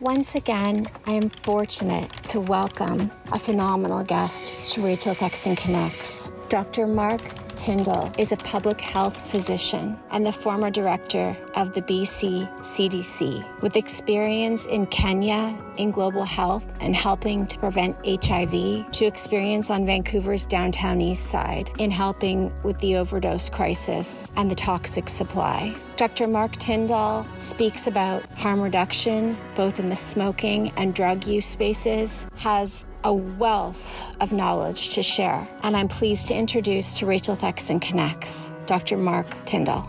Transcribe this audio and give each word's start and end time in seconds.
Once 0.00 0.34
again, 0.34 0.84
I 1.06 1.12
am 1.12 1.28
fortunate 1.28 2.10
to 2.24 2.40
welcome 2.40 3.12
a 3.30 3.38
phenomenal 3.38 4.02
guest 4.02 4.52
to 4.70 4.84
Rachel 4.84 5.14
Thexton 5.14 5.56
Connects. 5.56 6.32
Dr. 6.48 6.88
Mark 6.88 7.22
Tyndall 7.54 8.10
is 8.18 8.32
a 8.32 8.36
public 8.38 8.80
health 8.80 9.16
physician 9.16 9.96
and 10.10 10.26
the 10.26 10.32
former 10.32 10.68
director 10.68 11.36
of 11.54 11.74
the 11.74 11.82
BC 11.82 12.48
CDC 12.58 13.62
with 13.62 13.76
experience 13.76 14.66
in 14.66 14.86
Kenya 14.86 15.56
in 15.76 15.90
global 15.90 16.24
health 16.24 16.74
and 16.80 16.94
helping 16.94 17.46
to 17.46 17.58
prevent 17.58 17.96
HIV, 18.04 18.90
to 18.92 19.04
experience 19.04 19.70
on 19.70 19.86
Vancouver's 19.86 20.46
downtown 20.46 21.00
east 21.00 21.26
side 21.26 21.70
in 21.78 21.90
helping 21.90 22.52
with 22.62 22.78
the 22.80 22.96
overdose 22.96 23.50
crisis 23.50 24.30
and 24.36 24.50
the 24.50 24.54
toxic 24.54 25.08
supply. 25.08 25.74
Dr. 25.96 26.26
Mark 26.26 26.56
Tyndall 26.56 27.24
speaks 27.38 27.86
about 27.86 28.24
harm 28.30 28.60
reduction, 28.60 29.36
both 29.54 29.78
in 29.78 29.88
the 29.88 29.96
smoking 29.96 30.72
and 30.76 30.92
drug 30.92 31.26
use 31.26 31.46
spaces, 31.46 32.26
has 32.36 32.86
a 33.04 33.14
wealth 33.14 34.04
of 34.20 34.32
knowledge 34.32 34.90
to 34.90 35.02
share, 35.02 35.46
and 35.62 35.76
I'm 35.76 35.88
pleased 35.88 36.26
to 36.28 36.34
introduce 36.34 36.98
to 36.98 37.06
Rachel 37.06 37.36
Thexton 37.36 37.80
Connects, 37.80 38.52
Dr. 38.66 38.96
Mark 38.96 39.26
Tyndall. 39.44 39.88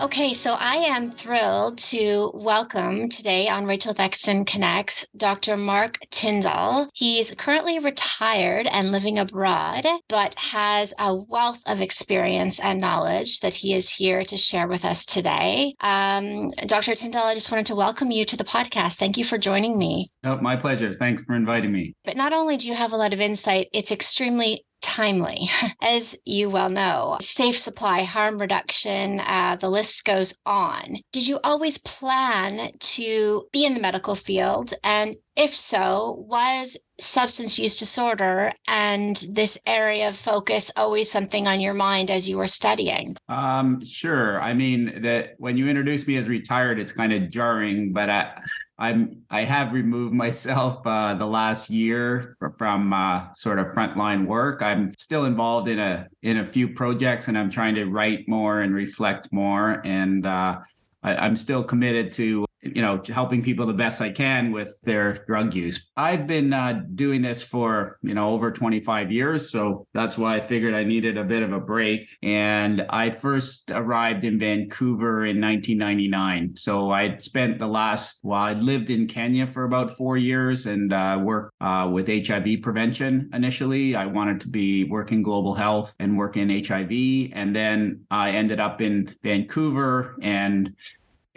Okay, 0.00 0.32
so 0.32 0.52
I 0.52 0.76
am 0.76 1.10
thrilled 1.10 1.78
to 1.78 2.30
welcome 2.32 3.08
today 3.08 3.48
on 3.48 3.66
Rachel 3.66 3.94
Thexton 3.94 4.44
Connects 4.44 5.04
Dr. 5.16 5.56
Mark 5.56 5.98
Tyndall. 6.12 6.88
He's 6.94 7.34
currently 7.34 7.80
retired 7.80 8.68
and 8.68 8.92
living 8.92 9.18
abroad, 9.18 9.84
but 10.08 10.36
has 10.36 10.94
a 11.00 11.16
wealth 11.16 11.58
of 11.66 11.80
experience 11.80 12.60
and 12.60 12.80
knowledge 12.80 13.40
that 13.40 13.54
he 13.54 13.74
is 13.74 13.90
here 13.90 14.24
to 14.26 14.36
share 14.36 14.68
with 14.68 14.84
us 14.84 15.04
today. 15.04 15.74
Um, 15.80 16.50
Dr. 16.66 16.94
Tyndall, 16.94 17.26
I 17.26 17.34
just 17.34 17.50
wanted 17.50 17.66
to 17.66 17.74
welcome 17.74 18.12
you 18.12 18.24
to 18.26 18.36
the 18.36 18.44
podcast. 18.44 18.98
Thank 18.98 19.18
you 19.18 19.24
for 19.24 19.36
joining 19.36 19.76
me. 19.76 20.12
Oh, 20.22 20.36
my 20.36 20.54
pleasure. 20.54 20.94
Thanks 20.94 21.24
for 21.24 21.34
inviting 21.34 21.72
me. 21.72 21.96
But 22.04 22.16
not 22.16 22.32
only 22.32 22.56
do 22.56 22.68
you 22.68 22.74
have 22.74 22.92
a 22.92 22.96
lot 22.96 23.12
of 23.12 23.20
insight, 23.20 23.66
it's 23.72 23.90
extremely 23.90 24.64
timely, 24.88 25.50
as 25.82 26.16
you 26.24 26.48
well 26.48 26.70
know. 26.70 27.18
Safe 27.20 27.58
supply, 27.58 28.02
harm 28.02 28.40
reduction, 28.40 29.20
uh, 29.20 29.56
the 29.60 29.68
list 29.68 30.04
goes 30.04 30.34
on. 30.46 30.96
Did 31.12 31.28
you 31.28 31.38
always 31.44 31.78
plan 31.78 32.72
to 32.78 33.46
be 33.52 33.64
in 33.64 33.74
the 33.74 33.80
medical 33.80 34.14
field? 34.14 34.72
And 34.82 35.16
if 35.36 35.54
so, 35.54 36.24
was 36.26 36.76
substance 36.98 37.58
use 37.58 37.76
disorder 37.76 38.52
and 38.66 39.24
this 39.30 39.56
area 39.66 40.08
of 40.08 40.16
focus 40.16 40.70
always 40.74 41.10
something 41.10 41.46
on 41.46 41.60
your 41.60 41.74
mind 41.74 42.10
as 42.10 42.28
you 42.28 42.38
were 42.38 42.48
studying? 42.48 43.16
Um, 43.28 43.84
sure. 43.84 44.40
I 44.40 44.54
mean, 44.54 45.02
that 45.02 45.34
when 45.38 45.56
you 45.56 45.68
introduce 45.68 46.06
me 46.06 46.16
as 46.16 46.28
retired, 46.28 46.80
it's 46.80 46.92
kind 46.92 47.12
of 47.12 47.30
jarring, 47.30 47.92
but 47.92 48.08
I, 48.10 48.40
I'm 48.78 49.22
I 49.28 49.44
have 49.44 49.72
removed 49.72 50.14
myself 50.14 50.80
uh, 50.86 51.14
the 51.14 51.26
last 51.26 51.68
year 51.68 52.36
from 52.56 52.92
uh, 52.92 53.34
sort 53.34 53.58
of 53.58 53.66
frontline 53.68 54.26
work. 54.26 54.62
I'm 54.62 54.94
still 54.98 55.24
involved 55.24 55.68
in 55.68 55.78
a 55.78 56.06
in 56.22 56.38
a 56.38 56.46
few 56.46 56.74
projects, 56.74 57.28
and 57.28 57.36
I'm 57.36 57.50
trying 57.50 57.74
to 57.74 57.86
write 57.86 58.28
more 58.28 58.62
and 58.62 58.74
reflect 58.74 59.32
more. 59.32 59.82
And 59.84 60.24
uh, 60.24 60.60
I, 61.02 61.26
am 61.26 61.36
still 61.36 61.64
committed 61.64 62.12
to 62.14 62.46
you 62.62 62.82
know 62.82 63.00
helping 63.08 63.42
people 63.42 63.66
the 63.66 63.72
best 63.72 64.00
I 64.00 64.10
can 64.10 64.52
with 64.52 64.80
their 64.82 65.24
drug 65.26 65.54
use. 65.54 65.88
I've 65.96 66.26
been 66.26 66.52
uh, 66.52 66.82
doing 66.94 67.22
this 67.22 67.42
for 67.42 67.98
you 68.02 68.14
know 68.14 68.30
over 68.30 68.50
25 68.50 69.12
years, 69.12 69.50
so 69.50 69.86
that's 69.94 70.18
why 70.18 70.36
I 70.36 70.40
figured 70.40 70.74
I 70.74 70.84
needed 70.84 71.16
a 71.16 71.24
bit 71.24 71.42
of 71.42 71.52
a 71.52 71.60
break. 71.60 72.08
And 72.22 72.84
I 72.90 73.10
first 73.10 73.70
arrived 73.70 74.24
in 74.24 74.38
Vancouver 74.38 75.24
in 75.24 75.40
1999. 75.40 76.56
So 76.56 76.90
I 76.90 77.16
spent 77.18 77.58
the 77.58 77.66
last 77.66 78.20
well, 78.22 78.40
I 78.40 78.54
lived 78.54 78.90
in 78.90 79.06
Kenya 79.06 79.46
for 79.46 79.64
about 79.64 79.90
four 79.92 80.16
years 80.16 80.66
and 80.66 80.92
uh, 80.92 81.20
worked 81.22 81.54
uh, 81.60 81.88
with 81.92 82.08
HIV 82.08 82.62
prevention 82.62 83.30
initially. 83.32 83.94
I 83.94 84.06
wanted 84.06 84.40
to 84.42 84.48
be 84.48 84.84
working 84.84 85.22
global 85.22 85.54
health 85.54 85.94
and 86.00 86.18
work 86.18 86.36
in 86.36 86.50
HIV, 86.50 87.32
and 87.32 87.54
then 87.54 88.04
I 88.10 88.30
ended 88.30 88.60
up 88.60 88.80
in 88.80 89.14
Vancouver 89.22 90.16
and 90.22 90.74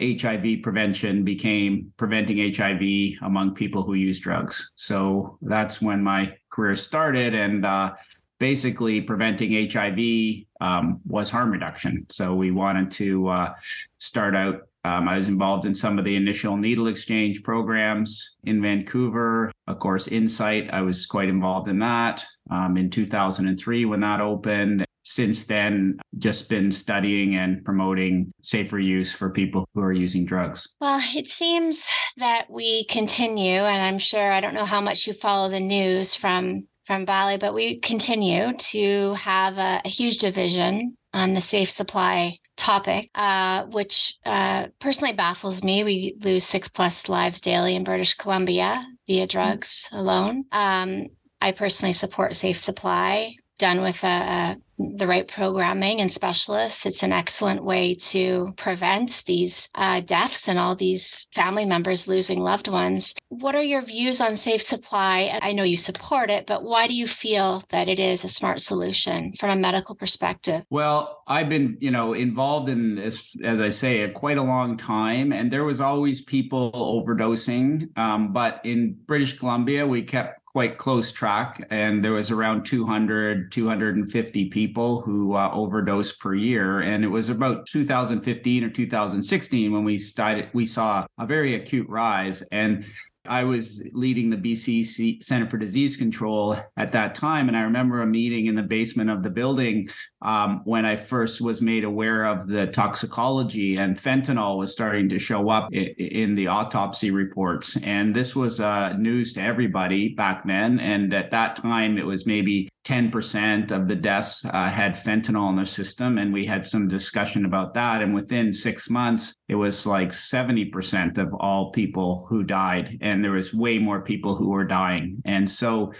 HIV 0.00 0.62
prevention 0.62 1.24
became 1.24 1.92
preventing 1.96 2.54
HIV 2.54 3.18
among 3.22 3.54
people 3.54 3.82
who 3.82 3.94
use 3.94 4.18
drugs. 4.18 4.72
So 4.76 5.38
that's 5.42 5.80
when 5.80 6.02
my 6.02 6.36
career 6.50 6.76
started. 6.76 7.34
And 7.34 7.64
uh, 7.64 7.94
basically, 8.38 9.00
preventing 9.00 9.70
HIV 9.70 10.44
um, 10.60 11.00
was 11.06 11.30
harm 11.30 11.50
reduction. 11.50 12.06
So 12.10 12.34
we 12.34 12.50
wanted 12.50 12.90
to 12.92 13.28
uh, 13.28 13.54
start 13.98 14.34
out. 14.34 14.62
Um, 14.84 15.08
I 15.08 15.16
was 15.16 15.28
involved 15.28 15.64
in 15.64 15.74
some 15.76 15.96
of 15.96 16.04
the 16.04 16.16
initial 16.16 16.56
needle 16.56 16.88
exchange 16.88 17.44
programs 17.44 18.36
in 18.44 18.60
Vancouver. 18.60 19.52
Of 19.68 19.78
course, 19.78 20.08
Insite, 20.08 20.70
I 20.72 20.80
was 20.80 21.06
quite 21.06 21.28
involved 21.28 21.68
in 21.68 21.78
that 21.78 22.24
um, 22.50 22.76
in 22.76 22.90
2003 22.90 23.84
when 23.84 24.00
that 24.00 24.20
opened 24.20 24.84
since 25.04 25.44
then 25.44 25.98
just 26.18 26.48
been 26.48 26.72
studying 26.72 27.36
and 27.36 27.64
promoting 27.64 28.32
safer 28.42 28.78
use 28.78 29.12
for 29.12 29.30
people 29.30 29.68
who 29.74 29.80
are 29.80 29.92
using 29.92 30.24
drugs? 30.24 30.76
Well, 30.80 31.00
it 31.14 31.28
seems 31.28 31.86
that 32.16 32.50
we 32.50 32.84
continue, 32.86 33.60
and 33.60 33.82
I'm 33.82 33.98
sure 33.98 34.32
I 34.32 34.40
don't 34.40 34.54
know 34.54 34.64
how 34.64 34.80
much 34.80 35.06
you 35.06 35.12
follow 35.12 35.48
the 35.50 35.60
news 35.60 36.14
from 36.14 36.66
from 36.84 37.04
Bali, 37.04 37.36
but 37.36 37.54
we 37.54 37.78
continue 37.78 38.52
to 38.56 39.14
have 39.14 39.56
a, 39.56 39.80
a 39.84 39.88
huge 39.88 40.18
division 40.18 40.96
on 41.14 41.32
the 41.34 41.40
safe 41.40 41.70
supply 41.70 42.38
topic, 42.56 43.10
uh, 43.14 43.64
which 43.66 44.14
uh, 44.24 44.66
personally 44.80 45.12
baffles 45.12 45.62
me. 45.62 45.84
We 45.84 46.16
lose 46.20 46.44
six 46.44 46.68
plus 46.68 47.08
lives 47.08 47.40
daily 47.40 47.76
in 47.76 47.84
British 47.84 48.14
Columbia 48.14 48.84
via 49.06 49.26
drugs 49.26 49.88
alone. 49.92 50.44
Um, 50.52 51.08
I 51.40 51.52
personally 51.52 51.92
support 51.92 52.36
safe 52.36 52.58
supply 52.58 53.34
done 53.58 53.80
with 53.80 54.02
a, 54.02 54.06
a 54.06 54.56
the 54.96 55.06
right 55.06 55.26
programming 55.26 56.00
and 56.00 56.12
specialists, 56.12 56.86
it's 56.86 57.02
an 57.02 57.12
excellent 57.12 57.64
way 57.64 57.94
to 57.94 58.54
prevent 58.56 59.22
these 59.26 59.68
uh, 59.74 60.00
deaths 60.00 60.48
and 60.48 60.58
all 60.58 60.76
these 60.76 61.28
family 61.32 61.64
members 61.64 62.08
losing 62.08 62.40
loved 62.40 62.68
ones. 62.68 63.14
What 63.28 63.54
are 63.54 63.62
your 63.62 63.82
views 63.82 64.20
on 64.20 64.36
safe 64.36 64.62
supply? 64.62 65.38
I 65.42 65.52
know 65.52 65.62
you 65.62 65.76
support 65.76 66.30
it, 66.30 66.46
but 66.46 66.64
why 66.64 66.86
do 66.86 66.94
you 66.94 67.06
feel 67.06 67.64
that 67.70 67.88
it 67.88 67.98
is 67.98 68.24
a 68.24 68.28
smart 68.28 68.60
solution 68.60 69.32
from 69.38 69.50
a 69.50 69.56
medical 69.56 69.94
perspective? 69.94 70.64
Well, 70.70 71.22
I've 71.26 71.48
been, 71.48 71.78
you 71.80 71.90
know, 71.90 72.12
involved 72.14 72.68
in 72.68 72.96
this, 72.96 73.36
as 73.42 73.60
I 73.60 73.70
say, 73.70 74.08
quite 74.10 74.38
a 74.38 74.42
long 74.42 74.76
time, 74.76 75.32
and 75.32 75.50
there 75.52 75.64
was 75.64 75.80
always 75.80 76.22
people 76.22 76.72
overdosing. 76.72 77.96
Um, 77.96 78.32
but 78.32 78.60
in 78.64 78.98
British 79.06 79.38
Columbia, 79.38 79.86
we 79.86 80.02
kept 80.02 80.41
quite 80.54 80.76
close 80.76 81.10
track 81.10 81.66
and 81.70 82.04
there 82.04 82.12
was 82.12 82.30
around 82.30 82.64
200 82.64 83.50
250 83.50 84.50
people 84.50 85.00
who 85.00 85.34
uh, 85.34 85.50
overdosed 85.52 86.20
per 86.20 86.34
year 86.34 86.80
and 86.80 87.04
it 87.04 87.08
was 87.08 87.30
about 87.30 87.64
2015 87.66 88.64
or 88.64 88.68
2016 88.68 89.72
when 89.72 89.82
we 89.82 89.96
started 89.96 90.50
we 90.52 90.66
saw 90.66 91.06
a 91.18 91.26
very 91.26 91.54
acute 91.54 91.88
rise 91.88 92.42
and 92.52 92.84
I 93.24 93.44
was 93.44 93.82
leading 93.92 94.30
the 94.30 94.36
BC 94.36 95.22
Center 95.22 95.48
for 95.48 95.56
Disease 95.56 95.96
Control 95.96 96.56
at 96.76 96.90
that 96.92 97.14
time. 97.14 97.48
And 97.48 97.56
I 97.56 97.62
remember 97.62 98.02
a 98.02 98.06
meeting 98.06 98.46
in 98.46 98.56
the 98.56 98.62
basement 98.62 99.10
of 99.10 99.22
the 99.22 99.30
building 99.30 99.88
um, 100.22 100.62
when 100.64 100.84
I 100.84 100.96
first 100.96 101.40
was 101.40 101.62
made 101.62 101.84
aware 101.84 102.24
of 102.24 102.48
the 102.48 102.66
toxicology 102.66 103.76
and 103.76 103.96
fentanyl 103.96 104.58
was 104.58 104.72
starting 104.72 105.08
to 105.10 105.18
show 105.20 105.50
up 105.50 105.72
in, 105.72 105.86
in 105.98 106.34
the 106.34 106.48
autopsy 106.48 107.12
reports. 107.12 107.76
And 107.82 108.14
this 108.14 108.34
was 108.34 108.60
uh, 108.60 108.94
news 108.94 109.32
to 109.34 109.40
everybody 109.40 110.14
back 110.14 110.44
then. 110.44 110.80
And 110.80 111.14
at 111.14 111.30
that 111.30 111.56
time, 111.56 111.98
it 111.98 112.06
was 112.06 112.26
maybe 112.26 112.68
10% 112.84 113.70
of 113.70 113.86
the 113.86 113.94
deaths 113.94 114.44
uh, 114.44 114.68
had 114.68 114.94
fentanyl 114.94 115.48
in 115.50 115.56
their 115.56 115.66
system. 115.66 116.18
And 116.18 116.32
we 116.32 116.44
had 116.44 116.66
some 116.66 116.88
discussion 116.88 117.44
about 117.44 117.74
that. 117.74 118.02
And 118.02 118.14
within 118.14 118.52
six 118.52 118.90
months, 118.90 119.34
it 119.48 119.54
was 119.54 119.86
like 119.86 120.08
70% 120.08 121.18
of 121.18 121.32
all 121.34 121.70
people 121.70 122.26
who 122.28 122.42
died. 122.42 122.98
And 123.00 123.24
there 123.24 123.32
was 123.32 123.54
way 123.54 123.78
more 123.78 124.00
people 124.00 124.34
who 124.34 124.50
were 124.50 124.64
dying. 124.64 125.22
And 125.24 125.48
so 125.48 125.92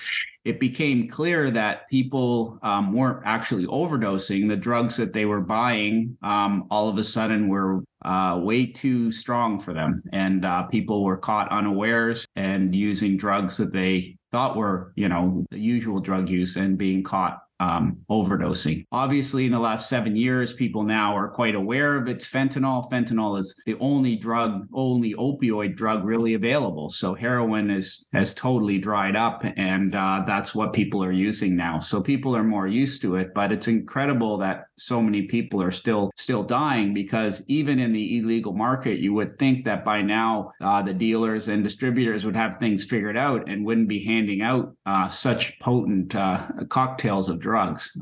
it 0.44 0.58
became 0.58 1.08
clear 1.08 1.50
that 1.50 1.88
people 1.88 2.58
um, 2.62 2.93
weren't 2.93 3.23
actually 3.25 3.67
overdosing. 3.67 4.49
The 4.49 4.56
drugs 4.56 4.96
that 4.96 5.12
they 5.12 5.25
were 5.25 5.40
buying 5.40 6.17
um, 6.23 6.67
all 6.69 6.88
of 6.88 6.99
a 6.99 7.05
sudden 7.05 7.49
were 7.49 7.84
uh, 8.05 8.40
way 8.43 8.67
too 8.67 9.12
strong 9.12 9.61
for 9.61 9.73
them. 9.73 10.02
And 10.12 10.44
uh, 10.44 10.64
people 10.64 11.05
were 11.05 11.17
caught 11.17 11.52
unawares 11.52 12.26
and 12.34 12.75
using 12.75 13.17
drugs 13.17 13.56
that 13.58 13.73
they 13.73 14.17
thought 14.32 14.56
were, 14.56 14.93
you 14.96 15.08
know, 15.08 15.44
the 15.50 15.58
usual 15.58 16.00
drug 16.00 16.29
use 16.29 16.56
and 16.56 16.79
being 16.79 17.02
caught 17.02 17.43
um, 17.62 17.99
overdosing. 18.11 18.85
Obviously, 18.91 19.47
in 19.47 19.53
the 19.53 19.59
last 19.59 19.88
seven 19.88 20.17
years, 20.17 20.53
people 20.53 20.82
now 20.82 21.17
are 21.17 21.29
quite 21.29 21.55
aware 21.55 21.97
of 21.97 22.09
its 22.09 22.29
fentanyl. 22.29 22.91
Fentanyl 22.91 23.38
is 23.38 23.62
the 23.67 23.76
only 23.79 24.17
drug, 24.17 24.67
only 24.75 25.14
opioid 25.14 25.76
drug 25.76 26.05
really 26.05 26.35
available. 26.35 26.91
So 26.91 27.14
heroin 27.14 27.70
is 27.70 28.06
has 28.12 28.35
totally 28.35 28.79
dried 28.79 29.17
up, 29.17 29.44
and 29.56 29.94
uh, 29.94 30.25
that's 30.26 30.55
what 30.55 30.73
people 30.73 31.05
are 31.05 31.12
using 31.12 31.55
now. 31.55 31.79
So 31.79 32.03
people 32.03 32.37
are 32.37 32.43
more 32.43 32.67
used 32.67 33.00
to 33.03 33.17
it. 33.17 33.32
But 33.35 33.53
it's 33.53 33.69
incredible 33.69 34.38
that 34.38 34.67
so 34.76 35.00
many 35.00 35.23
people 35.23 35.62
are 35.62 35.70
still 35.70 36.11
still 36.17 36.43
dying 36.43 36.93
because 36.93 37.43
even 37.47 37.79
in 37.79 37.93
the 37.93 38.19
illegal 38.19 38.53
market, 38.53 38.99
you 38.99 39.15
would 39.15 39.38
think 39.38 39.65
that 39.65 39.85
by 39.85 40.03
now 40.03 40.53
uh, 40.61 40.82
the 40.82 40.94
dealers 40.94 41.49
and 41.49 41.62
distributors 41.62 42.25
would 42.25 42.37
have 42.37 42.56
things 42.56 42.85
figured 42.85 43.17
out 43.17 43.49
and 43.49 43.65
wouldn't 43.65 43.88
be 43.88 44.05
handing 44.05 44.43
out 44.43 44.75
uh, 44.87 45.08
such 45.08 45.58
potent 45.61 46.15
uh, 46.15 46.47
cocktails 46.69 47.29
of 47.29 47.38
drugs. 47.38 47.51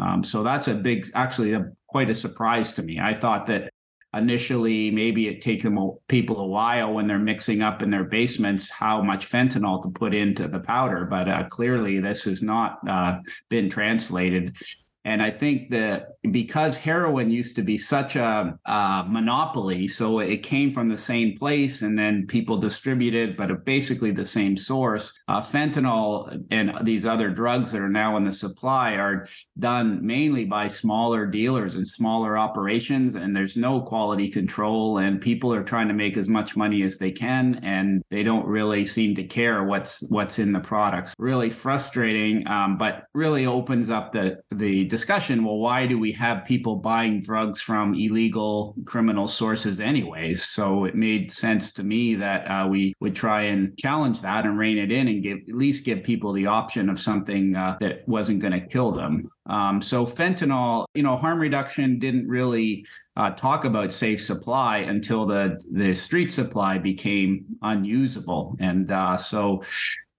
Um, 0.01 0.25
so 0.25 0.43
that's 0.43 0.69
a 0.69 0.75
big, 0.75 1.11
actually, 1.15 1.53
a, 1.53 1.71
quite 1.89 2.11
a 2.11 2.15
surprise 2.15 2.73
to 2.73 2.83
me. 2.83 3.01
I 3.01 3.15
thought 3.15 3.47
that 3.49 3.71
initially 4.15 4.91
maybe 4.91 5.29
it 5.29 5.41
takes 5.41 5.63
them 5.63 5.79
people 6.09 6.39
a 6.41 6.47
while 6.47 6.95
when 6.95 7.07
they're 7.07 7.19
mixing 7.19 7.63
up 7.63 7.81
in 7.81 7.91
their 7.91 8.05
basements 8.05 8.69
how 8.69 9.01
much 9.01 9.31
fentanyl 9.31 9.81
to 9.83 9.89
put 9.89 10.13
into 10.13 10.49
the 10.49 10.59
powder 10.59 11.05
but 11.05 11.29
uh, 11.29 11.47
clearly 11.49 12.01
this 12.01 12.25
has 12.25 12.43
not 12.43 12.81
uh, 12.89 13.19
been 13.51 13.71
translated 13.71 14.57
and 15.05 15.23
I 15.23 15.31
think 15.31 15.71
that 15.71 16.17
because 16.31 16.77
heroin 16.77 17.31
used 17.31 17.57
to 17.57 17.63
be 17.63 17.79
such 17.79 18.17
a, 18.17 18.59
a, 18.67 19.05
monopoly, 19.09 19.89
so 19.89 20.19
it 20.19 20.43
came 20.43 20.73
from 20.73 20.89
the 20.89 20.99
same 20.99 21.39
place 21.39 21.81
and 21.81 21.99
then 21.99 22.27
people 22.27 22.59
distributed, 22.59 23.37
but 23.37 23.65
basically 23.65 24.11
the 24.11 24.25
same 24.25 24.59
source. 24.59 25.19
Uh, 25.29 25.41
fentanyl 25.41 26.45
and 26.51 26.75
these 26.83 27.07
other 27.07 27.31
drugs 27.31 27.73
that 27.73 27.81
are 27.81 27.89
now 27.89 28.19
in 28.19 28.25
the 28.25 28.33
supply 28.33 28.97
are 28.97 29.27
done 29.59 30.05
mainly 30.05 30.45
by 30.45 30.69
smaller 30.69 31.27
dealers 31.27 31.77
and 31.77 31.89
smaller 31.89 32.37
operations, 32.37 33.15
and 33.15 33.35
there's 33.35 33.57
no 33.57 33.81
quality 33.81 34.29
control. 34.29 34.99
And 34.99 35.21
people 35.21 35.55
are 35.55 35.65
trying 35.65 35.89
to 35.89 35.95
make 35.95 36.19
as 36.19 36.29
much 36.29 36.57
money 36.57 36.83
as 36.83 36.99
they 36.99 37.11
can, 37.11 37.61
and 37.63 38.03
they 38.11 38.23
don't 38.23 38.47
really 38.47 38.85
seem 38.85 39.15
to 39.15 39.25
care 39.25 39.65
what's 39.65 40.03
what's 40.11 40.39
in 40.39 40.53
the 40.53 40.61
products. 40.61 41.15
Really 41.19 41.49
frustrating, 41.49 42.47
um, 42.47 42.77
but 42.77 43.05
really 43.15 43.47
opens 43.47 43.89
up 43.89 44.13
the 44.13 44.43
the 44.51 44.90
discussion 44.91 45.45
well 45.45 45.59
why 45.59 45.87
do 45.87 45.99
we 45.99 46.13
have 46.13 46.45
people 46.45 46.77
buying 46.77 47.23
drugs 47.23 47.61
from 47.61 47.95
illegal 47.95 48.75
criminal 48.85 49.27
sources 49.27 49.81
anyways 49.81 50.45
so 50.45 50.85
it 50.85 50.95
made 50.95 51.33
sense 51.33 51.73
to 51.73 51.83
me 51.83 52.15
that 52.15 52.45
uh, 52.47 52.67
we 52.67 52.93
would 53.01 53.17
try 53.17 53.43
and 53.43 53.77
challenge 53.79 54.21
that 54.21 54.45
and 54.45 54.59
rein 54.59 54.79
it 54.79 54.93
in 54.93 55.09
and 55.09 55.23
give 55.23 55.39
at 55.49 55.55
least 55.55 55.85
give 55.85 56.03
people 56.03 56.33
the 56.33 56.47
option 56.47 56.89
of 56.91 56.99
something 56.99 57.57
uh, 57.57 57.77
that 57.81 58.07
wasn't 58.09 58.41
going 58.41 58.53
to 58.53 58.61
kill 58.61 58.93
them. 58.93 59.31
Um, 59.47 59.81
so 59.81 60.07
fentanyl 60.07 60.85
you 60.95 61.03
know 61.03 61.17
harm 61.17 61.39
reduction 61.39 61.99
didn't 61.99 62.29
really 62.29 62.85
uh, 63.17 63.31
talk 63.31 63.65
about 63.65 63.93
safe 63.93 64.23
supply 64.23 64.79
until 64.79 65.27
the 65.27 65.61
the 65.73 65.95
street 65.95 66.33
supply 66.33 66.79
became 66.79 67.45
unusable. 67.63 68.57
And 68.61 68.91
uh, 68.91 69.17
so 69.17 69.63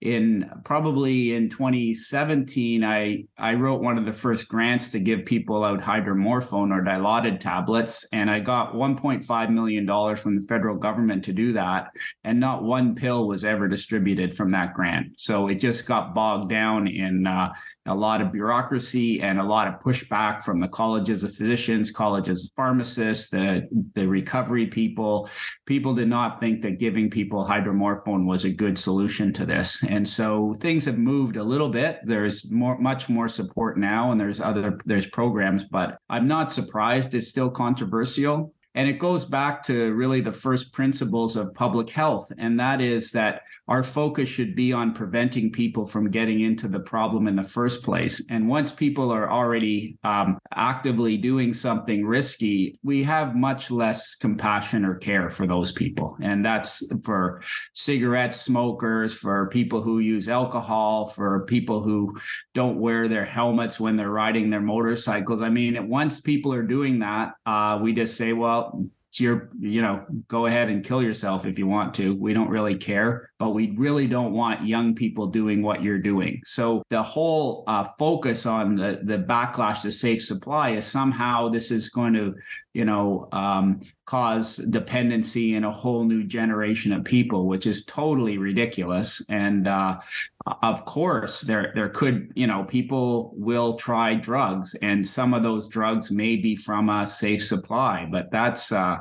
in 0.02 0.50
probably 0.66 1.36
in 1.36 1.48
2017 1.48 2.84
i 2.84 3.24
i 3.38 3.54
wrote 3.54 3.82
one 3.82 4.00
of 4.00 4.06
the 4.06 4.12
first 4.12 4.48
grants 4.48 4.90
to 4.90 5.00
give 5.00 5.26
people 5.26 5.64
out 5.64 5.80
hydromorphone 5.80 6.72
or 6.72 6.84
dilaudid 6.84 7.40
tablets 7.40 8.08
and 8.12 8.30
i 8.30 8.40
got 8.40 8.74
1.5 8.74 9.50
million 9.52 9.86
dollars 9.86 10.20
from 10.20 10.40
the 10.40 10.48
federal 10.48 10.76
government 10.76 11.24
to 11.24 11.32
do 11.32 11.54
that 11.54 11.92
and 12.24 12.40
not 12.40 12.64
one 12.64 12.96
pill 12.96 13.28
was 13.28 13.46
ever 13.46 13.68
distributed 13.68 14.36
from 14.36 14.50
that 14.50 14.74
grant 14.74 15.08
so 15.18 15.48
it 15.48 15.56
just 15.56 15.86
got 15.86 16.16
bogged 16.16 16.50
down 16.50 16.88
in 16.88 17.28
uh, 17.28 17.54
a 17.88 17.96
lot 17.96 18.22
of 18.22 18.32
bureaucracy 18.32 19.22
and 19.22 19.40
a 19.40 19.44
lot 19.44 19.68
of 19.68 19.80
pushback 19.80 20.44
from 20.44 20.60
the 20.60 20.68
colleges 20.68 21.24
of 21.24 21.34
physicians, 21.34 21.90
colleges 21.90 22.46
of 22.46 22.52
pharmacists, 22.56 23.30
the, 23.32 23.68
the 23.96 24.08
recovery 24.08 24.68
people. 24.68 25.28
People 25.66 25.96
did 25.96 26.08
not 26.08 26.40
think 26.40 26.62
that 26.62 26.78
giving 26.78 27.10
people 27.10 27.44
hydromorphone 27.44 28.26
was 28.26 28.46
a 28.46 28.52
good 28.52 28.78
solution 28.78 29.34
to 29.34 29.48
this. 29.48 29.84
And 29.92 30.08
so 30.08 30.54
things 30.54 30.86
have 30.86 30.98
moved 30.98 31.36
a 31.36 31.44
little 31.44 31.68
bit. 31.68 32.00
There's 32.06 32.50
more, 32.50 32.78
much 32.78 33.10
more 33.10 33.28
support 33.28 33.78
now, 33.78 34.12
and 34.12 34.18
there's 34.18 34.40
other 34.40 34.80
there's 34.86 35.06
programs, 35.08 35.66
but 35.66 35.98
I'm 36.10 36.30
not 36.30 36.50
surprised 36.50 37.14
it's 37.14 37.28
still 37.28 37.50
controversial. 37.50 38.54
And 38.74 38.88
it 38.88 39.00
goes 39.00 39.26
back 39.26 39.64
to 39.64 39.94
really 39.94 40.22
the 40.22 40.32
first 40.32 40.72
principles 40.72 41.36
of 41.36 41.54
public 41.56 41.90
health, 41.90 42.32
and 42.38 42.58
that 42.58 42.80
is 42.80 43.12
that 43.12 43.42
our 43.72 43.84
focus 43.84 44.28
should 44.28 44.54
be 44.54 44.74
on 44.74 44.94
preventing 44.94 45.50
people 45.50 45.88
from 45.88 46.12
getting 46.12 46.42
into 46.42 46.68
the 46.68 46.82
problem 46.82 47.26
in 47.26 47.38
the 47.38 47.52
first 47.58 47.84
place. 47.84 48.22
And 48.30 48.50
once 48.50 48.74
people 48.74 49.14
are 49.14 49.32
already 49.32 49.98
um, 50.04 50.38
actively 50.54 51.16
doing 51.16 51.54
something 51.54 52.06
risky, 52.06 52.78
we 52.84 53.02
have 53.04 53.34
much 53.34 53.72
less 53.72 54.18
compassion 54.18 54.84
or 54.84 54.96
care 54.96 55.30
for 55.30 55.48
those 55.48 55.72
people. 55.72 56.18
And 56.22 56.44
that's 56.44 56.86
for 57.06 57.44
cigarette 57.74 58.36
smokers, 58.36 59.14
for 59.14 59.48
people 59.48 59.82
who 59.82 60.00
use 60.00 60.28
alcohol, 60.28 61.08
for 61.08 61.46
people 61.46 61.82
who 61.82 62.18
don't 62.54 62.78
wear 62.78 63.08
their 63.08 63.24
helmets 63.24 63.80
when 63.80 63.96
they're 63.96 64.10
riding 64.10 64.50
their 64.50 64.60
motorcycles. 64.60 65.42
I 65.42 65.48
mean, 65.48 65.88
once 65.88 66.20
people 66.20 66.54
are 66.54 66.62
doing 66.62 67.00
that, 67.00 67.36
uh, 67.46 67.80
we 67.82 67.94
just 67.94 68.18
say, 68.18 68.34
well, 68.34 68.86
it's 69.12 69.20
your 69.20 69.50
you 69.60 69.82
know 69.82 70.06
go 70.30 70.46
ahead 70.46 70.70
and 70.70 70.86
kill 70.86 71.04
yourself 71.04 71.46
if 71.46 71.60
you 71.60 71.68
want 71.68 71.94
to. 71.96 72.16
We 72.16 72.34
don't 72.34 72.50
really 72.50 72.78
care 72.78 73.32
but 73.42 73.56
we 73.56 73.72
really 73.72 74.06
don't 74.06 74.34
want 74.34 74.68
young 74.68 74.94
people 74.94 75.26
doing 75.26 75.64
what 75.64 75.82
you're 75.82 75.98
doing. 75.98 76.40
So 76.46 76.84
the 76.92 77.02
whole 77.02 77.64
uh, 77.66 77.86
focus 77.98 78.46
on 78.46 78.76
the 78.76 79.00
the 79.02 79.18
backlash 79.18 79.82
to 79.82 79.90
safe 79.90 80.24
supply 80.24 80.76
is 80.76 80.86
somehow 80.86 81.50
this 81.50 81.72
is 81.72 81.90
going 81.90 82.14
to 82.14 82.36
you 82.74 82.86
know 82.86 83.28
um, 83.32 83.82
cause 84.06 84.58
dependency 84.58 85.56
in 85.56 85.64
a 85.64 85.72
whole 85.72 86.04
new 86.04 86.24
generation 86.24 86.94
of 86.94 87.04
people 87.04 87.48
which 87.48 87.66
is 87.66 87.84
totally 87.84 88.38
ridiculous. 88.38 89.28
And 89.28 89.68
uh, 89.68 90.02
of 90.46 90.86
course 90.86 91.42
there 91.42 91.72
there 91.76 91.90
could 91.90 92.32
you 92.36 92.48
know 92.48 92.64
people 92.64 93.34
will 93.36 93.76
try 93.76 94.14
drugs 94.14 94.76
and 94.82 95.06
some 95.06 95.34
of 95.34 95.44
those 95.44 95.68
drugs 95.68 96.12
may 96.12 96.36
be 96.36 96.56
from 96.56 96.90
a 96.90 97.06
safe 97.06 97.44
supply 97.44 98.08
but 98.10 98.32
that's 98.32 98.72
uh, 98.72 98.98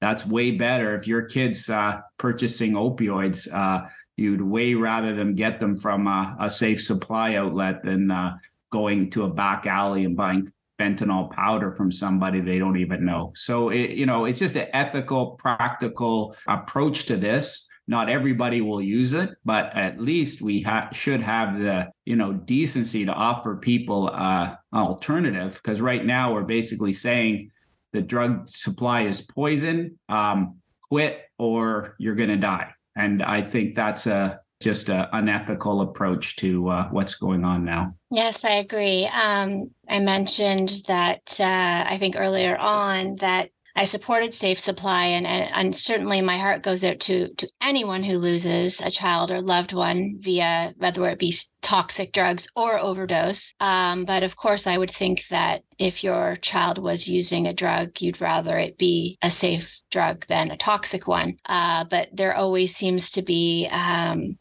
that's 0.00 0.26
way 0.26 0.50
better. 0.50 0.96
If 0.96 1.06
your 1.06 1.22
kids 1.22 1.70
uh, 1.70 2.00
purchasing 2.18 2.72
opioids 2.72 3.52
uh, 3.52 3.86
you'd 4.16 4.42
way 4.42 4.74
rather 4.74 5.14
them 5.14 5.34
get 5.34 5.60
them 5.60 5.78
from 5.78 6.06
a, 6.06 6.36
a 6.40 6.50
safe 6.50 6.82
supply 6.82 7.36
outlet 7.36 7.82
than 7.82 8.10
uh, 8.10 8.36
going 8.70 9.10
to 9.10 9.24
a 9.24 9.30
back 9.30 9.66
alley 9.66 10.04
and 10.04 10.16
buying 10.16 10.52
fentanyl 10.80 11.30
powder 11.30 11.70
from 11.70 11.92
somebody 11.92 12.40
they 12.40 12.58
don't 12.58 12.78
even 12.78 13.04
know. 13.04 13.32
So 13.36 13.68
it, 13.68 13.90
you 13.90 14.06
know 14.06 14.24
it's 14.24 14.40
just 14.40 14.56
an 14.56 14.68
ethical 14.72 15.32
practical 15.32 16.36
approach 16.48 17.06
to 17.06 17.16
this 17.16 17.68
not 17.88 18.08
everybody 18.08 18.60
will 18.60 18.80
use 18.80 19.14
it, 19.14 19.30
but 19.44 19.74
at 19.76 20.00
least 20.00 20.40
we 20.40 20.62
ha- 20.62 20.88
should 20.92 21.20
have 21.20 21.60
the 21.62 21.90
you 22.04 22.16
know 22.16 22.32
decency 22.32 23.04
to 23.04 23.12
offer 23.12 23.56
people 23.56 24.10
uh, 24.12 24.54
an 24.72 24.78
alternative. 24.78 25.54
Because 25.62 25.80
right 25.80 26.04
now 26.04 26.32
we're 26.32 26.42
basically 26.42 26.92
saying 26.92 27.50
the 27.92 28.02
drug 28.02 28.48
supply 28.48 29.02
is 29.02 29.20
poison. 29.20 29.98
Um, 30.08 30.56
quit 30.92 31.22
or 31.38 31.96
you're 31.98 32.14
going 32.14 32.28
to 32.28 32.36
die. 32.36 32.70
And 32.96 33.22
I 33.22 33.40
think 33.40 33.74
that's 33.74 34.06
a 34.06 34.40
just 34.60 34.90
an 34.90 35.06
unethical 35.12 35.80
approach 35.80 36.36
to 36.36 36.68
uh, 36.68 36.88
what's 36.90 37.14
going 37.14 37.44
on 37.46 37.64
now. 37.64 37.94
Yes, 38.10 38.44
I 38.44 38.56
agree. 38.56 39.06
Um, 39.06 39.70
I 39.88 40.00
mentioned 40.00 40.82
that 40.88 41.40
uh, 41.40 41.44
I 41.88 41.96
think 41.98 42.14
earlier 42.16 42.58
on 42.58 43.16
that 43.16 43.48
I 43.74 43.84
supported 43.84 44.34
Safe 44.34 44.60
Supply, 44.60 45.06
and, 45.06 45.26
and, 45.26 45.50
and 45.54 45.76
certainly 45.76 46.20
my 46.20 46.36
heart 46.36 46.62
goes 46.62 46.84
out 46.84 47.00
to 47.00 47.28
to 47.34 47.48
anyone 47.60 48.02
who 48.02 48.18
loses 48.18 48.80
a 48.80 48.90
child 48.90 49.30
or 49.30 49.40
loved 49.40 49.72
one 49.72 50.18
via 50.20 50.74
whether 50.76 51.06
it 51.08 51.18
be 51.18 51.34
toxic 51.62 52.12
drugs 52.12 52.48
or 52.54 52.78
overdose. 52.78 53.54
Um, 53.60 54.04
but 54.04 54.22
of 54.22 54.36
course, 54.36 54.66
I 54.66 54.76
would 54.76 54.90
think 54.90 55.24
that 55.30 55.62
if 55.78 56.04
your 56.04 56.36
child 56.36 56.78
was 56.78 57.08
using 57.08 57.46
a 57.46 57.54
drug, 57.54 58.00
you'd 58.00 58.20
rather 58.20 58.58
it 58.58 58.76
be 58.76 59.16
a 59.22 59.30
safe 59.30 59.80
drug 59.90 60.26
than 60.26 60.50
a 60.50 60.56
toxic 60.56 61.08
one. 61.08 61.38
Uh, 61.46 61.84
but 61.84 62.08
there 62.12 62.34
always 62.34 62.74
seems 62.74 63.10
to 63.12 63.22
be 63.22 63.68
um, 63.70 64.38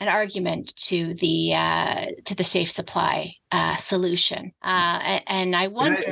an 0.00 0.08
argument 0.08 0.76
to 0.76 1.14
the 1.14 1.54
uh, 1.54 2.06
to 2.24 2.34
the 2.34 2.44
safe 2.44 2.70
supply 2.70 3.34
uh, 3.52 3.76
solution. 3.76 4.52
Uh, 4.62 5.20
and 5.26 5.54
I 5.54 5.68
wonder 5.68 6.02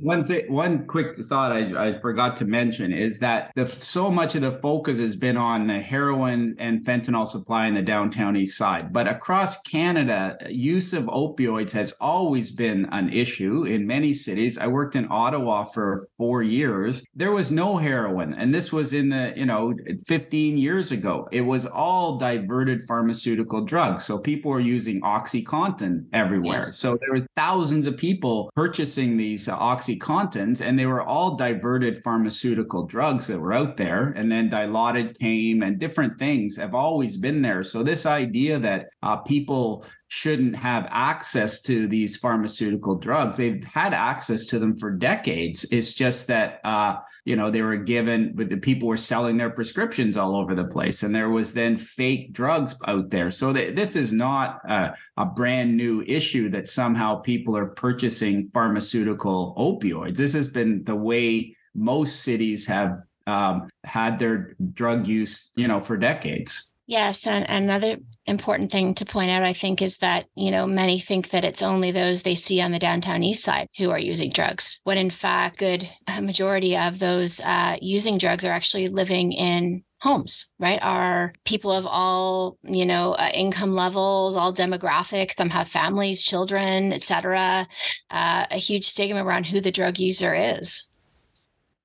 one 0.00 0.24
thing, 0.24 0.52
one 0.52 0.86
quick 0.86 1.16
thought 1.28 1.52
I, 1.52 1.90
I 1.90 2.00
forgot 2.00 2.36
to 2.38 2.44
mention 2.44 2.92
is 2.92 3.18
that 3.20 3.52
the 3.54 3.66
so 3.66 4.10
much 4.10 4.34
of 4.34 4.42
the 4.42 4.52
focus 4.52 4.98
has 4.98 5.14
been 5.14 5.36
on 5.36 5.68
the 5.68 5.80
heroin 5.80 6.56
and 6.58 6.84
fentanyl 6.84 7.26
supply 7.26 7.66
in 7.66 7.74
the 7.74 7.82
downtown 7.82 8.36
east 8.36 8.58
side, 8.58 8.92
but 8.92 9.06
across 9.06 9.60
Canada, 9.62 10.36
use 10.48 10.92
of 10.92 11.04
opioids 11.04 11.70
has 11.72 11.92
always 12.00 12.50
been 12.50 12.86
an 12.90 13.12
issue 13.12 13.64
in 13.64 13.86
many 13.86 14.12
cities. 14.12 14.58
I 14.58 14.66
worked 14.66 14.96
in 14.96 15.06
Ottawa 15.10 15.64
for 15.64 16.08
four 16.18 16.42
years. 16.42 17.04
There 17.14 17.32
was 17.32 17.52
no 17.52 17.76
heroin, 17.76 18.34
and 18.34 18.52
this 18.52 18.72
was 18.72 18.92
in 18.92 19.10
the 19.10 19.32
you 19.36 19.46
know 19.46 19.74
15 20.06 20.58
years 20.58 20.90
ago. 20.90 21.28
It 21.30 21.42
was 21.42 21.66
all 21.66 22.18
diverted 22.18 22.82
pharmaceutical 22.88 23.64
drugs, 23.64 24.04
so 24.04 24.18
people 24.18 24.50
were 24.50 24.60
using 24.60 25.00
OxyContin 25.02 26.06
everywhere. 26.12 26.56
Yes 26.56 26.79
So 26.80 26.96
there 26.98 27.12
were 27.12 27.26
thousands 27.36 27.86
of 27.86 27.98
people 27.98 28.50
purchasing 28.56 29.18
these 29.18 29.48
uh, 29.50 29.58
Oxycontins, 29.58 30.62
and 30.62 30.78
they 30.78 30.86
were 30.86 31.02
all 31.02 31.36
diverted 31.36 32.02
pharmaceutical 32.02 32.86
drugs 32.86 33.26
that 33.26 33.38
were 33.38 33.52
out 33.52 33.76
there. 33.76 34.14
And 34.16 34.32
then 34.32 34.48
Dilaudid 34.48 35.18
came, 35.18 35.62
and 35.62 35.78
different 35.78 36.18
things 36.18 36.56
have 36.56 36.74
always 36.74 37.18
been 37.18 37.42
there. 37.42 37.64
So 37.64 37.82
this 37.82 38.06
idea 38.06 38.58
that 38.60 38.88
uh, 39.02 39.18
people 39.18 39.84
shouldn't 40.08 40.56
have 40.56 40.88
access 40.90 41.60
to 41.62 41.86
these 41.86 42.16
pharmaceutical 42.16 42.94
drugs. 42.96 43.36
They've 43.36 43.62
had 43.62 43.92
access 43.92 44.46
to 44.46 44.58
them 44.58 44.78
for 44.78 44.90
decades. 44.90 45.66
It's 45.70 45.92
just 45.92 46.28
that 46.28 46.60
uh, 46.64 46.96
you 47.24 47.36
know 47.36 47.50
they 47.50 47.62
were 47.62 47.76
given, 47.76 48.32
but 48.34 48.48
the 48.48 48.56
people 48.56 48.88
were 48.88 48.96
selling 48.96 49.36
their 49.36 49.50
prescriptions 49.50 50.16
all 50.16 50.36
over 50.36 50.54
the 50.54 50.64
place, 50.64 51.02
and 51.02 51.14
there 51.14 51.30
was 51.30 51.52
then 51.52 51.76
fake 51.76 52.32
drugs 52.32 52.74
out 52.86 53.10
there. 53.10 53.30
So 53.30 53.52
th- 53.52 53.76
this 53.76 53.96
is 53.96 54.12
not 54.12 54.60
a, 54.68 54.94
a 55.16 55.26
brand 55.26 55.76
new 55.76 56.02
issue 56.02 56.50
that 56.50 56.68
somehow 56.68 57.16
people 57.16 57.56
are 57.56 57.66
purchasing 57.66 58.46
pharmaceutical 58.46 59.54
opioids. 59.56 60.16
This 60.16 60.34
has 60.34 60.48
been 60.48 60.84
the 60.84 60.96
way 60.96 61.56
most 61.74 62.22
cities 62.22 62.66
have 62.66 63.00
um, 63.26 63.68
had 63.84 64.18
their 64.18 64.56
drug 64.74 65.06
use, 65.06 65.50
you 65.54 65.68
know, 65.68 65.80
for 65.80 65.96
decades. 65.96 66.72
Yes, 66.90 67.24
and 67.24 67.46
another 67.48 67.98
important 68.26 68.72
thing 68.72 68.94
to 68.96 69.04
point 69.04 69.30
out, 69.30 69.44
I 69.44 69.52
think, 69.52 69.80
is 69.80 69.98
that, 69.98 70.26
you 70.34 70.50
know, 70.50 70.66
many 70.66 70.98
think 70.98 71.30
that 71.30 71.44
it's 71.44 71.62
only 71.62 71.92
those 71.92 72.24
they 72.24 72.34
see 72.34 72.60
on 72.60 72.72
the 72.72 72.80
downtown 72.80 73.22
east 73.22 73.44
side 73.44 73.68
who 73.78 73.90
are 73.90 73.98
using 73.98 74.32
drugs, 74.32 74.80
when 74.82 74.98
in 74.98 75.08
fact, 75.08 75.58
good 75.58 75.88
majority 76.20 76.76
of 76.76 76.98
those 76.98 77.38
uh, 77.42 77.76
using 77.80 78.18
drugs 78.18 78.44
are 78.44 78.50
actually 78.52 78.88
living 78.88 79.30
in 79.30 79.84
homes, 80.00 80.50
right? 80.58 80.80
Are 80.82 81.32
people 81.44 81.70
of 81.70 81.86
all, 81.86 82.58
you 82.64 82.84
know, 82.84 83.12
uh, 83.12 83.30
income 83.32 83.72
levels, 83.72 84.34
all 84.34 84.52
demographic, 84.52 85.36
them 85.36 85.50
have 85.50 85.68
families, 85.68 86.24
children, 86.24 86.92
etc. 86.92 87.68
Uh, 88.10 88.46
a 88.50 88.56
huge 88.56 88.88
stigma 88.88 89.24
around 89.24 89.44
who 89.46 89.60
the 89.60 89.70
drug 89.70 90.00
user 90.00 90.34
is. 90.34 90.89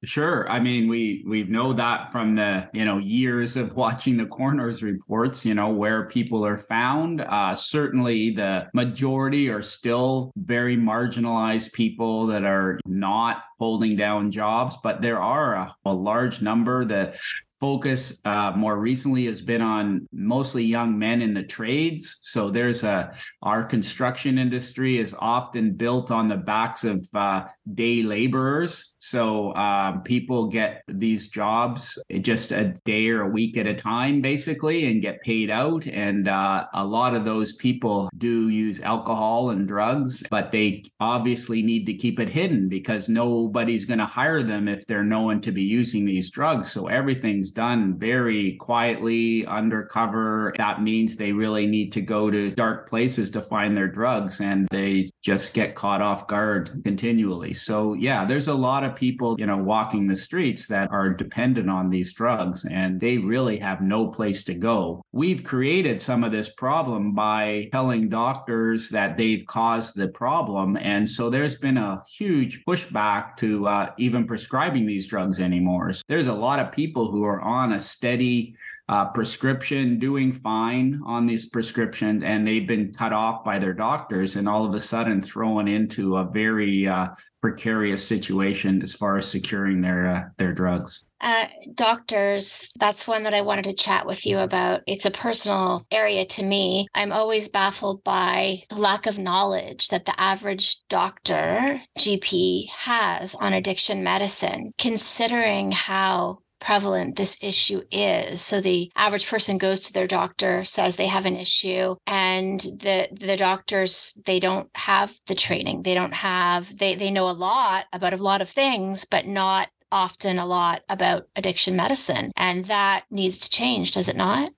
Sure. 0.04 0.48
I 0.50 0.60
mean, 0.60 0.88
we 0.88 1.24
we 1.26 1.44
know 1.46 1.74
that 1.74 2.12
from 2.12 2.36
the 2.36 2.70
you 2.74 2.86
know 2.86 3.00
years 3.00 3.58
of 3.58 3.76
watching 3.76 4.18
the 4.18 4.26
coroner's 4.28 4.84
reports. 4.84 5.46
You 5.46 5.56
know 5.56 5.70
where 5.70 6.08
people 6.10 6.46
are 6.46 6.58
found. 6.60 7.22
Uh, 7.22 7.56
certainly, 7.56 8.30
the 8.32 8.68
majority 8.74 9.50
are 9.50 9.64
still 9.64 10.32
very 10.36 10.78
marginalized 10.78 11.74
people 11.74 12.28
that 12.28 12.44
are 12.44 12.80
not 12.86 13.44
holding 13.58 13.96
down 13.96 14.32
jobs, 14.32 14.76
but 14.84 15.02
there 15.02 15.20
are 15.20 15.56
a, 15.56 15.76
a 15.86 15.94
large 15.94 16.42
number 16.42 16.86
that 16.86 17.16
focus 17.60 18.22
uh, 18.26 18.52
more 18.56 18.78
recently 18.78 19.26
has 19.26 19.42
been 19.42 19.62
on 19.62 20.08
mostly 20.12 20.64
young 20.64 20.98
men 20.98 21.22
in 21.22 21.34
the 21.34 21.44
trades. 21.44 22.20
So 22.24 22.50
there's 22.50 22.84
a 22.84 23.14
our 23.42 23.64
construction 23.64 24.38
industry 24.38 24.98
is 24.98 25.16
often 25.20 25.74
built 25.74 26.12
on 26.12 26.28
the 26.28 26.38
backs 26.38 26.84
of 26.84 27.08
uh, 27.14 27.46
day 27.74 28.04
laborers. 28.04 28.96
So 29.00 29.56
um, 29.56 30.02
people 30.04 30.48
get 30.48 30.84
these 30.88 31.28
jobs 31.28 31.98
just 32.22 32.52
a 32.52 32.76
day 32.86 33.10
or 33.10 33.22
a 33.22 33.30
week 33.30 33.58
at 33.58 33.68
a 33.68 33.74
time, 33.74 34.22
basically, 34.22 34.86
and 34.86 35.02
get 35.02 35.22
paid 35.22 35.50
out. 35.50 35.86
And 35.86 36.28
uh, 36.28 36.66
a 36.74 36.84
lot 36.84 37.16
of 37.16 37.26
those 37.26 37.54
people 37.54 38.10
do 38.18 38.50
use 38.50 38.82
alcohol 38.82 39.52
and 39.52 39.68
drugs, 39.68 40.24
but 40.30 40.52
they 40.52 40.84
obviously 41.00 41.62
need 41.62 41.86
to 41.86 41.94
keep 41.94 42.20
it 42.20 42.30
hidden 42.30 42.68
because 42.68 43.08
nobody's 43.08 43.86
going 43.86 44.00
to 44.00 44.06
hire 44.06 44.44
them 44.44 44.68
if 44.68 44.86
they're 44.88 45.04
known 45.04 45.42
to 45.42 45.52
be 45.52 45.64
using 45.64 46.06
these 46.06 46.30
drugs. 46.30 46.72
So 46.72 46.88
everything's 46.88 47.45
done 47.52 47.98
very 47.98 48.54
quietly, 48.54 49.46
undercover. 49.46 50.54
That 50.58 50.82
means 50.82 51.16
they 51.16 51.32
really 51.32 51.68
need 51.68 51.92
to 51.94 52.02
go 52.02 52.30
to 52.30 52.52
dark 52.52 52.90
places 52.90 53.32
to 53.32 53.42
find 53.42 53.76
their 53.76 53.88
drugs 53.88 54.42
and 54.42 54.68
they 54.72 55.12
just 55.22 55.54
get 55.54 55.76
caught 55.76 56.02
off 56.02 56.28
guard 56.28 56.82
continually. 56.84 57.54
So, 57.54 57.94
yeah, 57.94 58.26
there's 58.26 58.48
a 58.48 58.54
lot 58.54 58.84
of 58.84 58.96
people, 58.96 59.36
you 59.40 59.46
know, 59.46 59.58
walking 59.58 60.08
the 60.08 60.16
streets 60.16 60.68
that 60.68 60.92
are 60.92 61.14
dependent 61.14 61.70
on 61.70 61.90
these 61.90 62.14
drugs 62.14 62.66
and 62.70 63.00
they 63.00 63.18
really 63.18 63.58
have 63.58 63.82
no 63.82 64.08
place 64.08 64.44
to 64.46 64.54
go. 64.54 65.02
We've 65.12 65.44
created 65.44 66.00
some 66.00 66.24
of 66.24 66.32
this 66.32 66.50
problem 66.50 67.14
by 67.14 67.70
telling 67.72 68.10
doctors 68.10 68.90
that 68.90 69.18
they've 69.18 69.46
caused 69.46 69.96
the 69.96 70.08
problem. 70.10 70.78
And 70.78 71.10
so 71.10 71.30
there's 71.30 71.56
been 71.56 71.78
a 71.78 72.04
huge 72.10 72.64
pushback 72.66 73.36
to 73.38 73.68
uh, 73.68 73.92
even 73.98 74.26
prescribing 74.26 74.86
these 74.86 75.08
drugs 75.08 75.40
anymore. 75.40 75.94
So 75.94 76.02
there's 76.08 76.28
a 76.28 76.34
lot 76.34 76.60
of 76.60 76.72
people 76.72 77.12
who 77.12 77.24
are 77.24 77.35
on 77.42 77.74
a 77.74 77.80
steady 77.80 78.56
uh, 78.88 79.06
prescription, 79.06 79.98
doing 79.98 80.32
fine 80.32 81.02
on 81.06 81.26
these 81.26 81.48
prescriptions, 81.48 82.24
and 82.24 82.48
they've 82.48 82.68
been 82.68 82.94
cut 82.94 83.14
off 83.14 83.44
by 83.44 83.58
their 83.58 83.74
doctors, 83.74 84.36
and 84.36 84.48
all 84.48 84.66
of 84.66 84.74
a 84.74 84.80
sudden 84.80 85.22
thrown 85.22 85.68
into 85.68 86.18
a 86.18 86.24
very 86.24 86.88
uh, 86.88 87.08
precarious 87.42 88.08
situation 88.08 88.82
as 88.84 88.94
far 88.94 89.18
as 89.18 89.30
securing 89.30 89.82
their 89.82 90.08
uh, 90.08 90.24
their 90.38 90.54
drugs. 90.54 91.06
Uh, 91.22 91.48
doctors, 91.74 92.70
that's 92.80 93.08
one 93.08 93.24
that 93.24 93.34
I 93.34 93.42
wanted 93.42 93.66
to 93.66 93.74
chat 93.74 94.06
with 94.06 94.28
you 94.28 94.38
about. 94.38 94.82
It's 94.86 95.06
a 95.06 95.12
personal 95.12 95.88
area 95.90 96.26
to 96.28 96.44
me. 96.44 96.88
I'm 96.94 97.12
always 97.12 97.50
baffled 97.50 98.04
by 98.04 98.64
the 98.70 98.76
lack 98.76 99.08
of 99.08 99.18
knowledge 99.18 99.88
that 99.88 100.06
the 100.06 100.20
average 100.22 100.78
doctor, 100.88 101.82
GP, 101.98 102.70
has 102.70 103.34
on 103.34 103.54
addiction 103.54 104.04
medicine, 104.04 104.74
considering 104.78 105.72
how 105.72 106.40
prevalent 106.60 107.16
this 107.16 107.38
issue 107.42 107.82
is. 107.92 108.42
So 108.42 108.62
the 108.62 108.92
average 108.96 109.28
person 109.28 109.58
goes 109.58 109.82
to 109.82 109.94
their 109.94 110.08
doctor, 110.08 110.64
says 110.64 110.96
they 110.96 111.08
have 111.08 111.26
an 111.26 111.36
issue, 111.36 111.96
and 112.08 112.60
the 112.60 113.08
the 113.12 113.38
doctors 113.38 114.18
they 114.26 114.40
don't 114.40 114.70
have 114.76 115.14
the 115.28 115.36
training. 115.36 115.84
They 115.84 115.94
don't 115.94 116.14
have 116.14 116.78
they 116.78 116.96
they 116.96 117.12
know 117.12 117.30
a 117.30 117.32
lot 117.32 117.86
about 117.94 118.14
a 118.14 118.18
lot 118.18 118.42
of 118.42 118.50
things, 118.50 119.06
but 119.06 119.26
not 119.26 119.70
often 119.92 120.40
a 120.40 120.46
lot 120.46 120.82
about 120.90 121.28
addiction 121.36 121.76
medicine. 121.76 122.32
And 122.36 122.66
that 122.66 123.06
needs 123.10 123.38
to 123.40 123.50
change, 123.50 123.92
does 123.92 124.10
it 124.10 124.18
not? 124.18 124.52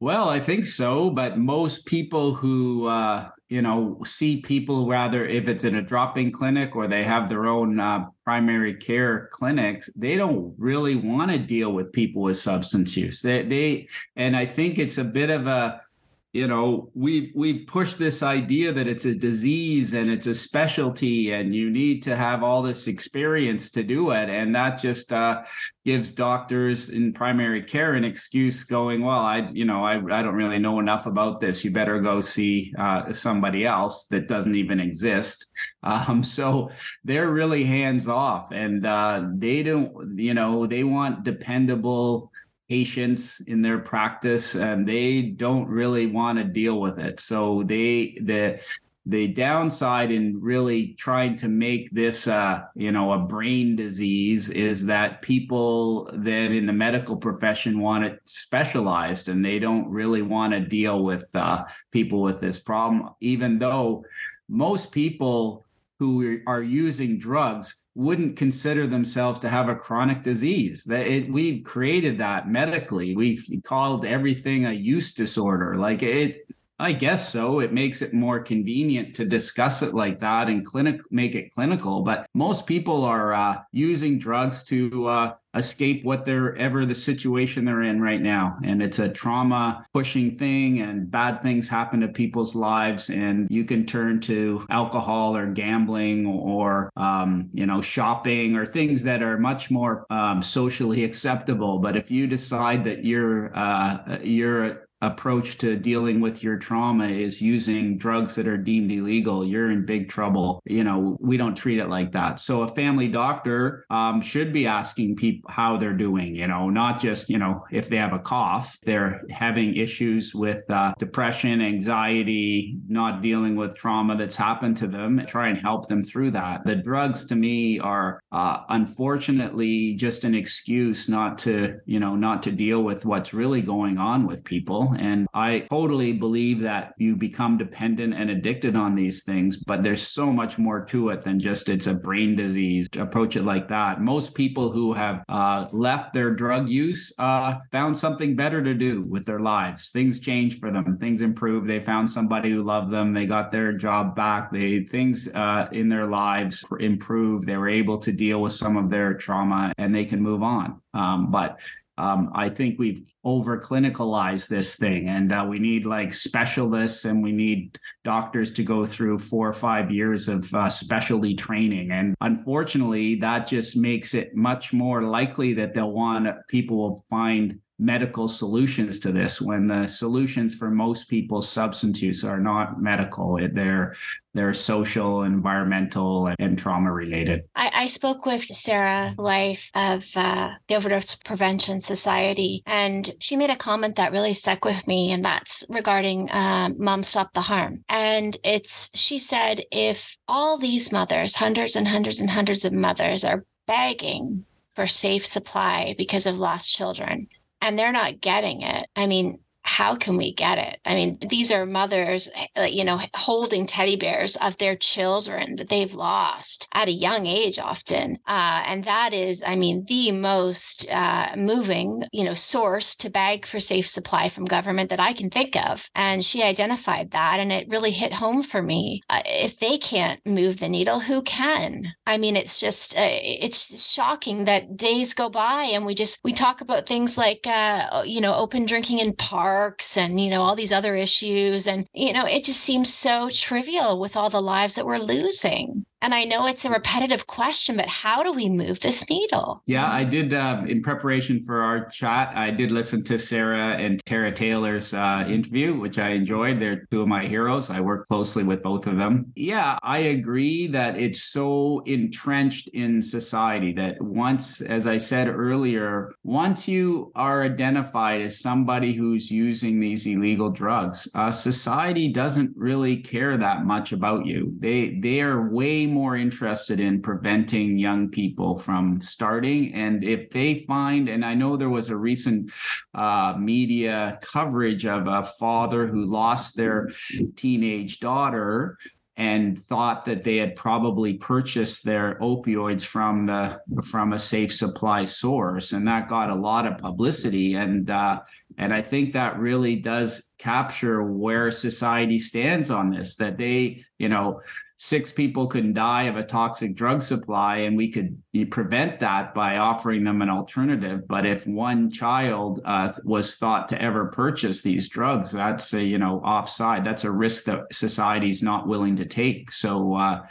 Well, 0.00 0.30
I 0.30 0.40
think 0.40 0.64
so, 0.64 1.10
but 1.10 1.36
most 1.36 1.84
people 1.84 2.32
who 2.32 2.86
uh, 2.86 3.28
you 3.50 3.60
know 3.60 3.98
see 4.04 4.40
people 4.40 4.86
rather 4.86 5.26
if 5.26 5.48
it's 5.48 5.64
in 5.64 5.74
a 5.74 5.82
drop-in 5.82 6.30
clinic 6.30 6.76
or 6.76 6.86
they 6.86 7.02
have 7.02 7.28
their 7.28 7.46
own 7.46 7.78
uh, 7.78 8.06
primary 8.24 8.74
care 8.74 9.28
clinics, 9.32 9.90
they 9.96 10.16
don't 10.16 10.54
really 10.56 10.94
want 10.94 11.32
to 11.32 11.38
deal 11.38 11.72
with 11.72 11.92
people 11.92 12.22
with 12.22 12.38
substance 12.38 12.96
use. 12.96 13.20
They, 13.20 13.42
they 13.42 13.88
and 14.14 14.36
I 14.36 14.46
think 14.46 14.78
it's 14.78 14.98
a 14.98 15.04
bit 15.04 15.30
of 15.30 15.48
a 15.48 15.82
you 16.32 16.46
know 16.46 16.90
we 16.94 17.32
we 17.34 17.64
push 17.64 17.94
this 17.94 18.22
idea 18.22 18.72
that 18.72 18.86
it's 18.86 19.04
a 19.04 19.14
disease 19.14 19.94
and 19.94 20.08
it's 20.08 20.28
a 20.28 20.34
specialty 20.34 21.32
and 21.32 21.54
you 21.54 21.70
need 21.70 22.04
to 22.04 22.14
have 22.14 22.44
all 22.44 22.62
this 22.62 22.86
experience 22.86 23.70
to 23.70 23.82
do 23.82 24.10
it. 24.12 24.28
And 24.28 24.54
that 24.54 24.78
just 24.78 25.12
uh, 25.12 25.42
gives 25.84 26.12
doctors 26.12 26.90
in 26.90 27.12
primary 27.12 27.62
care 27.62 27.94
an 27.94 28.04
excuse 28.04 28.64
going 28.64 29.02
well 29.02 29.18
i 29.18 29.48
you 29.52 29.64
know 29.64 29.82
i, 29.82 29.94
I 29.94 30.22
don't 30.22 30.34
really 30.34 30.58
know 30.58 30.78
enough 30.78 31.06
about 31.06 31.40
this. 31.40 31.64
You 31.64 31.72
better 31.72 32.00
go 32.00 32.20
see 32.20 32.72
uh, 32.78 33.12
somebody 33.12 33.66
else 33.66 34.06
that 34.06 34.28
doesn't 34.28 34.54
even 34.54 34.78
exist. 34.78 35.46
Um, 35.82 36.22
so 36.36 36.70
they're 37.02 37.30
really 37.30 37.64
hands 37.64 38.06
off. 38.06 38.52
And 38.52 38.86
uh, 38.86 39.24
they 39.34 39.64
don't 39.64 40.16
you 40.16 40.34
know 40.34 40.66
they 40.66 40.84
want 40.84 41.24
dependable 41.24 42.29
patients 42.70 43.40
in 43.48 43.60
their 43.60 43.80
practice 43.80 44.54
and 44.54 44.88
they 44.88 45.22
don't 45.22 45.68
really 45.68 46.06
want 46.06 46.38
to 46.38 46.44
deal 46.44 46.80
with 46.80 47.00
it. 47.00 47.18
So 47.18 47.64
they 47.66 48.16
the 48.22 48.60
the 49.06 49.26
downside 49.28 50.12
in 50.12 50.40
really 50.40 50.94
trying 50.94 51.34
to 51.34 51.48
make 51.48 51.90
this 51.90 52.28
uh, 52.28 52.62
you 52.76 52.92
know 52.92 53.10
a 53.12 53.18
brain 53.18 53.74
disease 53.74 54.50
is 54.50 54.86
that 54.86 55.20
people 55.20 56.08
that 56.14 56.52
in 56.52 56.64
the 56.64 56.72
medical 56.72 57.16
profession 57.16 57.80
want 57.80 58.04
it 58.04 58.20
specialized 58.24 59.28
and 59.28 59.44
they 59.44 59.58
don't 59.58 59.88
really 59.88 60.22
want 60.22 60.52
to 60.52 60.60
deal 60.60 61.02
with 61.02 61.28
uh, 61.34 61.64
people 61.90 62.22
with 62.22 62.40
this 62.40 62.60
problem 62.60 63.10
even 63.20 63.58
though 63.58 64.04
most 64.48 64.92
people 64.92 65.66
who 66.00 66.40
are 66.46 66.62
using 66.62 67.18
drugs 67.18 67.84
wouldn't 67.94 68.38
consider 68.38 68.86
themselves 68.86 69.38
to 69.38 69.50
have 69.50 69.68
a 69.68 69.74
chronic 69.74 70.22
disease. 70.22 70.82
That 70.84 71.06
it, 71.06 71.30
we've 71.30 71.62
created 71.62 72.16
that 72.18 72.48
medically. 72.48 73.14
We've 73.14 73.44
called 73.64 74.06
everything 74.06 74.64
a 74.64 74.72
use 74.72 75.12
disorder. 75.12 75.76
Like 75.76 76.02
it, 76.02 76.38
I 76.78 76.92
guess 76.92 77.30
so. 77.30 77.60
It 77.60 77.74
makes 77.74 78.00
it 78.00 78.14
more 78.14 78.40
convenient 78.40 79.14
to 79.16 79.26
discuss 79.26 79.82
it 79.82 79.92
like 79.92 80.18
that 80.20 80.48
and 80.48 80.64
clinic 80.64 81.02
make 81.10 81.34
it 81.34 81.52
clinical. 81.52 82.00
But 82.00 82.26
most 82.32 82.66
people 82.66 83.04
are 83.04 83.34
uh, 83.34 83.58
using 83.70 84.18
drugs 84.18 84.64
to 84.64 85.06
uh, 85.06 85.34
escape 85.54 86.04
what 86.04 86.24
they're 86.24 86.56
ever 86.56 86.84
the 86.84 86.94
situation 86.94 87.64
they're 87.64 87.82
in 87.82 88.00
right 88.00 88.20
now, 88.20 88.58
and 88.64 88.82
it's 88.82 88.98
a 88.98 89.08
trauma 89.08 89.84
pushing 89.92 90.36
thing, 90.36 90.80
and 90.80 91.10
bad 91.10 91.42
things 91.42 91.68
happen 91.68 92.00
to 92.00 92.08
people's 92.08 92.54
lives, 92.54 93.10
and 93.10 93.48
you 93.50 93.64
can 93.64 93.86
turn 93.86 94.20
to 94.20 94.64
alcohol 94.70 95.36
or 95.36 95.46
gambling 95.46 96.26
or 96.26 96.90
um, 96.96 97.48
you 97.52 97.66
know 97.66 97.80
shopping 97.80 98.56
or 98.56 98.64
things 98.64 99.02
that 99.02 99.22
are 99.22 99.38
much 99.38 99.70
more 99.70 100.06
um, 100.10 100.42
socially 100.42 101.04
acceptable. 101.04 101.78
But 101.78 101.96
if 101.96 102.10
you 102.10 102.26
decide 102.26 102.84
that 102.84 103.04
you're 103.04 103.56
uh, 103.56 104.18
you're 104.22 104.88
approach 105.02 105.58
to 105.58 105.76
dealing 105.76 106.20
with 106.20 106.42
your 106.42 106.58
trauma 106.58 107.06
is 107.06 107.40
using 107.40 107.96
drugs 107.96 108.34
that 108.34 108.46
are 108.46 108.58
deemed 108.58 108.92
illegal, 108.92 109.44
you're 109.44 109.70
in 109.70 109.84
big 109.86 110.08
trouble. 110.08 110.62
You 110.66 110.84
know, 110.84 111.16
we 111.20 111.36
don't 111.36 111.54
treat 111.54 111.78
it 111.78 111.88
like 111.88 112.12
that. 112.12 112.40
So 112.40 112.62
a 112.62 112.68
family 112.68 113.08
doctor 113.08 113.84
um, 113.90 114.20
should 114.20 114.52
be 114.52 114.66
asking 114.66 115.16
people 115.16 115.50
how 115.50 115.76
they're 115.76 115.94
doing, 115.94 116.34
you 116.34 116.46
know, 116.46 116.68
not 116.68 117.00
just, 117.00 117.30
you 117.30 117.38
know, 117.38 117.64
if 117.70 117.88
they 117.88 117.96
have 117.96 118.12
a 118.12 118.18
cough, 118.18 118.78
they're 118.82 119.22
having 119.30 119.76
issues 119.76 120.34
with 120.34 120.68
uh, 120.70 120.94
depression, 120.98 121.60
anxiety, 121.62 122.76
not 122.88 123.22
dealing 123.22 123.56
with 123.56 123.76
trauma 123.76 124.16
that's 124.16 124.36
happened 124.36 124.76
to 124.78 124.86
them, 124.86 125.24
try 125.26 125.48
and 125.48 125.58
help 125.58 125.88
them 125.88 126.02
through 126.02 126.32
that. 126.32 126.64
The 126.64 126.76
drugs 126.76 127.24
to 127.26 127.36
me 127.36 127.78
are 127.78 128.22
uh, 128.32 128.58
unfortunately 128.68 129.94
just 129.94 130.24
an 130.24 130.34
excuse 130.34 131.08
not 131.08 131.38
to, 131.38 131.78
you 131.86 132.00
know, 132.00 132.16
not 132.16 132.42
to 132.44 132.52
deal 132.52 132.82
with 132.82 133.04
what's 133.04 133.32
really 133.32 133.62
going 133.62 133.98
on 133.98 134.26
with 134.26 134.44
people. 134.44 134.89
And 134.98 135.26
I 135.34 135.60
totally 135.70 136.12
believe 136.12 136.60
that 136.60 136.94
you 136.98 137.16
become 137.16 137.58
dependent 137.58 138.14
and 138.14 138.30
addicted 138.30 138.76
on 138.76 138.94
these 138.94 139.22
things, 139.22 139.56
but 139.56 139.82
there's 139.82 140.06
so 140.06 140.32
much 140.32 140.58
more 140.58 140.84
to 140.86 141.10
it 141.10 141.22
than 141.22 141.40
just 141.40 141.68
it's 141.68 141.86
a 141.86 141.94
brain 141.94 142.36
disease. 142.36 142.88
Approach 142.96 143.36
it 143.36 143.44
like 143.44 143.68
that. 143.68 144.00
Most 144.00 144.34
people 144.34 144.70
who 144.70 144.92
have 144.92 145.22
uh, 145.28 145.68
left 145.72 146.12
their 146.12 146.34
drug 146.34 146.68
use 146.68 147.12
uh, 147.18 147.56
found 147.72 147.96
something 147.96 148.36
better 148.36 148.62
to 148.62 148.74
do 148.74 149.02
with 149.02 149.24
their 149.24 149.40
lives. 149.40 149.90
Things 149.90 150.20
change 150.20 150.58
for 150.58 150.70
them. 150.70 150.96
Things 150.98 151.22
improve. 151.22 151.66
They 151.66 151.80
found 151.80 152.10
somebody 152.10 152.50
who 152.50 152.62
loved 152.62 152.92
them. 152.92 153.12
They 153.12 153.26
got 153.26 153.52
their 153.52 153.72
job 153.72 154.16
back. 154.16 154.52
They 154.52 154.84
things 154.84 155.28
uh, 155.34 155.68
in 155.72 155.88
their 155.88 156.06
lives 156.06 156.64
improved. 156.78 157.46
They 157.46 157.56
were 157.56 157.68
able 157.68 157.98
to 157.98 158.12
deal 158.12 158.40
with 158.42 158.52
some 158.52 158.76
of 158.76 158.90
their 158.90 159.14
trauma, 159.14 159.72
and 159.78 159.94
they 159.94 160.04
can 160.04 160.20
move 160.20 160.42
on. 160.42 160.80
Um, 160.94 161.30
but 161.30 161.58
um, 162.00 162.30
I 162.34 162.48
think 162.48 162.78
we've 162.78 163.12
over 163.24 163.60
clinicalized 163.60 164.48
this 164.48 164.76
thing, 164.76 165.08
and 165.08 165.32
uh, 165.32 165.46
we 165.48 165.58
need 165.58 165.84
like 165.84 166.14
specialists 166.14 167.04
and 167.04 167.22
we 167.22 167.32
need 167.32 167.78
doctors 168.04 168.50
to 168.54 168.62
go 168.62 168.86
through 168.86 169.18
four 169.18 169.46
or 169.46 169.52
five 169.52 169.90
years 169.90 170.26
of 170.26 170.52
uh, 170.54 170.70
specialty 170.70 171.34
training. 171.34 171.90
And 171.90 172.14
unfortunately, 172.22 173.16
that 173.16 173.46
just 173.46 173.76
makes 173.76 174.14
it 174.14 174.34
much 174.34 174.72
more 174.72 175.02
likely 175.02 175.52
that 175.54 175.74
they'll 175.74 175.92
want 175.92 176.28
people 176.48 176.76
will 176.78 177.04
find 177.10 177.60
medical 177.80 178.28
solutions 178.28 178.98
to 179.00 179.10
this 179.10 179.40
when 179.40 179.66
the 179.66 179.88
solutions 179.88 180.54
for 180.54 180.70
most 180.70 181.04
people's 181.08 181.48
substance 181.48 182.02
use 182.02 182.24
are 182.24 182.38
not 182.38 182.80
medical. 182.80 183.38
They're 183.52 183.96
they're 184.32 184.54
social 184.54 185.22
environmental 185.22 186.32
and 186.38 186.56
trauma 186.56 186.92
related. 186.92 187.42
I, 187.56 187.70
I 187.74 187.86
spoke 187.88 188.26
with 188.26 188.44
Sarah 188.44 189.12
Blyth 189.18 189.70
of 189.74 190.04
uh, 190.14 190.50
the 190.68 190.76
overdose 190.76 191.16
prevention 191.16 191.80
society 191.80 192.62
and 192.66 193.12
she 193.18 193.34
made 193.34 193.50
a 193.50 193.56
comment 193.56 193.96
that 193.96 194.12
really 194.12 194.34
stuck 194.34 194.64
with 194.64 194.86
me 194.86 195.10
and 195.10 195.24
that's 195.24 195.64
regarding 195.68 196.30
uh, 196.30 196.68
mom 196.76 197.02
stop 197.02 197.32
the 197.34 197.40
harm. 197.40 197.82
And 197.88 198.36
it's 198.44 198.90
she 198.94 199.18
said 199.18 199.64
if 199.72 200.16
all 200.28 200.58
these 200.58 200.92
mothers 200.92 201.34
hundreds 201.34 201.74
and 201.74 201.88
hundreds 201.88 202.20
and 202.20 202.30
hundreds 202.30 202.64
of 202.64 202.72
mothers 202.72 203.24
are 203.24 203.44
begging 203.66 204.44
for 204.76 204.86
safe 204.86 205.26
supply 205.26 205.94
because 205.98 206.26
of 206.26 206.38
lost 206.38 206.72
children 206.72 207.28
and 207.60 207.78
they're 207.78 207.92
not 207.92 208.20
getting 208.20 208.62
it. 208.62 208.88
I 208.96 209.06
mean, 209.06 209.40
how 209.70 209.94
can 209.94 210.16
we 210.16 210.34
get 210.34 210.58
it? 210.58 210.80
I 210.84 210.94
mean, 210.94 211.16
these 211.30 211.52
are 211.52 211.64
mothers, 211.64 212.28
uh, 212.58 212.62
you 212.62 212.82
know, 212.82 212.98
holding 213.14 213.66
teddy 213.66 213.94
bears 213.94 214.34
of 214.36 214.58
their 214.58 214.74
children 214.74 215.54
that 215.56 215.68
they've 215.68 215.94
lost 215.94 216.68
at 216.74 216.88
a 216.88 216.92
young 217.06 217.24
age, 217.26 217.56
often. 217.60 218.18
Uh, 218.26 218.64
and 218.66 218.82
that 218.84 219.14
is, 219.14 219.44
I 219.46 219.54
mean, 219.54 219.84
the 219.86 220.10
most 220.10 220.90
uh, 220.90 221.28
moving, 221.36 222.02
you 222.10 222.24
know, 222.24 222.34
source 222.34 222.96
to 222.96 223.10
beg 223.10 223.46
for 223.46 223.60
safe 223.60 223.86
supply 223.86 224.28
from 224.28 224.44
government 224.44 224.90
that 224.90 224.98
I 224.98 225.12
can 225.12 225.30
think 225.30 225.54
of. 225.54 225.88
And 225.94 226.24
she 226.24 226.42
identified 226.42 227.12
that, 227.12 227.38
and 227.38 227.52
it 227.52 227.68
really 227.68 227.92
hit 227.92 228.14
home 228.14 228.42
for 228.42 228.62
me. 228.62 229.02
Uh, 229.08 229.22
if 229.24 229.60
they 229.60 229.78
can't 229.78 230.20
move 230.26 230.58
the 230.58 230.68
needle, 230.68 230.98
who 230.98 231.22
can? 231.22 231.92
I 232.06 232.18
mean, 232.18 232.36
it's 232.36 232.58
just, 232.58 232.98
uh, 232.98 233.18
it's 233.46 233.92
shocking 233.92 234.46
that 234.46 234.76
days 234.76 235.14
go 235.14 235.30
by 235.30 235.62
and 235.72 235.86
we 235.86 235.94
just, 235.94 236.18
we 236.24 236.32
talk 236.32 236.60
about 236.60 236.88
things 236.88 237.16
like, 237.16 237.46
uh, 237.46 238.02
you 238.04 238.20
know, 238.20 238.34
open 238.34 238.66
drinking 238.66 238.98
in 238.98 239.14
parks 239.14 239.59
parks 239.60 239.98
and, 239.98 240.18
you 240.18 240.30
know, 240.30 240.40
all 240.42 240.56
these 240.56 240.72
other 240.72 240.96
issues. 240.96 241.66
And, 241.66 241.86
you 241.92 242.12
know, 242.14 242.24
it 242.26 242.44
just 242.44 242.60
seems 242.60 242.92
so 242.92 243.28
trivial 243.30 244.00
with 244.00 244.16
all 244.16 244.30
the 244.30 244.40
lives 244.40 244.74
that 244.76 244.86
we're 244.86 244.98
losing. 244.98 245.84
And 246.02 246.14
I 246.14 246.24
know 246.24 246.46
it's 246.46 246.64
a 246.64 246.70
repetitive 246.70 247.26
question, 247.26 247.76
but 247.76 247.88
how 247.88 248.22
do 248.22 248.32
we 248.32 248.48
move 248.48 248.80
this 248.80 249.08
needle? 249.08 249.62
Yeah, 249.66 249.90
I 249.90 250.04
did 250.04 250.32
uh, 250.32 250.62
in 250.66 250.80
preparation 250.82 251.42
for 251.44 251.60
our 251.62 251.88
chat. 251.90 252.32
I 252.34 252.50
did 252.50 252.72
listen 252.72 253.04
to 253.04 253.18
Sarah 253.18 253.76
and 253.76 254.00
Tara 254.06 254.32
Taylor's 254.32 254.94
uh, 254.94 255.26
interview, 255.28 255.78
which 255.78 255.98
I 255.98 256.10
enjoyed. 256.10 256.58
They're 256.58 256.86
two 256.90 257.02
of 257.02 257.08
my 257.08 257.26
heroes. 257.26 257.68
I 257.68 257.80
work 257.80 258.08
closely 258.08 258.44
with 258.44 258.62
both 258.62 258.86
of 258.86 258.96
them. 258.96 259.32
Yeah, 259.36 259.78
I 259.82 259.98
agree 259.98 260.66
that 260.68 260.96
it's 260.96 261.22
so 261.22 261.82
entrenched 261.84 262.70
in 262.70 263.02
society 263.02 263.72
that 263.74 264.00
once, 264.00 264.62
as 264.62 264.86
I 264.86 264.96
said 264.96 265.28
earlier, 265.28 266.14
once 266.24 266.66
you 266.66 267.12
are 267.14 267.42
identified 267.42 268.22
as 268.22 268.40
somebody 268.40 268.94
who's 268.94 269.30
using 269.30 269.80
these 269.80 270.06
illegal 270.06 270.50
drugs, 270.50 271.08
uh, 271.14 271.30
society 271.30 272.10
doesn't 272.10 272.52
really 272.56 272.96
care 272.96 273.36
that 273.36 273.66
much 273.66 273.92
about 273.92 274.24
you. 274.24 274.52
They 274.58 274.98
they 275.02 275.20
are 275.20 275.50
way 275.50 275.89
more 275.92 276.16
interested 276.16 276.80
in 276.80 277.02
preventing 277.02 277.78
young 277.78 278.08
people 278.08 278.58
from 278.58 279.00
starting. 279.02 279.74
And 279.74 280.04
if 280.04 280.30
they 280.30 280.60
find, 280.60 281.08
and 281.08 281.24
I 281.24 281.34
know 281.34 281.56
there 281.56 281.68
was 281.68 281.88
a 281.88 281.96
recent 281.96 282.50
uh, 282.94 283.34
media 283.38 284.18
coverage 284.22 284.86
of 284.86 285.06
a 285.06 285.24
father 285.24 285.86
who 285.86 286.06
lost 286.06 286.56
their 286.56 286.90
teenage 287.36 288.00
daughter 288.00 288.78
and 289.20 289.58
thought 289.58 290.06
that 290.06 290.24
they 290.24 290.38
had 290.38 290.56
probably 290.56 291.12
purchased 291.12 291.84
their 291.84 292.18
opioids 292.20 292.82
from 292.82 293.26
the 293.26 293.60
from 293.84 294.14
a 294.14 294.18
safe 294.18 294.50
supply 294.50 295.04
source 295.04 295.72
and 295.72 295.86
that 295.86 296.08
got 296.08 296.30
a 296.30 296.34
lot 296.34 296.66
of 296.66 296.78
publicity 296.78 297.54
and 297.54 297.90
uh, 297.90 298.18
and 298.56 298.72
I 298.72 298.80
think 298.80 299.12
that 299.12 299.38
really 299.38 299.76
does 299.76 300.32
capture 300.38 301.02
where 301.02 301.50
society 301.50 302.18
stands 302.18 302.70
on 302.70 302.92
this 302.92 303.16
that 303.16 303.36
they 303.36 303.84
you 303.98 304.08
know 304.08 304.40
six 304.82 305.12
people 305.12 305.46
could 305.46 305.74
die 305.74 306.04
of 306.04 306.16
a 306.16 306.22
toxic 306.22 306.74
drug 306.74 307.02
supply 307.02 307.58
and 307.58 307.76
we 307.76 307.90
could 307.90 308.18
prevent 308.50 308.98
that 308.98 309.34
by 309.34 309.58
offering 309.58 310.04
them 310.04 310.22
an 310.22 310.30
alternative. 310.30 311.06
But 311.06 311.26
if 311.26 311.46
one 311.46 311.90
child 311.90 312.62
uh, 312.64 312.90
was 313.04 313.36
thought 313.36 313.68
to 313.68 313.82
ever 313.82 314.06
purchase 314.06 314.62
these 314.62 314.88
drugs 314.88 315.32
that's 315.32 315.74
a 315.74 315.84
you 315.84 315.98
know 315.98 316.20
offside. 316.20 316.82
That's 316.82 317.04
a 317.04 317.10
risk 317.10 317.44
that 317.44 317.64
society's 317.70 318.42
not 318.42 318.66
willing 318.66 318.96
to 318.96 319.04
take. 319.04 319.52
So 319.52 319.96
uh, 319.96 320.22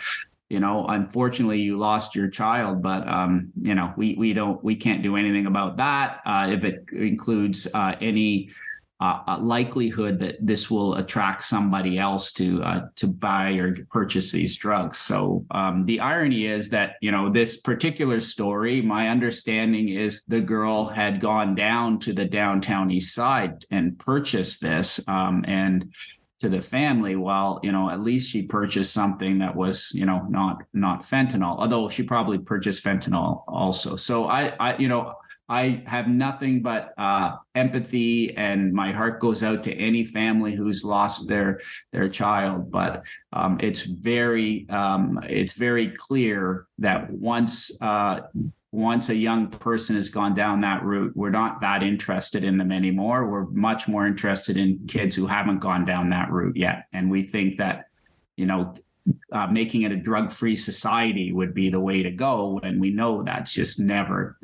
you 0.50 0.60
know 0.60 0.88
unfortunately 0.88 1.62
you 1.62 1.78
lost 1.78 2.16
your 2.16 2.28
child 2.28 2.82
but 2.82 3.08
um, 3.08 3.52
you 3.62 3.76
know 3.76 3.94
we 3.98 4.16
we 4.16 4.34
don't 4.34 4.64
we 4.64 4.76
can't 4.76 5.04
do 5.04 5.16
anything 5.16 5.46
about 5.46 5.78
that. 5.78 6.22
Uh, 6.26 6.48
if 6.50 6.64
it 6.64 6.86
includes 6.92 7.68
uh, 7.76 7.94
any 8.02 8.50
uh, 9.00 9.38
likelihood 9.40 10.20
that 10.20 10.36
this 10.46 10.70
will 10.70 10.96
attract 10.96 11.44
somebody 11.44 11.98
else 11.98 12.34
to 12.34 12.62
uh, 12.64 12.82
to 12.96 13.08
buy 13.08 13.52
or 13.54 13.76
purchase 13.90 14.32
these 14.32 14.58
drugs. 14.58 14.98
So 14.98 15.46
um, 15.52 15.86
the 15.86 16.02
irony 16.02 16.48
is 16.48 16.70
that 16.70 16.96
you 17.02 17.12
know 17.12 17.30
this 17.30 17.58
particular 17.58 18.20
story. 18.20 18.82
My 18.82 19.08
understanding 19.08 19.90
is 19.90 20.24
the 20.26 20.42
girl 20.42 20.86
had 20.86 21.22
gone 21.22 21.56
down 21.56 22.00
to 22.00 22.14
the 22.14 22.26
downtown 22.26 22.92
east 22.92 23.16
side 23.16 23.66
and 23.72 23.98
purchased 23.98 24.62
this, 24.62 25.00
um, 25.08 25.46
and 25.48 25.94
to 26.40 26.48
the 26.48 26.62
family 26.62 27.18
well 27.18 27.60
you 27.64 27.72
know 27.72 27.90
at 27.90 28.02
least 28.02 28.30
she 28.30 28.42
purchased 28.42 28.94
something 28.94 29.40
that 29.40 29.54
was 29.54 29.92
you 29.94 30.06
know 30.06 30.26
not 30.30 30.64
not 30.74 31.04
fentanyl 31.04 31.58
although 31.60 31.90
she 31.90 32.02
probably 32.02 32.38
purchased 32.38 32.82
fentanyl 32.82 33.44
also 33.46 33.98
so 33.98 34.26
i 34.28 34.54
i 34.58 34.78
you 34.78 34.88
know 34.88 35.14
I 35.50 35.82
have 35.88 36.08
nothing 36.08 36.62
but 36.62 36.94
uh, 36.98 37.38
empathy, 37.56 38.38
and 38.38 38.72
my 38.72 38.92
heart 38.92 39.20
goes 39.20 39.42
out 39.42 39.64
to 39.64 39.74
any 39.74 40.04
family 40.04 40.54
who's 40.54 40.86
lost 40.86 41.28
their 41.28 41.60
their 41.92 42.08
child. 42.08 42.70
But 42.72 43.02
um, 43.34 43.58
it's 43.60 43.82
very 43.82 44.70
um, 44.70 45.20
it's 45.24 45.54
very 45.54 45.90
clear 45.98 46.68
that 46.78 47.10
once 47.10 47.72
uh, 47.82 48.22
once 48.72 49.10
a 49.10 49.16
young 49.16 49.48
person 49.48 49.96
has 49.96 50.10
gone 50.10 50.36
down 50.36 50.62
that 50.62 50.84
route, 50.84 51.18
we're 51.18 51.32
not 51.32 51.62
that 51.62 51.82
interested 51.82 52.44
in 52.44 52.60
them 52.60 52.72
anymore. 52.72 53.28
We're 53.28 53.46
much 53.46 53.88
more 53.88 54.06
interested 54.06 54.56
in 54.56 54.86
kids 54.88 55.16
who 55.16 55.26
haven't 55.26 55.60
gone 55.60 55.84
down 55.84 56.12
that 56.12 56.32
route 56.32 56.58
yet, 56.58 56.86
and 56.94 57.10
we 57.10 57.24
think 57.24 57.58
that 57.58 57.86
you 58.38 58.46
know 58.46 58.76
uh, 59.32 59.48
making 59.48 59.82
it 59.82 59.92
a 59.92 59.96
drug-free 59.96 60.56
society 60.56 61.32
would 61.32 61.56
be 61.56 61.72
the 61.72 61.80
way 61.80 62.04
to 62.04 62.12
go 62.12 62.60
and 62.62 62.80
we 62.80 62.92
know 62.92 63.24
that's 63.24 63.54
just 63.54 63.80
never 63.80 64.38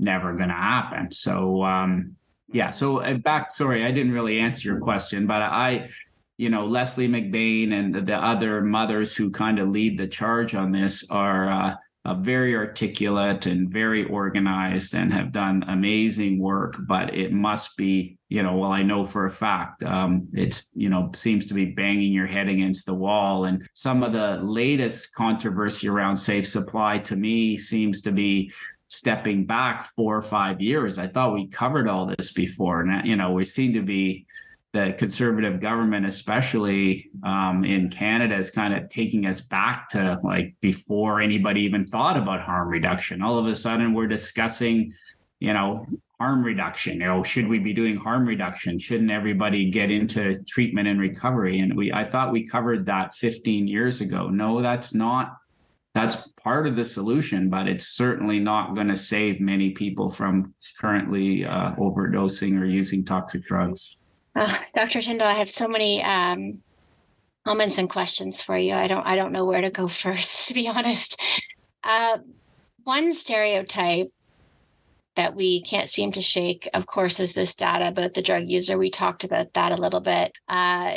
never 0.00 0.32
going 0.32 0.48
to 0.48 0.54
happen. 0.54 1.12
So, 1.12 1.62
um, 1.62 2.16
yeah. 2.52 2.70
So 2.72 2.98
uh, 2.98 3.14
back, 3.14 3.52
sorry, 3.52 3.84
I 3.84 3.92
didn't 3.92 4.12
really 4.12 4.40
answer 4.40 4.68
your 4.68 4.80
question, 4.80 5.26
but 5.26 5.42
I, 5.42 5.90
you 6.36 6.48
know, 6.48 6.66
Leslie 6.66 7.08
McBain 7.08 7.72
and 7.72 8.06
the 8.06 8.16
other 8.16 8.62
mothers 8.62 9.14
who 9.14 9.30
kind 9.30 9.58
of 9.58 9.68
lead 9.68 9.98
the 9.98 10.08
charge 10.08 10.54
on 10.54 10.72
this 10.72 11.08
are, 11.10 11.50
uh, 11.50 11.74
very 12.14 12.56
articulate 12.56 13.46
and 13.46 13.70
very 13.70 14.04
organized 14.06 14.94
and 14.94 15.12
have 15.12 15.32
done 15.32 15.62
amazing 15.68 16.40
work. 16.40 16.76
But 16.88 17.14
it 17.14 17.30
must 17.30 17.76
be, 17.76 18.16
you 18.28 18.42
know, 18.42 18.56
well, 18.56 18.72
I 18.72 18.82
know 18.82 19.04
for 19.04 19.26
a 19.26 19.30
fact 19.30 19.82
um, 19.82 20.26
it's, 20.32 20.68
you 20.74 20.88
know, 20.88 21.10
seems 21.14 21.46
to 21.46 21.54
be 21.54 21.66
banging 21.66 22.12
your 22.12 22.26
head 22.26 22.48
against 22.48 22.86
the 22.86 22.94
wall. 22.94 23.44
And 23.44 23.68
some 23.74 24.02
of 24.02 24.12
the 24.12 24.38
latest 24.42 25.14
controversy 25.14 25.88
around 25.88 26.16
safe 26.16 26.46
supply 26.46 26.98
to 27.00 27.16
me 27.16 27.58
seems 27.58 28.00
to 28.02 28.12
be 28.12 28.50
stepping 28.90 29.46
back 29.46 29.88
four 29.94 30.16
or 30.16 30.22
five 30.22 30.60
years. 30.60 30.98
I 30.98 31.06
thought 31.06 31.32
we 31.32 31.46
covered 31.46 31.88
all 31.88 32.06
this 32.06 32.32
before. 32.32 32.80
And, 32.80 33.06
you 33.06 33.14
know, 33.14 33.30
we 33.30 33.44
seem 33.44 33.72
to 33.74 33.82
be 33.82 34.26
the 34.72 34.94
conservative 34.98 35.60
government, 35.60 36.06
especially 36.06 37.08
um, 37.24 37.64
in 37.64 37.88
Canada, 37.88 38.36
is 38.36 38.50
kind 38.50 38.74
of 38.74 38.88
taking 38.88 39.26
us 39.26 39.40
back 39.40 39.88
to 39.90 40.18
like 40.24 40.54
before 40.60 41.20
anybody 41.20 41.62
even 41.62 41.84
thought 41.84 42.16
about 42.16 42.40
harm 42.40 42.68
reduction. 42.68 43.22
All 43.22 43.38
of 43.38 43.46
a 43.46 43.54
sudden, 43.54 43.94
we're 43.94 44.08
discussing, 44.08 44.92
you 45.38 45.52
know, 45.52 45.86
harm 46.18 46.42
reduction. 46.42 46.94
You 46.94 47.06
know, 47.06 47.22
should 47.22 47.46
we 47.46 47.60
be 47.60 47.72
doing 47.72 47.96
harm 47.96 48.26
reduction? 48.26 48.80
Shouldn't 48.80 49.10
everybody 49.10 49.70
get 49.70 49.92
into 49.92 50.42
treatment 50.44 50.88
and 50.88 51.00
recovery? 51.00 51.60
And 51.60 51.76
we, 51.76 51.92
I 51.92 52.04
thought 52.04 52.32
we 52.32 52.44
covered 52.44 52.86
that 52.86 53.14
15 53.14 53.68
years 53.68 54.00
ago. 54.00 54.28
No, 54.28 54.60
that's 54.60 54.94
not. 54.94 55.36
That's 56.00 56.28
part 56.42 56.66
of 56.66 56.76
the 56.76 56.84
solution, 56.84 57.50
but 57.50 57.68
it's 57.68 57.86
certainly 57.86 58.38
not 58.38 58.74
going 58.74 58.88
to 58.88 58.96
save 58.96 59.40
many 59.40 59.70
people 59.70 60.10
from 60.10 60.54
currently 60.80 61.44
uh, 61.44 61.74
overdosing 61.74 62.58
or 62.58 62.64
using 62.64 63.04
toxic 63.04 63.44
drugs. 63.44 63.96
Uh, 64.34 64.58
Dr. 64.74 65.02
Tyndall, 65.02 65.26
I 65.26 65.34
have 65.34 65.50
so 65.50 65.68
many 65.68 66.02
um, 66.02 66.60
comments 67.46 67.76
and 67.76 67.90
questions 67.90 68.40
for 68.40 68.56
you. 68.56 68.72
I 68.72 68.86
don't 68.86 69.06
I 69.06 69.16
don't 69.16 69.32
know 69.32 69.44
where 69.44 69.60
to 69.60 69.70
go 69.70 69.88
first, 70.04 70.48
to 70.48 70.54
be 70.54 70.68
honest. 70.68 71.20
Uh, 71.84 72.18
one 72.84 73.12
stereotype 73.12 74.10
that 75.16 75.34
we 75.34 75.60
can't 75.62 75.88
seem 75.88 76.12
to 76.12 76.22
shake, 76.22 76.68
of 76.72 76.86
course, 76.86 77.20
is 77.20 77.34
this 77.34 77.54
data 77.54 77.88
about 77.88 78.14
the 78.14 78.22
drug 78.22 78.44
user. 78.46 78.78
We 78.78 78.90
talked 78.90 79.24
about 79.24 79.52
that 79.52 79.72
a 79.72 79.76
little 79.76 80.00
bit. 80.00 80.32
Uh, 80.48 80.94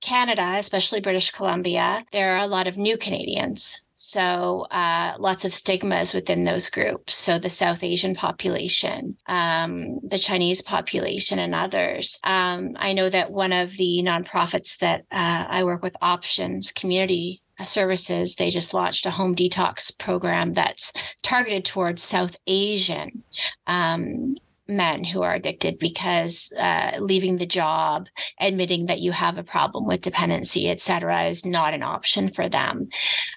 Canada, 0.00 0.54
especially 0.58 1.00
British 1.00 1.30
Columbia, 1.30 2.04
there 2.12 2.36
are 2.36 2.44
a 2.44 2.46
lot 2.46 2.68
of 2.68 2.76
new 2.76 2.98
Canadians. 2.98 3.83
So, 3.94 4.66
uh, 4.70 5.14
lots 5.18 5.44
of 5.44 5.54
stigmas 5.54 6.14
within 6.14 6.44
those 6.44 6.68
groups. 6.68 7.16
So, 7.16 7.38
the 7.38 7.50
South 7.50 7.84
Asian 7.84 8.14
population, 8.14 9.16
um, 9.26 10.00
the 10.02 10.18
Chinese 10.18 10.62
population, 10.62 11.38
and 11.38 11.54
others. 11.54 12.18
Um, 12.24 12.76
I 12.76 12.92
know 12.92 13.08
that 13.08 13.30
one 13.30 13.52
of 13.52 13.76
the 13.76 14.02
nonprofits 14.02 14.78
that 14.78 15.02
uh, 15.12 15.46
I 15.48 15.62
work 15.64 15.82
with, 15.82 15.94
Options 16.02 16.72
Community 16.72 17.40
Services, 17.64 18.34
they 18.34 18.50
just 18.50 18.74
launched 18.74 19.06
a 19.06 19.12
home 19.12 19.36
detox 19.36 19.96
program 19.96 20.54
that's 20.54 20.92
targeted 21.22 21.64
towards 21.64 22.02
South 22.02 22.34
Asian 22.48 23.22
um, 23.68 24.36
men 24.66 25.04
who 25.04 25.22
are 25.22 25.34
addicted 25.34 25.78
because 25.78 26.52
uh, 26.58 26.92
leaving 26.98 27.36
the 27.36 27.46
job, 27.46 28.06
admitting 28.40 28.86
that 28.86 29.00
you 29.00 29.12
have 29.12 29.36
a 29.36 29.42
problem 29.42 29.86
with 29.86 30.00
dependency, 30.00 30.68
et 30.68 30.80
cetera, 30.80 31.24
is 31.24 31.44
not 31.44 31.74
an 31.74 31.82
option 31.82 32.28
for 32.28 32.48
them. 32.48 32.88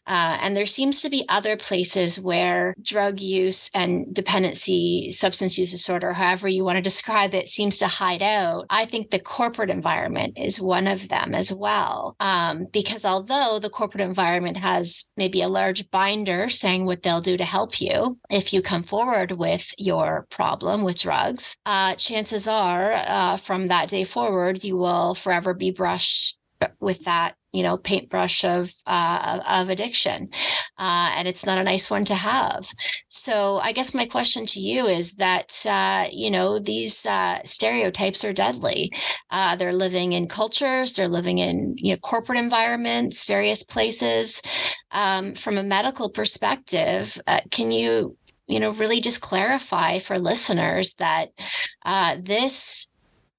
Uh, 0.08 0.38
and 0.42 0.56
there 0.56 0.66
seems 0.66 1.02
to 1.02 1.10
be 1.10 1.26
other 1.28 1.58
places 1.58 2.20
where 2.20 2.74
drug 2.82 3.20
use 3.20 3.70
and 3.74 4.14
dependency, 4.14 5.12
substance 5.12 5.58
use 5.58 5.72
disorder, 5.72 6.14
however 6.14 6.48
you 6.48 6.64
want 6.64 6.78
to 6.78 6.82
describe 6.82 7.34
it, 7.34 7.48
seems 7.48 7.78
to 7.78 7.88
hide 7.88 8.22
out. 8.22 8.66
I 8.70 8.86
think 8.86 9.10
the 9.10 9.20
corporate 9.20 9.70
environment 9.70 10.38
is 10.38 10.62
one 10.62 10.88
of 10.88 11.10
them 11.10 11.36
as 11.36 11.52
well. 11.52 12.16
Um, 12.20 12.68
because 12.72 13.04
although 13.04 13.60
the 13.60 13.70
corporate 13.70 14.02
environment 14.02 14.58
has 14.58 15.06
maybe 15.18 15.42
a 15.42 15.50
large 15.50 15.90
binder 15.92 16.48
saying 16.50 16.86
what 16.86 17.04
they'll 17.04 17.22
do 17.22 17.38
to 17.38 17.46
help 17.46 17.82
you 17.82 18.18
if 18.30 18.54
you 18.54 18.62
come 18.62 18.84
forward 18.84 19.32
with 19.32 19.66
your 19.78 20.26
problem 20.30 20.84
with 20.84 21.00
drugs 21.00 21.17
drugs, 21.18 21.58
uh, 21.66 21.96
chances 21.96 22.48
are 22.48 22.94
uh, 22.94 23.38
from 23.38 23.68
that 23.68 23.90
day 23.90 24.04
forward, 24.04 24.64
you 24.64 24.76
will 24.76 25.16
forever 25.16 25.54
be 25.54 25.72
brushed 25.72 26.38
with 26.80 27.04
that 27.06 27.36
you 27.54 27.62
know 27.64 27.78
paintbrush 27.78 28.44
of 28.44 28.72
uh, 28.88 29.40
of 29.48 29.70
addiction 29.70 30.28
uh, 30.80 31.10
and 31.16 31.28
it's 31.28 31.46
not 31.46 31.60
a 31.60 31.64
nice 31.64 31.90
one 31.90 32.04
to 32.04 32.16
have. 32.16 32.68
So 33.08 33.58
i 33.58 33.72
guess 33.72 33.94
my 33.94 34.06
question 34.06 34.46
to 34.48 34.60
you 34.60 34.86
is 34.88 35.14
that 35.14 35.66
uh, 35.66 36.08
you 36.12 36.30
know 36.32 36.60
these 36.60 37.06
uh, 37.06 37.40
stereotypes 37.46 38.24
are 38.26 38.34
deadly. 38.34 38.92
Uh, 39.32 39.56
they're 39.56 39.74
living 39.74 40.14
in 40.14 40.28
cultures 40.28 40.94
they're 40.94 41.08
living 41.08 41.38
in 41.38 41.76
you 41.78 41.94
know 41.94 42.00
corporate 42.00 42.40
environments 42.40 43.26
various 43.26 43.64
places. 43.64 44.42
Um, 44.92 45.36
from 45.36 45.58
a 45.58 45.64
medical 45.64 46.10
perspective 46.10 47.20
uh, 47.28 47.42
can 47.52 47.72
you 47.72 48.18
you 48.48 48.60
know, 48.60 48.72
really 48.72 49.02
just 49.02 49.22
clarify 49.22 50.00
for 50.00 50.18
listeners 50.18 50.94
that 50.96 51.30
uh, 51.86 52.18
this 52.22 52.88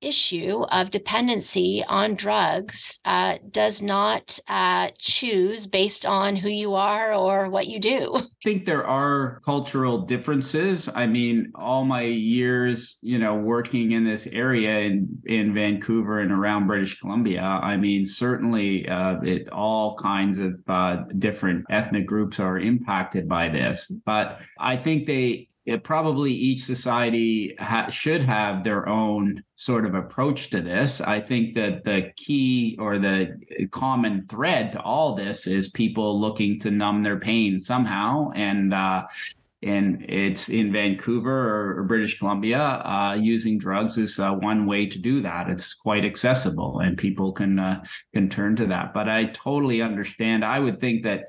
issue 0.00 0.64
of 0.70 0.90
dependency 0.90 1.82
on 1.88 2.14
drugs 2.14 2.98
uh, 3.04 3.38
does 3.50 3.82
not 3.82 4.38
uh, 4.48 4.90
choose 4.98 5.66
based 5.66 6.06
on 6.06 6.36
who 6.36 6.48
you 6.48 6.74
are 6.74 7.12
or 7.12 7.48
what 7.48 7.66
you 7.66 7.80
do. 7.80 8.14
I 8.16 8.24
think 8.44 8.64
there 8.64 8.86
are 8.86 9.40
cultural 9.44 10.02
differences. 10.02 10.88
I 10.94 11.06
mean, 11.06 11.52
all 11.54 11.84
my 11.84 12.02
years, 12.02 12.98
you 13.02 13.18
know, 13.18 13.34
working 13.34 13.92
in 13.92 14.04
this 14.04 14.26
area 14.28 14.80
in 14.80 15.08
in 15.26 15.54
Vancouver 15.54 16.20
and 16.20 16.32
around 16.32 16.66
British 16.66 16.98
Columbia, 16.98 17.42
I 17.42 17.76
mean, 17.76 18.06
certainly 18.06 18.88
uh, 18.88 19.20
it 19.22 19.48
all 19.50 19.96
kinds 19.96 20.38
of 20.38 20.62
uh, 20.68 21.04
different 21.18 21.64
ethnic 21.70 22.06
groups 22.06 22.40
are 22.40 22.58
impacted 22.58 23.28
by 23.28 23.48
this, 23.48 23.86
but 24.06 24.40
I 24.58 24.76
think 24.76 25.06
they 25.06 25.47
it 25.68 25.84
probably 25.84 26.32
each 26.32 26.64
society 26.64 27.54
ha- 27.58 27.90
should 27.90 28.22
have 28.22 28.64
their 28.64 28.88
own 28.88 29.44
sort 29.54 29.84
of 29.84 29.94
approach 29.94 30.48
to 30.48 30.62
this. 30.62 31.02
I 31.02 31.20
think 31.20 31.54
that 31.56 31.84
the 31.84 32.10
key 32.16 32.74
or 32.80 32.96
the 32.96 33.38
common 33.70 34.22
thread 34.22 34.72
to 34.72 34.80
all 34.80 35.14
this 35.14 35.46
is 35.46 35.68
people 35.68 36.18
looking 36.18 36.58
to 36.60 36.70
numb 36.70 37.02
their 37.02 37.20
pain 37.20 37.60
somehow, 37.60 38.30
and 38.34 38.72
uh, 38.72 39.06
and 39.62 40.06
it's 40.08 40.48
in 40.48 40.72
Vancouver 40.72 41.80
or, 41.80 41.82
British 41.82 42.18
Columbia. 42.18 42.62
Uh, 42.62 43.18
using 43.20 43.58
drugs 43.58 43.98
is 43.98 44.18
uh, 44.18 44.32
one 44.32 44.64
way 44.64 44.86
to 44.86 44.98
do 44.98 45.20
that. 45.20 45.50
It's 45.50 45.74
quite 45.74 46.04
accessible, 46.04 46.80
and 46.80 46.96
people 46.96 47.30
can 47.32 47.58
uh, 47.58 47.84
can 48.14 48.30
turn 48.30 48.56
to 48.56 48.66
that. 48.66 48.94
But 48.94 49.10
I 49.10 49.26
totally 49.26 49.82
understand. 49.82 50.46
I 50.46 50.60
would 50.60 50.80
think 50.80 51.02
that 51.02 51.24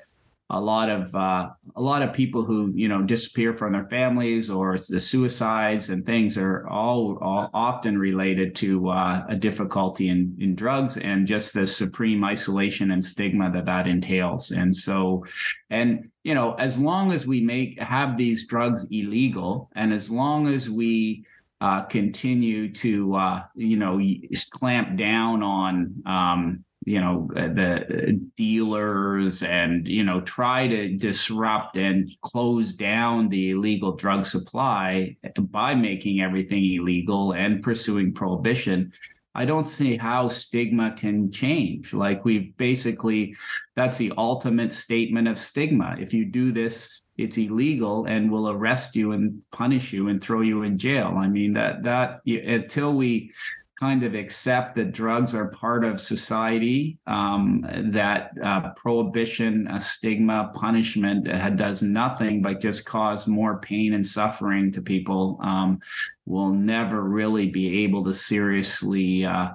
a 0.52 0.60
lot 0.60 0.90
of 0.90 1.14
uh, 1.14 1.50
a 1.76 1.82
lot 1.82 2.02
of 2.02 2.12
people 2.12 2.44
who 2.44 2.72
you 2.74 2.88
know 2.88 3.04
disappear 3.04 3.54
from 3.54 3.74
their 3.74 3.86
families 3.86 4.50
or 4.50 4.78
the 4.78 5.00
suicides 5.00 5.90
and 5.90 6.06
things 6.06 6.38
are 6.38 6.68
all, 6.68 7.20
all 7.22 7.50
often 7.54 7.98
related 7.98 8.56
to 8.56 8.90
uh, 8.90 9.26
a 9.30 9.36
difficulty 9.36 10.10
in 10.10 10.36
in 10.40 10.56
drugs 10.56 10.98
and 10.98 11.28
just 11.28 11.54
the 11.54 11.68
supreme 11.68 12.24
isolation 12.24 12.92
and 12.92 13.04
stigma 13.04 13.52
that 13.52 13.66
that 13.66 13.88
entails. 13.88 14.52
And 14.52 14.76
so 14.76 15.24
and 15.70 16.10
you 16.24 16.34
know 16.34 16.54
as 16.54 16.80
long 16.80 17.12
as 17.12 17.28
we 17.28 17.42
make 17.42 17.80
have 17.80 18.18
these 18.18 18.48
drugs 18.48 18.88
illegal 18.90 19.70
and 19.76 19.94
as 19.94 20.10
long 20.10 20.48
as 20.48 20.70
we 20.70 21.26
uh, 21.62 21.82
continue 21.84 22.74
to 22.74 23.16
uh, 23.16 23.44
you 23.54 23.78
know 23.78 24.02
clamp 24.50 24.98
down 24.98 25.44
on 25.44 25.94
um, 26.06 26.64
you 26.86 27.02
know 27.02 27.30
uh, 27.36 27.48
the 27.48 28.20
dealers 28.36 29.44
and 29.44 29.88
you 29.88 30.04
know 30.04 30.22
try 30.22 30.68
to 30.68 30.96
disrupt 30.96 31.78
and 31.78 32.10
close 32.22 32.74
down 32.74 33.30
the 33.30 33.52
illegal 33.52 33.96
drug 33.96 34.26
supply 34.26 35.15
by 35.38 35.76
making 35.76 36.22
everything 36.22 36.74
illegal 36.74 37.34
and 37.34 37.63
pursuing 37.63 38.13
prohibition. 38.13 38.92
I 39.36 39.46
don't 39.46 39.68
see 39.68 39.96
how 39.96 40.28
stigma 40.28 40.96
can 40.98 41.32
change. 41.32 41.94
Like 41.94 42.26
we've 42.26 42.56
basically 42.58 43.36
that's 43.76 43.98
the 43.98 44.13
ultimate 44.18 44.74
statement 44.74 45.28
of 45.28 45.38
stigma. 45.38 45.96
If 46.00 46.13
you 46.13 46.26
do 46.26 46.52
this 46.52 47.02
it's 47.20 47.38
illegal 47.38 48.06
and 48.06 48.32
will 48.32 48.50
arrest 48.50 48.96
you 48.96 49.12
and 49.12 49.44
punish 49.52 49.92
you 49.92 50.08
and 50.08 50.24
throw 50.24 50.39
you 50.39 50.63
in 50.63 50.78
jail. 50.78 51.15
I 51.18 51.28
mean 51.28 51.52
that 51.54 51.84
that 51.84 52.22
until 52.26 52.94
we 52.94 53.34
kind 53.80 54.04
of 54.04 54.13
accept 54.13 54.76
that 54.76 54.92
drugs 54.92 55.34
are 55.34 55.48
part 55.48 55.86
of 55.86 56.02
society, 56.02 56.98
um, 57.08 57.65
that 57.92 58.32
uh, 58.44 58.72
prohibition, 58.72 59.68
a 59.68 59.80
stigma, 59.80 60.52
punishment 60.54 61.30
uh, 61.30 61.50
does 61.52 61.82
nothing 61.82 62.42
but 62.42 62.60
just 62.60 62.86
cause 62.86 63.26
more 63.26 63.60
pain 63.62 63.94
and 63.94 64.06
suffering 64.06 64.70
to 64.70 64.82
people, 64.82 65.39
um, 65.42 65.80
will 66.26 66.52
never 66.52 67.04
really 67.04 67.50
be 67.50 67.84
able 67.84 68.04
to 68.04 68.13
seriously 68.13 69.26
uh, 69.26 69.50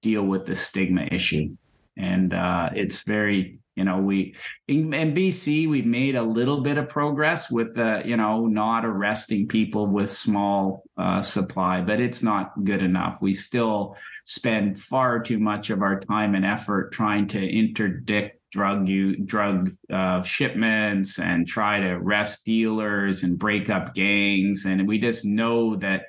deal 0.00 0.22
with 0.22 0.46
the 0.46 0.54
stigma 0.54 1.06
issue. 1.10 1.54
And 1.98 2.32
uh, 2.32 2.70
it's 2.74 3.00
very 3.00 3.58
you 3.76 3.84
know 3.84 3.98
we 3.98 4.34
in, 4.66 4.92
in, 4.92 5.14
bc 5.14 5.68
we've 5.68 5.86
made 5.86 6.16
a 6.16 6.22
little 6.22 6.62
bit 6.62 6.78
of 6.78 6.88
progress 6.88 7.50
with 7.50 7.76
uh, 7.78 8.02
you 8.04 8.16
know 8.16 8.46
not 8.46 8.84
arresting 8.84 9.46
people 9.46 9.86
with 9.86 10.10
small 10.10 10.82
uh, 10.96 11.22
supply 11.22 11.80
but 11.80 12.00
it's 12.00 12.22
not 12.22 12.52
good 12.64 12.82
enough. 12.82 13.22
We 13.22 13.32
still 13.32 13.96
spend 14.24 14.80
far 14.80 15.20
too 15.20 15.38
much 15.38 15.70
of 15.70 15.82
our 15.82 16.00
time 16.00 16.34
and 16.34 16.44
effort 16.44 16.92
trying 16.92 17.28
to 17.28 17.40
interdict 17.40 18.40
drug 18.50 18.88
you 18.88 19.16
drug 19.16 19.70
uh, 19.90 20.22
shipments 20.22 21.18
and 21.18 21.46
try 21.46 21.78
to 21.78 21.90
arrest 21.90 22.44
dealers 22.44 23.22
and 23.22 23.38
break 23.38 23.70
up 23.70 23.94
gangs. 23.94 24.64
And 24.64 24.88
we 24.88 24.98
just 24.98 25.24
know 25.24 25.76
that 25.76 26.06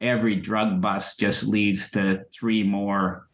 every 0.00 0.36
drug 0.36 0.80
bust 0.80 1.20
just 1.20 1.44
leads 1.44 1.90
to 1.90 2.24
three 2.32 2.62
more 2.62 3.27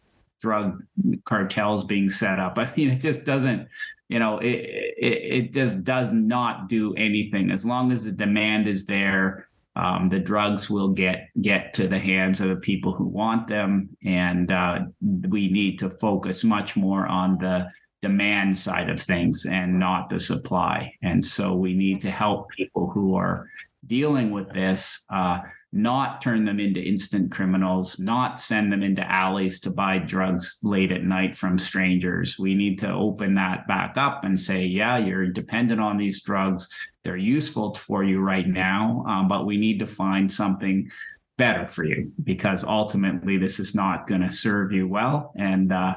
drug 0.45 0.85
cartels 1.25 1.85
being 1.85 2.11
set 2.11 2.39
up. 2.39 2.55
I 2.59 2.73
mean 2.77 2.91
it 2.91 3.01
just 3.01 3.25
doesn't 3.25 3.69
you 4.09 4.19
know 4.19 4.39
it, 4.39 4.61
it 5.09 5.19
it 5.39 5.53
just 5.53 5.83
does 5.83 6.13
not 6.13 6.69
do 6.69 6.95
anything. 6.95 7.51
As 7.51 7.65
long 7.65 7.93
as 7.93 8.05
the 8.05 8.13
demand 8.13 8.69
is 8.69 8.85
there 8.87 9.49
um, 9.77 10.09
the 10.09 10.21
drugs 10.21 10.71
will 10.71 10.91
get 10.91 11.31
get 11.41 11.75
to 11.75 11.89
the 11.89 11.99
hands 11.99 12.41
of 12.41 12.49
the 12.49 12.63
people 12.71 12.93
who 12.93 13.07
want 13.07 13.49
them. 13.49 13.97
And 14.05 14.53
uh, 14.53 14.81
we 15.29 15.51
need 15.51 15.79
to 15.81 15.91
focus 15.91 16.45
much 16.45 16.77
more 16.77 17.07
on 17.07 17.39
the 17.39 17.71
demand 18.03 18.57
side 18.57 18.91
of 18.91 19.01
things 19.01 19.47
and 19.47 19.79
not 19.79 20.11
the 20.11 20.21
supply. 20.21 20.93
And 21.03 21.25
so 21.25 21.55
we 21.55 21.73
need 21.75 22.03
to 22.03 22.11
help 22.11 22.51
people 22.51 22.91
who 22.91 23.17
are 23.17 23.49
dealing 23.87 24.31
with 24.31 24.53
this 24.53 25.05
uh, 25.13 25.41
not 25.75 26.21
turn 26.21 26.45
them 26.45 26.61
into 26.61 26.81
instant 26.81 27.33
criminals, 27.33 27.99
not 27.99 28.39
send 28.39 28.73
them 28.73 28.85
into 28.85 29.03
alleys 29.11 29.59
to 29.59 29.71
buy 29.71 29.99
drugs 29.99 30.61
late 30.63 30.93
at 30.93 31.03
night 31.03 31.37
from 31.37 31.59
strangers. 31.59 32.39
We 32.39 32.55
need 32.55 32.79
to 32.79 32.93
open 32.93 33.35
that 33.35 33.67
back 33.67 33.97
up 33.97 34.23
and 34.23 34.39
say, 34.39 34.63
yeah, 34.63 34.99
you're 34.99 35.27
dependent 35.27 35.81
on 35.81 35.99
these 35.99 36.23
drugs. 36.23 36.69
They're 37.03 37.17
useful 37.17 37.75
for 37.75 38.05
you 38.05 38.21
right 38.21 38.47
now, 38.47 39.05
um, 39.09 39.27
but 39.27 39.47
we 39.47 39.57
need 39.57 39.81
to 39.81 39.87
find 39.87 40.33
something 40.33 40.89
better 41.37 41.67
for 41.67 41.83
you 41.83 42.13
because 42.23 42.63
ultimately 42.63 43.37
this 43.37 43.59
is 43.59 43.75
not 43.75 44.07
going 44.07 44.21
to 44.21 44.31
serve 44.31 44.71
you 44.71 44.87
well. 44.87 45.33
And 45.37 45.73
uh, 45.73 45.97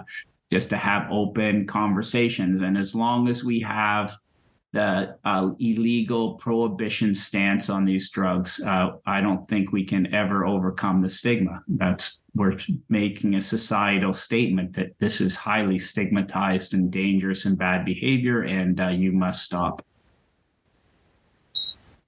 just 0.49 0.71
to 0.71 0.77
have 0.77 1.11
open 1.11 1.67
conversations. 1.67 2.61
And 2.61 2.77
as 2.79 2.95
long 2.95 3.27
as 3.27 3.43
we 3.43 3.59
have 3.59 4.17
the 4.73 5.17
uh, 5.23 5.51
illegal 5.59 6.35
prohibition 6.35 7.15
stance 7.15 7.69
on 7.69 7.85
these 7.85 8.09
drugs, 8.09 8.61
uh, 8.61 8.91
I 9.05 9.21
don't 9.21 9.45
think 9.45 9.71
we 9.71 9.85
can 9.85 10.13
ever 10.13 10.45
overcome 10.45 11.01
the 11.01 11.09
stigma. 11.09 11.63
That's 11.67 12.19
we're 12.35 12.59
making 12.89 13.35
a 13.35 13.41
societal 13.41 14.13
statement 14.13 14.73
that 14.73 14.93
this 14.99 15.21
is 15.21 15.35
highly 15.35 15.79
stigmatized 15.79 16.73
and 16.73 16.91
dangerous 16.91 17.45
and 17.45 17.57
bad 17.57 17.85
behavior, 17.85 18.43
and 18.43 18.79
uh, 18.79 18.89
you 18.89 19.11
must 19.11 19.43
stop. 19.43 19.83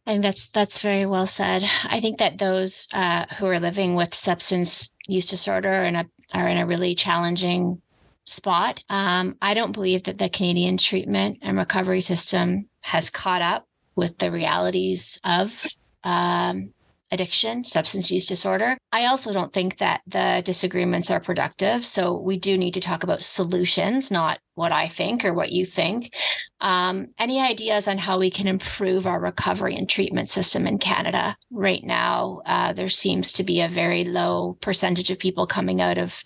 And 0.06 0.24
that's 0.24 0.48
that's 0.48 0.80
very 0.80 1.06
well 1.06 1.28
said. 1.28 1.64
I 1.86 2.02
think 2.02 2.20
that 2.20 2.40
those 2.40 2.88
uh, 2.94 3.26
who 3.38 3.46
are 3.46 3.60
living 3.60 3.96
with 3.96 4.14
substance 4.14 4.94
use 5.08 5.28
disorder 5.28 5.72
and 5.72 6.10
are 6.34 6.48
in 6.48 6.58
a 6.58 6.66
really 6.66 6.96
challenging 6.96 7.82
spot. 8.26 8.84
Um, 8.90 9.38
I 9.42 9.54
don't 9.54 9.72
believe 9.72 10.04
that 10.04 10.18
the 10.18 10.30
Canadian 10.30 10.78
treatment 10.78 11.40
and 11.42 11.58
recovery 11.58 12.02
system 12.02 12.70
has 12.82 13.10
caught 13.10 13.42
up 13.42 13.68
with 13.96 14.18
the 14.18 14.32
realities 14.32 15.20
of 15.24 15.66
um, 16.04 16.74
addiction, 17.12 17.64
substance 17.64 18.12
use 18.12 18.28
disorder. 18.28 18.78
I 18.92 19.06
also 19.06 19.34
don't 19.34 19.54
think 19.54 19.78
that 19.80 20.02
the 20.08 20.42
disagreements 20.46 21.10
are 21.10 21.20
productive. 21.20 21.86
So 21.86 22.20
we 22.20 22.38
do 22.38 22.58
need 22.58 22.74
to 22.76 22.82
talk 22.82 23.04
about 23.04 23.24
solutions, 23.24 24.12
not 24.12 24.40
what 24.56 24.72
I 24.72 24.88
think 24.88 25.26
or 25.26 25.34
what 25.34 25.52
you 25.52 25.66
think. 25.66 26.14
Um, 26.62 27.08
any 27.18 27.40
ideas 27.40 27.88
on 27.88 27.98
how 27.98 28.20
we 28.20 28.30
can 28.30 28.48
improve 28.48 29.08
our 29.08 29.20
recovery 29.20 29.76
and 29.76 29.90
treatment 29.90 30.30
system 30.30 30.68
in 30.68 30.78
Canada? 30.78 31.36
Right 31.52 31.84
now, 31.84 32.42
uh, 32.46 32.74
there 32.74 32.90
seems 32.90 33.34
to 33.34 33.44
be 33.44 33.62
a 33.62 33.70
very 33.70 34.04
low 34.04 34.58
percentage 34.62 35.10
of 35.10 35.20
people 35.20 35.48
coming 35.48 35.82
out 35.82 35.98
of 35.98 36.22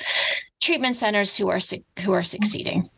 treatment 0.61 0.95
centers 0.95 1.37
who 1.37 1.49
are 1.49 1.59
who 2.01 2.11
are 2.11 2.23
succeeding. 2.23 2.89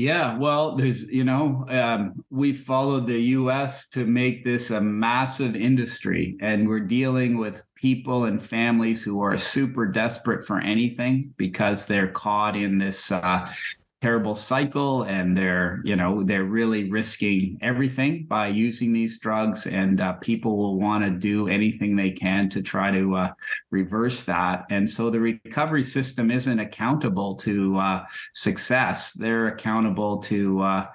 Yeah, 0.00 0.38
well, 0.38 0.76
there's, 0.76 1.02
you 1.02 1.24
know, 1.24 1.66
um, 1.68 2.24
we 2.30 2.54
followed 2.54 3.06
the 3.06 3.20
US 3.36 3.86
to 3.88 4.06
make 4.06 4.46
this 4.46 4.70
a 4.70 4.80
massive 4.80 5.54
industry, 5.54 6.38
and 6.40 6.66
we're 6.66 6.80
dealing 6.80 7.36
with 7.36 7.62
people 7.74 8.24
and 8.24 8.42
families 8.42 9.02
who 9.02 9.20
are 9.20 9.36
super 9.36 9.84
desperate 9.84 10.46
for 10.46 10.58
anything 10.58 11.34
because 11.36 11.84
they're 11.84 12.08
caught 12.08 12.56
in 12.56 12.78
this 12.78 13.12
uh, 13.12 13.52
terrible 14.00 14.34
cycle 14.34 15.02
and 15.02 15.36
they're 15.36 15.82
you 15.84 15.94
know 15.94 16.22
they're 16.22 16.44
really 16.44 16.90
risking 16.90 17.58
everything 17.60 18.24
by 18.24 18.46
using 18.46 18.92
these 18.92 19.18
drugs 19.18 19.66
and 19.66 20.00
uh, 20.00 20.14
people 20.14 20.56
will 20.56 20.78
want 20.78 21.04
to 21.04 21.10
do 21.10 21.48
anything 21.48 21.94
they 21.94 22.10
can 22.10 22.48
to 22.48 22.62
try 22.62 22.90
to 22.90 23.14
uh, 23.14 23.32
reverse 23.70 24.22
that 24.22 24.64
and 24.70 24.90
so 24.90 25.10
the 25.10 25.20
recovery 25.20 25.82
system 25.82 26.30
isn't 26.30 26.60
accountable 26.60 27.34
to 27.34 27.76
uh, 27.76 28.04
success 28.32 29.12
they're 29.12 29.48
accountable 29.48 30.18
to 30.18 30.60
uh, 30.60 30.86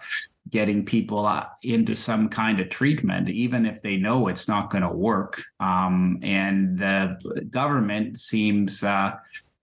getting 0.50 0.86
people 0.86 1.26
uh, 1.26 1.46
into 1.64 1.96
some 1.96 2.30
kind 2.30 2.60
of 2.60 2.70
treatment, 2.70 3.28
even 3.30 3.66
if 3.66 3.82
they 3.82 3.98
know 3.98 4.28
it's 4.28 4.48
not 4.48 4.70
going 4.70 4.84
to 4.84 4.90
work. 4.90 5.44
Um, 5.60 6.20
and 6.22 6.78
the 6.78 7.18
government 7.50 8.20
seems 8.20 8.84
uh, 8.84 9.16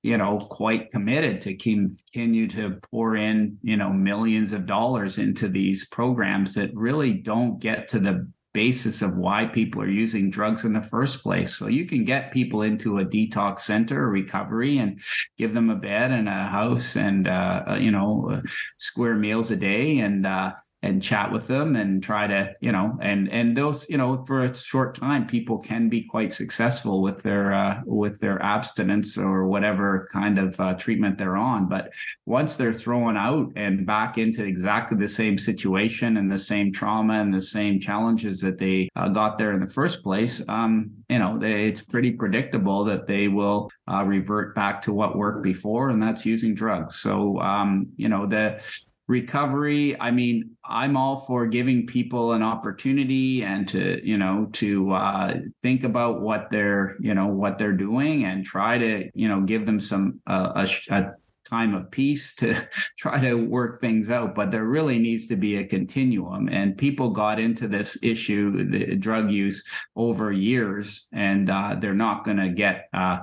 you 0.02 0.18
know, 0.18 0.38
quite 0.38 0.90
committed 0.90 1.40
to 1.42 1.54
continue 1.54 2.48
to 2.48 2.78
pour 2.90 3.16
in, 3.16 3.58
you 3.62 3.76
know, 3.76 3.92
millions 3.92 4.52
of 4.52 4.66
dollars 4.66 5.18
into 5.18 5.48
these 5.48 5.86
programs 5.86 6.54
that 6.54 6.74
really 6.74 7.14
don't 7.14 7.60
get 7.60 7.88
to 7.88 8.00
the 8.00 8.28
basis 8.52 9.00
of 9.00 9.16
why 9.16 9.46
people 9.46 9.80
are 9.80 9.88
using 9.88 10.30
drugs 10.30 10.64
in 10.64 10.72
the 10.72 10.82
first 10.82 11.22
place. 11.22 11.56
So 11.56 11.68
you 11.68 11.86
can 11.86 12.04
get 12.04 12.32
people 12.32 12.62
into 12.62 12.98
a 12.98 13.04
detox 13.04 13.60
center, 13.60 14.08
recovery, 14.08 14.78
and 14.78 15.00
give 15.38 15.54
them 15.54 15.70
a 15.70 15.76
bed 15.76 16.10
and 16.10 16.28
a 16.28 16.42
house 16.42 16.96
and 16.96 17.28
uh, 17.28 17.62
uh 17.68 17.74
you 17.76 17.90
know 17.90 18.30
uh, 18.30 18.42
square 18.78 19.14
meals 19.14 19.50
a 19.50 19.56
day, 19.56 19.98
and 20.00 20.26
uh, 20.26 20.52
and 20.82 21.02
chat 21.02 21.30
with 21.30 21.46
them 21.46 21.76
and 21.76 22.02
try 22.02 22.26
to 22.26 22.54
you 22.60 22.72
know 22.72 22.98
and 23.00 23.30
and 23.30 23.56
those 23.56 23.88
you 23.88 23.96
know 23.96 24.22
for 24.24 24.44
a 24.44 24.54
short 24.54 24.98
time 24.98 25.26
people 25.26 25.58
can 25.58 25.88
be 25.88 26.02
quite 26.02 26.32
successful 26.32 27.02
with 27.02 27.22
their 27.22 27.52
uh, 27.54 27.80
with 27.84 28.18
their 28.20 28.42
abstinence 28.42 29.16
or 29.16 29.46
whatever 29.46 30.08
kind 30.12 30.38
of 30.38 30.58
uh, 30.60 30.74
treatment 30.74 31.16
they're 31.18 31.36
on. 31.36 31.68
But 31.68 31.92
once 32.26 32.56
they're 32.56 32.72
thrown 32.72 33.16
out 33.16 33.52
and 33.56 33.86
back 33.86 34.18
into 34.18 34.44
exactly 34.44 34.98
the 34.98 35.08
same 35.08 35.38
situation 35.38 36.16
and 36.16 36.30
the 36.30 36.38
same 36.38 36.72
trauma 36.72 37.14
and 37.14 37.32
the 37.32 37.42
same 37.42 37.78
challenges 37.78 38.40
that 38.40 38.58
they 38.58 38.88
uh, 38.96 39.08
got 39.08 39.38
there 39.38 39.52
in 39.52 39.60
the 39.60 39.68
first 39.68 40.02
place 40.02 40.42
um, 40.48 40.90
you 41.08 41.18
know 41.18 41.38
they, 41.38 41.66
it's 41.66 41.80
pretty 41.80 42.10
predictable 42.10 42.84
that 42.84 43.06
they 43.06 43.28
will 43.28 43.70
uh, 43.88 44.04
revert 44.04 44.54
back 44.54 44.82
to 44.82 44.92
what 44.92 45.16
worked 45.16 45.42
before 45.42 45.90
and 45.90 46.02
that's 46.02 46.26
using 46.26 46.54
drugs. 46.54 46.96
So 46.96 47.38
um, 47.40 47.88
you 47.96 48.08
know 48.08 48.26
the 48.26 48.60
recovery. 49.08 50.00
I 50.00 50.10
mean 50.10 50.56
i'm 50.64 50.96
all 50.96 51.20
for 51.20 51.46
giving 51.46 51.86
people 51.86 52.32
an 52.32 52.42
opportunity 52.42 53.42
and 53.42 53.66
to 53.68 54.00
you 54.06 54.16
know 54.16 54.48
to 54.52 54.92
uh, 54.92 55.34
think 55.60 55.84
about 55.84 56.20
what 56.20 56.48
they're 56.50 56.96
you 57.00 57.14
know 57.14 57.26
what 57.26 57.58
they're 57.58 57.72
doing 57.72 58.24
and 58.24 58.44
try 58.44 58.78
to 58.78 59.10
you 59.14 59.28
know 59.28 59.40
give 59.40 59.66
them 59.66 59.80
some 59.80 60.20
uh, 60.26 60.64
a, 60.90 60.94
a 60.94 61.12
time 61.52 61.74
of 61.74 61.90
peace 61.90 62.34
to 62.34 62.66
try 62.98 63.20
to 63.20 63.34
work 63.34 63.80
things 63.80 64.08
out. 64.08 64.34
But 64.34 64.50
there 64.50 64.64
really 64.64 64.98
needs 64.98 65.26
to 65.26 65.36
be 65.36 65.56
a 65.56 65.66
continuum. 65.66 66.48
And 66.48 66.78
people 66.78 67.10
got 67.10 67.38
into 67.38 67.68
this 67.68 67.98
issue 68.02 68.70
the 68.70 68.96
drug 68.96 69.30
use 69.30 69.62
over 69.94 70.32
years. 70.32 71.08
And 71.12 71.50
uh, 71.50 71.76
they're 71.78 71.94
not 71.94 72.24
going 72.24 72.38
to 72.38 72.48
get 72.48 72.88
uh, 72.94 73.18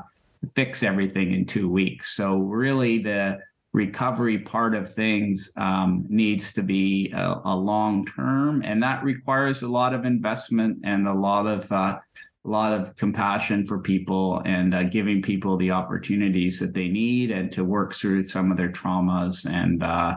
fix 0.56 0.84
everything 0.84 1.34
in 1.34 1.46
two 1.46 1.70
weeks. 1.70 2.15
So 2.15 2.38
really 2.38 3.00
the 3.00 3.39
recovery 3.74 4.40
part 4.40 4.74
of 4.74 4.94
things 4.94 5.52
um, 5.58 6.06
needs 6.10 6.52
to 6.54 6.64
be 6.64 7.12
a, 7.16 7.42
a, 7.46 7.56
long 7.56 8.06
term, 8.06 8.64
and 8.64 8.82
that 8.82 9.04
requires 9.04 9.62
a 9.62 9.68
lot 9.68 9.94
of 9.94 10.06
investment 10.06 10.80
and 10.84 11.08
a 11.08 11.14
lot 11.14 11.46
of 11.46 11.72
uh, 11.72 12.00
a 12.46 12.50
lot 12.50 12.74
of 12.74 12.96
compassion 12.96 13.66
for 13.66 13.80
people 13.80 14.42
and 14.46 14.74
uh, 14.74 14.84
giving 14.84 15.22
people 15.22 15.58
the 15.58 15.70
opportunities 15.70 16.60
that 16.60 16.74
they 16.74 16.88
need 16.88 17.32
and 17.32 17.52
to 17.52 17.64
work 17.64 17.94
through 17.94 18.24
some 18.24 18.52
of 18.52 18.58
their 18.58 18.72
traumas 18.72 19.46
and. 19.50 19.84
Uh, 19.84 20.16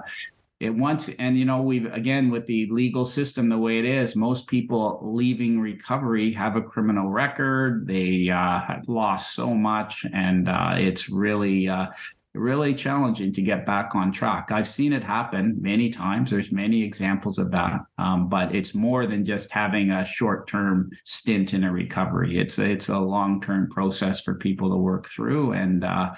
it 0.61 0.73
once 0.73 1.11
and 1.19 1.37
you 1.37 1.45
know 1.45 1.61
we've 1.61 1.93
again 1.93 2.31
with 2.31 2.47
the 2.47 2.71
legal 2.71 3.05
system 3.05 3.49
the 3.49 3.59
way 3.59 3.81
it 3.81 3.85
is 3.85 4.15
most 4.15 4.47
people 4.47 5.01
leaving 5.03 5.59
recovery 5.59 6.31
have 6.31 6.55
a 6.55 6.63
criminal 6.63 7.09
record 7.11 7.85
they 7.85 8.29
uh, 8.29 8.61
have 8.61 8.85
lost 8.87 9.35
so 9.35 9.53
much 9.55 10.07
and 10.15 10.49
uh, 10.49 10.75
it's 10.77 11.09
really 11.09 11.69
uh, 11.69 11.87
really 12.35 12.75
challenging 12.75 13.33
to 13.35 13.43
get 13.43 13.67
back 13.67 13.95
on 13.95 14.11
track. 14.11 14.51
I've 14.51 14.69
seen 14.69 14.93
it 14.93 15.05
happen 15.05 15.57
many 15.61 15.91
times. 15.91 16.31
There's 16.31 16.51
many 16.51 16.83
examples 16.83 17.39
of 17.39 17.51
that, 17.51 17.81
um, 17.99 18.29
but 18.29 18.55
it's 18.55 18.75
more 18.75 19.07
than 19.07 19.25
just 19.25 19.51
having 19.51 19.91
a 19.91 20.05
short-term 20.05 20.91
stint 21.05 21.53
in 21.53 21.65
a 21.65 21.73
recovery. 21.73 22.39
It's 22.39 22.59
it's 22.59 22.89
a 22.89 22.99
long-term 22.99 23.71
process 23.71 24.21
for 24.21 24.35
people 24.35 24.71
to 24.71 24.77
work 24.77 25.07
through, 25.09 25.53
and 25.53 25.85
uh, 25.85 26.15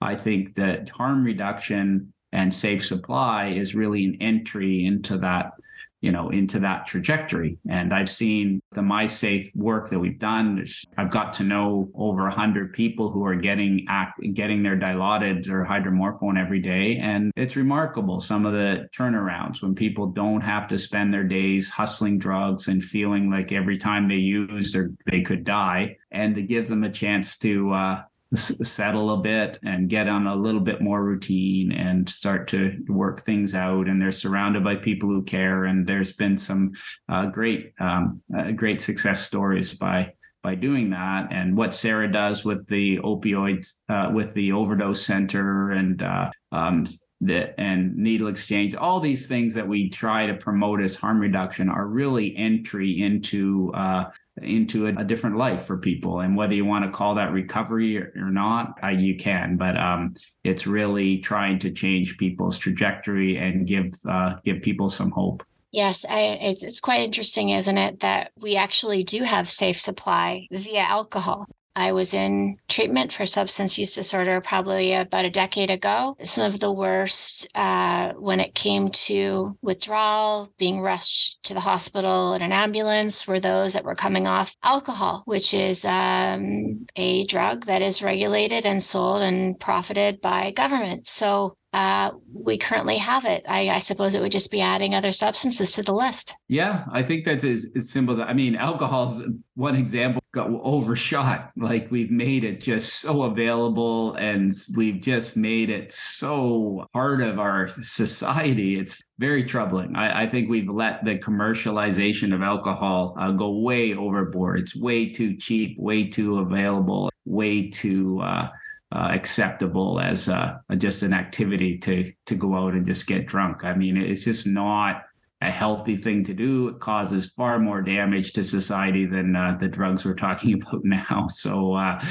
I 0.00 0.14
think 0.14 0.54
that 0.54 0.90
harm 0.90 1.24
reduction 1.24 2.12
and 2.32 2.52
safe 2.52 2.84
supply 2.84 3.48
is 3.48 3.74
really 3.74 4.04
an 4.04 4.18
entry 4.20 4.86
into 4.86 5.18
that 5.18 5.52
you 6.00 6.12
know, 6.12 6.28
into 6.28 6.60
that 6.60 6.86
trajectory. 6.86 7.58
And 7.68 7.92
I've 7.92 8.10
seen 8.10 8.60
the 8.72 8.80
MySafe 8.80 9.54
work 9.56 9.90
that 9.90 9.98
we've 9.98 10.18
done. 10.18 10.64
I've 10.96 11.10
got 11.10 11.32
to 11.34 11.42
know 11.42 11.90
over 11.94 12.22
100 12.22 12.72
people 12.72 13.10
who 13.10 13.24
are 13.24 13.34
getting 13.34 13.84
act, 13.88 14.20
getting 14.34 14.62
their 14.62 14.78
dilaudid 14.78 15.48
or 15.48 15.64
hydromorphone 15.64 16.38
every 16.38 16.60
day. 16.60 16.98
And 16.98 17.32
it's 17.36 17.56
remarkable 17.56 18.20
some 18.20 18.46
of 18.46 18.52
the 18.52 18.88
turnarounds 18.96 19.62
when 19.62 19.74
people 19.74 20.06
don't 20.06 20.40
have 20.40 20.68
to 20.68 20.78
spend 20.78 21.12
their 21.12 21.24
days 21.24 21.68
hustling 21.68 22.18
drugs 22.18 22.68
and 22.68 22.82
feeling 22.82 23.30
like 23.30 23.52
every 23.52 23.78
time 23.78 24.08
they 24.08 24.16
use 24.16 24.76
they 25.06 25.22
could 25.22 25.44
die. 25.44 25.96
And 26.10 26.38
it 26.38 26.42
gives 26.42 26.70
them 26.70 26.84
a 26.84 26.90
chance 26.90 27.36
to, 27.38 27.72
uh, 27.72 28.02
settle 28.34 29.14
a 29.14 29.16
bit 29.16 29.58
and 29.64 29.88
get 29.88 30.08
on 30.08 30.26
a 30.26 30.36
little 30.36 30.60
bit 30.60 30.82
more 30.82 31.02
routine 31.02 31.72
and 31.72 32.08
start 32.08 32.48
to 32.48 32.84
work 32.88 33.24
things 33.24 33.54
out. 33.54 33.88
And 33.88 34.00
they're 34.00 34.12
surrounded 34.12 34.62
by 34.62 34.76
people 34.76 35.08
who 35.08 35.22
care. 35.22 35.64
And 35.64 35.86
there's 35.86 36.12
been 36.12 36.36
some 36.36 36.72
uh, 37.08 37.26
great 37.26 37.72
um, 37.80 38.22
uh, 38.36 38.50
great 38.52 38.80
success 38.80 39.24
stories 39.24 39.74
by 39.74 40.12
by 40.42 40.54
doing 40.54 40.90
that. 40.90 41.28
And 41.30 41.56
what 41.56 41.74
sarah 41.74 42.10
does 42.10 42.44
with 42.44 42.66
the 42.68 42.98
opioids 42.98 43.74
uh, 43.88 44.10
with 44.12 44.34
the 44.34 44.52
overdose 44.52 45.04
center 45.04 45.70
and 45.70 46.02
uh, 46.02 46.30
um, 46.52 46.84
the, 47.20 47.58
and 47.60 47.96
needle 47.96 48.28
exchange 48.28 48.74
all 48.74 49.00
these 49.00 49.26
things 49.26 49.54
that 49.54 49.66
we 49.66 49.88
try 49.88 50.26
to 50.26 50.34
promote 50.34 50.80
as 50.80 50.94
harm 50.94 51.18
reduction 51.18 51.68
are 51.68 51.86
really 51.86 52.36
entry 52.36 53.02
into 53.02 53.72
uh, 53.74 54.10
into 54.40 54.86
a, 54.86 54.90
a, 54.90 55.04
different 55.04 55.36
life 55.36 55.64
for 55.64 55.78
people. 55.78 56.20
And 56.20 56.36
whether 56.36 56.54
you 56.54 56.64
want 56.64 56.84
to 56.84 56.92
call 56.92 57.16
that 57.16 57.32
recovery 57.32 57.98
or, 57.98 58.12
or 58.16 58.30
not, 58.30 58.78
uh, 58.84 58.88
you 58.88 59.16
can. 59.16 59.56
But 59.56 59.76
um, 59.76 60.14
it's 60.44 60.64
really 60.64 61.18
trying 61.18 61.58
to 61.60 61.72
change 61.72 62.18
people's 62.18 62.56
trajectory 62.56 63.36
and 63.36 63.66
give 63.66 63.94
uh, 64.08 64.36
give 64.44 64.62
people 64.62 64.88
some 64.88 65.10
hope. 65.10 65.42
Yes, 65.70 66.04
I, 66.08 66.20
it's, 66.40 66.64
it's 66.64 66.80
quite 66.80 67.02
interesting, 67.02 67.50
isn't 67.50 67.76
it, 67.76 68.00
that 68.00 68.32
we 68.40 68.56
actually 68.56 69.04
do 69.04 69.22
have 69.22 69.50
safe 69.50 69.78
supply 69.78 70.46
via 70.50 70.80
alcohol. 70.80 71.46
I 71.78 71.92
was 71.92 72.12
in 72.12 72.56
treatment 72.68 73.12
for 73.12 73.24
substance 73.24 73.78
use 73.78 73.94
disorder 73.94 74.40
probably 74.40 74.94
about 74.94 75.24
a 75.24 75.30
decade 75.30 75.70
ago. 75.70 76.16
Some 76.24 76.44
of 76.52 76.58
the 76.58 76.72
worst 76.72 77.48
uh, 77.54 78.14
when 78.14 78.40
it 78.40 78.56
came 78.56 78.88
to 79.06 79.56
withdrawal, 79.62 80.52
being 80.58 80.80
rushed 80.80 81.38
to 81.44 81.54
the 81.54 81.60
hospital 81.60 82.34
in 82.34 82.42
an 82.42 82.50
ambulance, 82.50 83.28
were 83.28 83.38
those 83.38 83.74
that 83.74 83.84
were 83.84 83.94
coming 83.94 84.26
off 84.26 84.56
alcohol, 84.64 85.22
which 85.24 85.54
is 85.54 85.84
um, 85.84 86.86
a 86.96 87.24
drug 87.26 87.66
that 87.66 87.80
is 87.80 88.02
regulated 88.02 88.66
and 88.66 88.82
sold 88.82 89.22
and 89.22 89.60
profited 89.60 90.20
by 90.20 90.50
government. 90.50 91.06
So 91.06 91.56
uh, 91.72 92.12
we 92.32 92.56
currently 92.56 92.96
have 92.96 93.24
it. 93.26 93.44
I, 93.46 93.68
I, 93.68 93.78
suppose 93.78 94.14
it 94.14 94.22
would 94.22 94.32
just 94.32 94.50
be 94.50 94.62
adding 94.62 94.94
other 94.94 95.12
substances 95.12 95.72
to 95.72 95.82
the 95.82 95.92
list. 95.92 96.34
Yeah, 96.48 96.84
I 96.90 97.02
think 97.02 97.26
that's 97.26 97.44
as, 97.44 97.70
as 97.76 97.90
simple. 97.90 98.16
That, 98.16 98.28
I 98.28 98.32
mean, 98.32 98.56
alcohol's 98.56 99.22
one 99.54 99.76
example 99.76 100.22
got 100.32 100.48
overshot. 100.62 101.50
Like 101.56 101.90
we've 101.90 102.10
made 102.10 102.44
it 102.44 102.60
just 102.60 103.00
so 103.00 103.24
available 103.24 104.14
and 104.14 104.50
we've 104.76 105.00
just 105.00 105.36
made 105.36 105.68
it 105.68 105.92
so 105.92 106.86
part 106.94 107.20
of 107.20 107.38
our 107.38 107.68
society. 107.82 108.78
It's 108.78 109.02
very 109.18 109.44
troubling. 109.44 109.94
I, 109.94 110.22
I 110.22 110.28
think 110.28 110.48
we've 110.48 110.70
let 110.70 111.04
the 111.04 111.18
commercialization 111.18 112.34
of 112.34 112.42
alcohol 112.42 113.14
uh, 113.18 113.32
go 113.32 113.58
way 113.58 113.94
overboard. 113.94 114.60
It's 114.60 114.76
way 114.76 115.10
too 115.10 115.36
cheap, 115.36 115.76
way 115.78 116.06
too 116.08 116.38
available, 116.38 117.10
way 117.26 117.68
too. 117.68 118.20
Uh, 118.22 118.48
uh, 118.92 119.10
acceptable 119.12 120.00
as 120.00 120.28
uh, 120.28 120.58
just 120.78 121.02
an 121.02 121.12
activity 121.12 121.78
to 121.78 122.12
to 122.26 122.34
go 122.34 122.54
out 122.54 122.74
and 122.74 122.86
just 122.86 123.06
get 123.06 123.26
drunk. 123.26 123.64
I 123.64 123.74
mean, 123.74 123.96
it's 123.96 124.24
just 124.24 124.46
not 124.46 125.02
a 125.40 125.50
healthy 125.50 125.96
thing 125.96 126.24
to 126.24 126.34
do. 126.34 126.68
It 126.68 126.80
causes 126.80 127.30
far 127.30 127.60
more 127.60 127.80
damage 127.80 128.32
to 128.32 128.42
society 128.42 129.06
than 129.06 129.36
uh, 129.36 129.56
the 129.60 129.68
drugs 129.68 130.04
we're 130.04 130.14
talking 130.14 130.60
about 130.62 130.84
now. 130.84 131.28
So, 131.28 131.74
uh, 131.74 132.02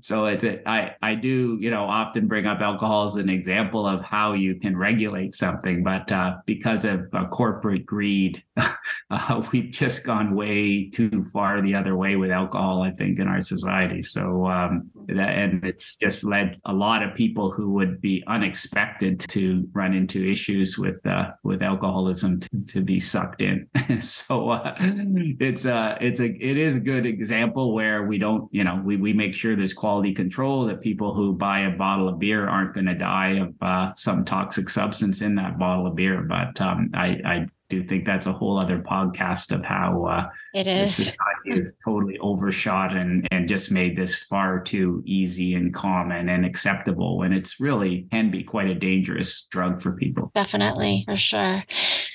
so 0.00 0.26
it's 0.26 0.44
a, 0.44 0.68
I 0.68 0.94
I 1.00 1.14
do 1.14 1.56
you 1.60 1.70
know 1.70 1.84
often 1.84 2.28
bring 2.28 2.46
up 2.46 2.60
alcohol 2.60 3.04
as 3.04 3.14
an 3.14 3.30
example 3.30 3.86
of 3.86 4.02
how 4.02 4.34
you 4.34 4.56
can 4.56 4.76
regulate 4.76 5.34
something, 5.34 5.82
but 5.82 6.12
uh, 6.12 6.36
because 6.44 6.84
of 6.84 7.08
uh, 7.14 7.26
corporate 7.28 7.86
greed, 7.86 8.42
uh, 8.56 9.42
we've 9.52 9.70
just 9.70 10.04
gone 10.04 10.34
way 10.34 10.90
too 10.90 11.24
far 11.32 11.62
the 11.62 11.74
other 11.74 11.96
way 11.96 12.16
with 12.16 12.30
alcohol. 12.30 12.82
I 12.82 12.90
think 12.90 13.18
in 13.18 13.28
our 13.28 13.40
society. 13.40 14.02
So, 14.02 14.46
um, 14.46 14.90
and 15.08 15.64
it's 15.64 15.96
just 15.96 16.24
led 16.24 16.58
a 16.64 16.72
lot 16.72 17.02
of 17.02 17.14
people 17.14 17.50
who 17.50 17.70
would 17.72 18.00
be 18.00 18.22
unexpected 18.26 19.20
to 19.20 19.68
run 19.72 19.94
into 19.94 20.24
issues 20.30 20.78
with 20.78 21.04
uh, 21.06 21.32
with 21.42 21.62
alcoholism. 21.62 22.40
To, 22.40 22.48
to 22.66 22.80
be 22.82 23.00
sucked 23.00 23.42
in. 23.42 23.68
so 24.00 24.50
uh, 24.50 24.74
it's 24.78 25.64
a 25.64 25.74
uh, 25.74 25.98
it's 26.00 26.20
a 26.20 26.26
it 26.26 26.56
is 26.56 26.76
a 26.76 26.80
good 26.80 27.06
example 27.06 27.74
where 27.74 28.04
we 28.04 28.18
don't 28.18 28.48
you 28.52 28.64
know 28.64 28.80
we 28.84 28.96
we 28.96 29.12
make 29.12 29.34
sure 29.34 29.56
there's 29.56 29.72
quality 29.72 30.12
control 30.12 30.64
that 30.66 30.80
people 30.80 31.14
who 31.14 31.32
buy 31.32 31.60
a 31.60 31.70
bottle 31.70 32.08
of 32.08 32.18
beer 32.18 32.48
aren't 32.48 32.74
going 32.74 32.86
to 32.86 32.94
die 32.94 33.38
of 33.38 33.54
uh, 33.60 33.92
some 33.94 34.24
toxic 34.24 34.68
substance 34.68 35.20
in 35.20 35.34
that 35.36 35.58
bottle 35.58 35.86
of 35.86 35.94
beer. 35.94 36.22
But 36.22 36.60
um, 36.60 36.90
I 36.94 37.20
I 37.24 37.46
do 37.74 37.86
think 37.86 38.04
that's 38.04 38.26
a 38.26 38.32
whole 38.32 38.58
other 38.58 38.78
podcast 38.78 39.52
of 39.52 39.64
how 39.64 40.04
uh, 40.04 40.28
it 40.52 40.66
is 40.66 40.94
society 40.94 41.18
is 41.46 41.74
totally 41.84 42.18
overshot 42.18 42.96
and 42.96 43.26
and 43.30 43.48
just 43.48 43.70
made 43.70 43.96
this 43.96 44.18
far 44.18 44.60
too 44.60 45.02
easy 45.04 45.54
and 45.54 45.74
common 45.74 46.28
and 46.28 46.44
acceptable 46.44 47.18
when 47.18 47.32
it's 47.32 47.60
really 47.60 48.06
can 48.10 48.30
be 48.30 48.42
quite 48.42 48.68
a 48.68 48.74
dangerous 48.74 49.46
drug 49.50 49.80
for 49.80 49.92
people. 49.92 50.30
Definitely, 50.34 51.04
for 51.06 51.16
sure. 51.16 51.64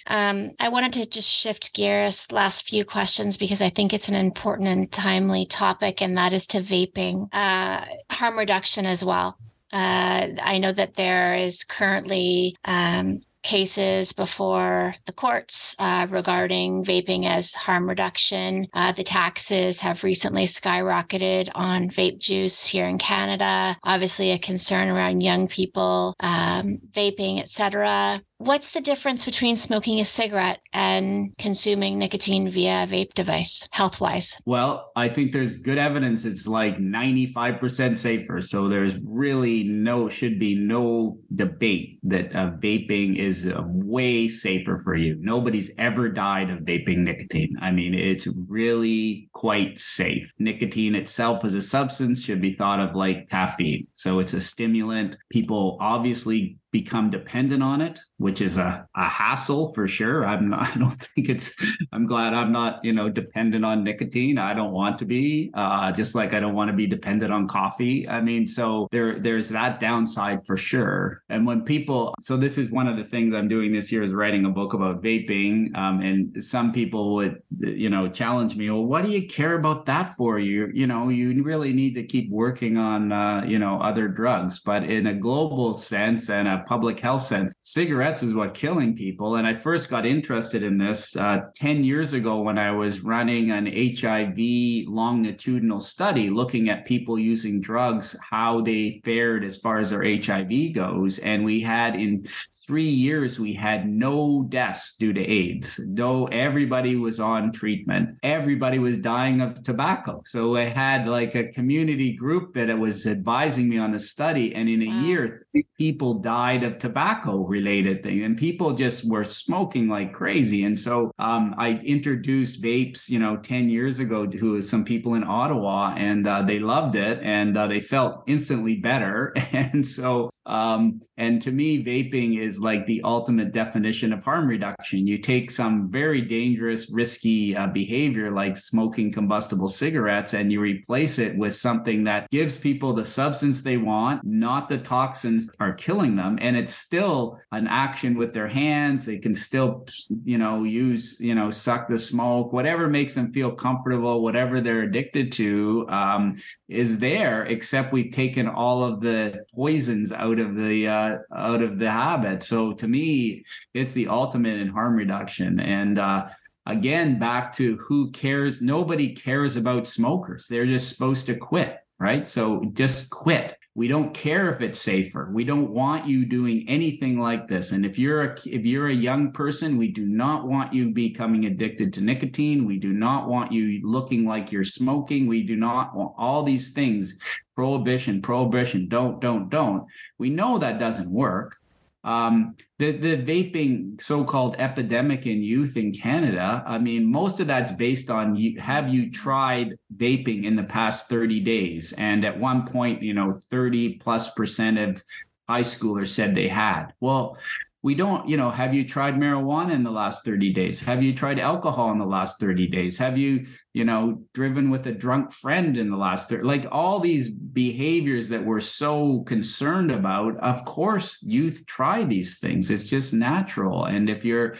Um, 0.07 0.51
I 0.59 0.69
wanted 0.69 0.93
to 0.93 1.09
just 1.09 1.29
shift 1.29 1.73
gears 1.73 2.31
last 2.31 2.67
few 2.67 2.85
questions 2.85 3.37
because 3.37 3.61
I 3.61 3.69
think 3.69 3.93
it's 3.93 4.09
an 4.09 4.15
important 4.15 4.69
and 4.69 4.91
timely 4.91 5.45
topic, 5.45 6.01
and 6.01 6.17
that 6.17 6.33
is 6.33 6.47
to 6.47 6.61
vaping, 6.61 7.33
uh, 7.33 7.85
harm 8.09 8.37
reduction 8.37 8.85
as 8.85 9.03
well. 9.03 9.37
Uh, 9.71 10.29
I 10.41 10.57
know 10.57 10.71
that 10.71 10.95
there 10.95 11.35
is 11.35 11.63
currently 11.63 12.55
um, 12.65 13.21
cases 13.43 14.13
before 14.13 14.95
the 15.05 15.13
courts 15.13 15.75
uh, 15.79 16.07
regarding 16.09 16.83
vaping 16.83 17.27
as 17.27 17.53
harm 17.53 17.87
reduction. 17.87 18.67
Uh, 18.73 18.91
the 18.91 19.03
taxes 19.03 19.79
have 19.79 20.03
recently 20.03 20.45
skyrocketed 20.45 21.49
on 21.55 21.89
vape 21.89 22.19
juice 22.19 22.65
here 22.65 22.85
in 22.85 22.97
Canada. 22.97 23.77
Obviously, 23.83 24.31
a 24.31 24.39
concern 24.39 24.89
around 24.89 25.21
young 25.21 25.47
people 25.47 26.15
um, 26.19 26.79
vaping, 26.91 27.39
etc. 27.39 28.21
What's 28.41 28.69
the 28.69 28.79
difference 28.79 29.25
between 29.25 29.57
smoking 29.57 29.99
a 29.99 30.05
cigarette 30.05 30.61
and 30.71 31.37
consuming 31.37 31.99
nicotine 31.99 32.49
via 32.49 32.83
a 32.83 32.87
vape 32.87 33.13
device, 33.13 33.67
health 33.71 33.99
wise? 33.99 34.37
Well, 34.45 34.93
I 34.95 35.09
think 35.09 35.33
there's 35.33 35.57
good 35.57 35.77
evidence 35.77 36.23
it's 36.23 36.47
like 36.47 36.77
95% 36.77 37.97
safer. 37.97 38.39
So 38.39 38.69
there's 38.69 38.95
really 39.03 39.65
no, 39.65 40.07
should 40.07 40.39
be 40.39 40.55
no 40.55 41.17
debate 41.35 41.99
that 42.03 42.33
uh, 42.33 42.51
vaping 42.51 43.17
is 43.17 43.45
uh, 43.45 43.61
way 43.65 44.29
safer 44.29 44.79
for 44.85 44.95
you. 44.95 45.17
Nobody's 45.19 45.71
ever 45.77 46.07
died 46.07 46.49
of 46.49 46.59
vaping 46.59 46.99
nicotine. 46.99 47.57
I 47.61 47.71
mean, 47.71 47.93
it's 47.93 48.25
really 48.47 49.27
quite 49.33 49.77
safe. 49.77 50.31
Nicotine 50.39 50.95
itself 50.95 51.43
as 51.43 51.55
a 51.55 51.61
substance 51.61 52.23
should 52.23 52.39
be 52.39 52.55
thought 52.55 52.79
of 52.79 52.95
like 52.95 53.29
caffeine. 53.29 53.87
So 53.95 54.19
it's 54.19 54.31
a 54.31 54.39
stimulant. 54.39 55.17
People 55.29 55.77
obviously 55.81 56.57
become 56.71 57.09
dependent 57.09 57.63
on 57.63 57.81
it 57.81 57.99
which 58.19 58.41
is 58.41 58.57
a, 58.57 58.87
a 58.95 59.05
hassle 59.05 59.73
for 59.73 59.87
sure. 59.87 60.25
I'm 60.25 60.49
not, 60.49 60.63
I 60.75 60.77
don't 60.77 60.91
think 60.91 61.29
it's, 61.29 61.55
I'm 61.91 62.05
glad 62.05 62.33
I'm 62.33 62.51
not, 62.51 62.83
you 62.83 62.93
know, 62.93 63.09
dependent 63.09 63.65
on 63.65 63.83
nicotine. 63.83 64.37
I 64.37 64.53
don't 64.53 64.71
want 64.71 64.99
to 64.99 65.05
be, 65.05 65.51
uh, 65.53 65.91
just 65.91 66.15
like 66.15 66.33
I 66.33 66.39
don't 66.39 66.53
want 66.53 66.69
to 66.69 66.75
be 66.75 66.85
dependent 66.85 67.33
on 67.33 67.47
coffee. 67.47 68.07
I 68.07 68.21
mean, 68.21 68.45
so 68.45 68.87
there, 68.91 69.19
there's 69.19 69.49
that 69.49 69.79
downside 69.79 70.45
for 70.45 70.57
sure. 70.57 71.23
And 71.29 71.47
when 71.47 71.63
people, 71.63 72.13
so 72.19 72.37
this 72.37 72.57
is 72.57 72.69
one 72.71 72.87
of 72.87 72.97
the 72.97 73.05
things 73.05 73.33
I'm 73.33 73.47
doing 73.47 73.71
this 73.71 73.91
year 73.91 74.03
is 74.03 74.11
writing 74.11 74.45
a 74.45 74.49
book 74.49 74.73
about 74.73 75.01
vaping. 75.01 75.75
Um, 75.77 76.01
and 76.01 76.43
some 76.43 76.73
people 76.73 77.15
would, 77.15 77.41
you 77.59 77.89
know, 77.89 78.09
challenge 78.09 78.57
me, 78.57 78.69
well, 78.69 78.85
what 78.85 79.05
do 79.05 79.11
you 79.11 79.27
care 79.27 79.53
about 79.53 79.85
that 79.85 80.15
for? 80.17 80.39
You, 80.39 80.69
you 80.73 80.87
know, 80.87 81.07
you 81.07 81.41
really 81.41 81.71
need 81.71 81.95
to 81.95 82.03
keep 82.03 82.29
working 82.29 82.75
on, 82.75 83.13
uh, 83.13 83.45
you 83.47 83.59
know, 83.59 83.79
other 83.81 84.09
drugs, 84.09 84.59
but 84.59 84.83
in 84.83 85.07
a 85.07 85.13
global 85.13 85.73
sense 85.73 86.29
and 86.29 86.47
a 86.47 86.58
public 86.67 86.99
health 86.99 87.23
sense, 87.23 87.53
cigarettes 87.61 87.89
cigarettes 87.89 88.23
is 88.23 88.33
what 88.33 88.53
killing 88.53 88.95
people. 88.95 89.35
And 89.35 89.45
I 89.45 89.55
first 89.55 89.89
got 89.89 90.05
interested 90.05 90.63
in 90.63 90.77
this 90.77 91.17
uh, 91.17 91.39
10 91.55 91.83
years 91.83 92.13
ago 92.13 92.39
when 92.39 92.57
I 92.57 92.71
was 92.71 93.01
running 93.01 93.51
an 93.51 93.65
HIV 93.65 94.87
longitudinal 94.87 95.79
study 95.79 96.29
looking 96.29 96.69
at 96.69 96.85
people 96.85 97.19
using 97.19 97.61
drugs, 97.61 98.15
how 98.21 98.61
they 98.61 99.01
fared 99.03 99.43
as 99.43 99.57
far 99.57 99.79
as 99.79 99.89
their 99.89 100.03
HIV 100.03 100.73
goes. 100.73 101.19
And 101.19 101.43
we 101.43 101.61
had 101.61 101.95
in 101.95 102.25
three 102.65 102.83
years, 102.83 103.39
we 103.39 103.53
had 103.53 103.89
no 103.89 104.45
deaths 104.47 104.95
due 104.95 105.13
to 105.13 105.21
AIDS. 105.21 105.79
No, 105.87 106.27
everybody 106.27 106.95
was 106.95 107.19
on 107.19 107.51
treatment. 107.51 108.17
Everybody 108.23 108.79
was 108.79 108.97
dying 108.97 109.41
of 109.41 109.61
tobacco. 109.63 110.21
So 110.25 110.55
I 110.55 110.65
had 110.65 111.07
like 111.07 111.35
a 111.35 111.49
community 111.49 112.13
group 112.13 112.53
that 112.53 112.77
was 112.77 113.05
advising 113.05 113.67
me 113.67 113.77
on 113.77 113.91
the 113.91 113.99
study. 113.99 114.55
And 114.55 114.69
in 114.69 114.83
a 114.83 114.87
wow. 114.87 115.01
year, 115.01 115.47
people 115.77 116.15
died 116.15 116.63
of 116.63 116.77
tobacco 116.77 117.37
related 117.45 118.03
thing 118.03 118.23
and 118.23 118.37
people 118.37 118.73
just 118.73 119.09
were 119.09 119.25
smoking 119.25 119.87
like 119.87 120.13
crazy 120.13 120.63
and 120.63 120.77
so 120.77 121.11
um, 121.17 121.55
i 121.57 121.71
introduced 121.83 122.61
vapes 122.61 123.09
you 123.09 123.17
know 123.17 123.35
10 123.37 123.69
years 123.69 123.99
ago 123.99 124.27
to 124.27 124.61
some 124.61 124.85
people 124.85 125.15
in 125.15 125.23
ottawa 125.23 125.93
and 125.97 126.27
uh, 126.27 126.41
they 126.43 126.59
loved 126.59 126.95
it 126.95 127.19
and 127.23 127.57
uh, 127.57 127.65
they 127.65 127.79
felt 127.79 128.23
instantly 128.27 128.75
better 128.75 129.33
and 129.51 129.85
so 129.85 130.29
um, 130.49 131.01
and 131.17 131.39
to 131.43 131.51
me, 131.51 131.83
vaping 131.83 132.39
is 132.39 132.59
like 132.59 132.87
the 132.87 133.03
ultimate 133.03 133.51
definition 133.51 134.11
of 134.11 134.23
harm 134.23 134.47
reduction. 134.47 135.05
You 135.05 135.19
take 135.19 135.51
some 135.51 135.91
very 135.91 136.21
dangerous, 136.21 136.89
risky 136.89 137.55
uh, 137.55 137.67
behavior 137.67 138.31
like 138.31 138.57
smoking 138.57 139.11
combustible 139.11 139.67
cigarettes 139.67 140.33
and 140.33 140.51
you 140.51 140.59
replace 140.59 141.19
it 141.19 141.37
with 141.37 141.53
something 141.53 142.03
that 142.05 142.31
gives 142.31 142.57
people 142.57 142.93
the 142.93 143.05
substance 143.05 143.61
they 143.61 143.77
want, 143.77 144.23
not 144.23 144.69
the 144.69 144.79
toxins 144.79 145.38
are 145.59 145.73
killing 145.73 146.15
them. 146.15 146.37
And 146.41 146.57
it's 146.57 146.73
still 146.73 147.39
an 147.51 147.67
action 147.67 148.17
with 148.17 148.33
their 148.33 148.47
hands. 148.47 149.05
They 149.05 149.19
can 149.19 149.35
still, 149.35 149.85
you 150.23 150.37
know, 150.37 150.63
use, 150.63 151.19
you 151.19 151.35
know, 151.35 151.51
suck 151.51 151.87
the 151.87 151.97
smoke, 151.97 152.51
whatever 152.51 152.87
makes 152.89 153.15
them 153.15 153.31
feel 153.31 153.51
comfortable, 153.51 154.21
whatever 154.21 154.61
they're 154.61 154.81
addicted 154.81 155.31
to 155.33 155.85
um, 155.89 156.41
is 156.67 156.99
there, 156.99 157.43
except 157.45 157.93
we've 157.93 158.11
taken 158.11 158.47
all 158.47 158.83
of 158.83 159.01
the 159.01 159.45
poisons 159.53 160.11
out 160.11 160.39
of 160.39 160.55
the 160.55 160.87
uh, 160.87 161.17
out 161.35 161.61
of 161.61 161.79
the 161.79 161.91
habit. 161.91 162.43
So 162.43 162.73
to 162.73 162.87
me, 162.87 163.45
it's 163.73 163.93
the 163.93 164.07
ultimate 164.07 164.59
in 164.59 164.69
harm 164.69 164.95
reduction. 164.95 165.59
And 165.59 165.99
uh, 165.99 166.27
again, 166.65 167.19
back 167.19 167.53
to 167.53 167.77
who 167.77 168.11
cares? 168.11 168.61
Nobody 168.61 169.13
cares 169.13 169.57
about 169.57 169.87
smokers. 169.87 170.47
They're 170.47 170.65
just 170.65 170.89
supposed 170.89 171.25
to 171.27 171.35
quit, 171.35 171.77
right? 171.99 172.27
So 172.27 172.63
just 172.73 173.09
quit. 173.09 173.58
We 173.79 173.87
don't 173.87 174.13
care 174.13 174.53
if 174.53 174.59
it's 174.59 174.81
safer. 174.81 175.29
We 175.31 175.45
don't 175.45 175.69
want 175.69 176.05
you 176.05 176.25
doing 176.25 176.65
anything 176.67 177.17
like 177.17 177.47
this. 177.47 177.71
And 177.71 177.85
if 177.85 177.97
you're 177.97 178.23
a 178.23 178.37
if 178.45 178.65
you're 178.65 178.89
a 178.89 178.93
young 178.93 179.31
person, 179.31 179.77
we 179.77 179.87
do 179.87 180.05
not 180.05 180.45
want 180.45 180.73
you 180.73 180.89
becoming 180.89 181.45
addicted 181.45 181.93
to 181.93 182.01
nicotine. 182.01 182.65
We 182.65 182.77
do 182.77 182.91
not 182.91 183.29
want 183.29 183.53
you 183.53 183.79
looking 183.87 184.25
like 184.25 184.51
you're 184.51 184.65
smoking. 184.65 185.27
We 185.27 185.43
do 185.43 185.55
not 185.55 185.95
want 185.95 186.13
all 186.17 186.43
these 186.43 186.73
things. 186.73 187.17
Prohibition, 187.55 188.21
prohibition, 188.21 188.89
don't, 188.89 189.21
don't, 189.21 189.47
don't. 189.47 189.85
We 190.17 190.29
know 190.29 190.57
that 190.57 190.77
doesn't 190.77 191.09
work. 191.09 191.55
Um, 192.03 192.55
the 192.77 192.91
the 192.91 193.17
vaping 193.17 193.99
so-called 194.01 194.55
epidemic 194.57 195.27
in 195.27 195.43
youth 195.43 195.75
in 195.75 195.91
Canada. 195.91 196.63
I 196.65 196.77
mean, 196.77 197.05
most 197.05 197.39
of 197.39 197.47
that's 197.47 197.71
based 197.71 198.09
on 198.09 198.35
you, 198.35 198.59
have 198.59 198.93
you 198.93 199.11
tried 199.11 199.75
vaping 199.95 200.45
in 200.45 200.55
the 200.55 200.63
past 200.63 201.09
30 201.09 201.41
days? 201.41 201.93
And 201.97 202.23
at 202.23 202.39
one 202.39 202.65
point, 202.65 203.01
you 203.01 203.13
know, 203.13 203.39
30 203.51 203.95
plus 203.95 204.29
percent 204.31 204.77
of 204.77 205.03
high 205.49 205.61
schoolers 205.61 206.07
said 206.07 206.35
they 206.35 206.47
had. 206.47 206.93
Well, 207.01 207.37
we 207.81 207.95
don't, 207.95 208.27
you 208.27 208.35
know, 208.35 208.49
have 208.49 208.73
you 208.73 208.85
tried 208.85 209.15
marijuana 209.15 209.71
in 209.71 209.83
the 209.83 209.91
last 209.91 210.25
30 210.25 210.51
days? 210.51 210.81
Have 210.81 211.01
you 211.01 211.15
tried 211.15 211.39
alcohol 211.39 211.91
in 211.91 211.97
the 211.97 212.05
last 212.05 212.39
30 212.39 212.67
days? 212.67 212.97
Have 212.97 213.17
you, 213.17 213.47
you 213.71 213.85
know, 213.85 214.21
driven 214.33 214.69
with 214.69 214.85
a 214.87 214.91
drunk 214.91 215.31
friend 215.31 215.77
in 215.77 215.89
the 215.89 215.95
last 215.95 216.29
30? 216.29 216.43
Like 216.43 216.65
all 216.71 216.99
these 216.99 217.29
behaviors 217.29 218.27
that 218.29 218.43
we're 218.43 218.59
so 218.59 219.21
concerned 219.21 219.91
about, 219.91 220.35
of 220.37 220.65
course, 220.65 221.19
youth 221.21 221.65
try 221.67 222.03
these 222.03 222.39
things. 222.39 222.69
It's 222.69 222.89
just 222.89 223.13
natural. 223.13 223.85
And 223.85 224.09
if 224.09 224.25
you're 224.25 224.55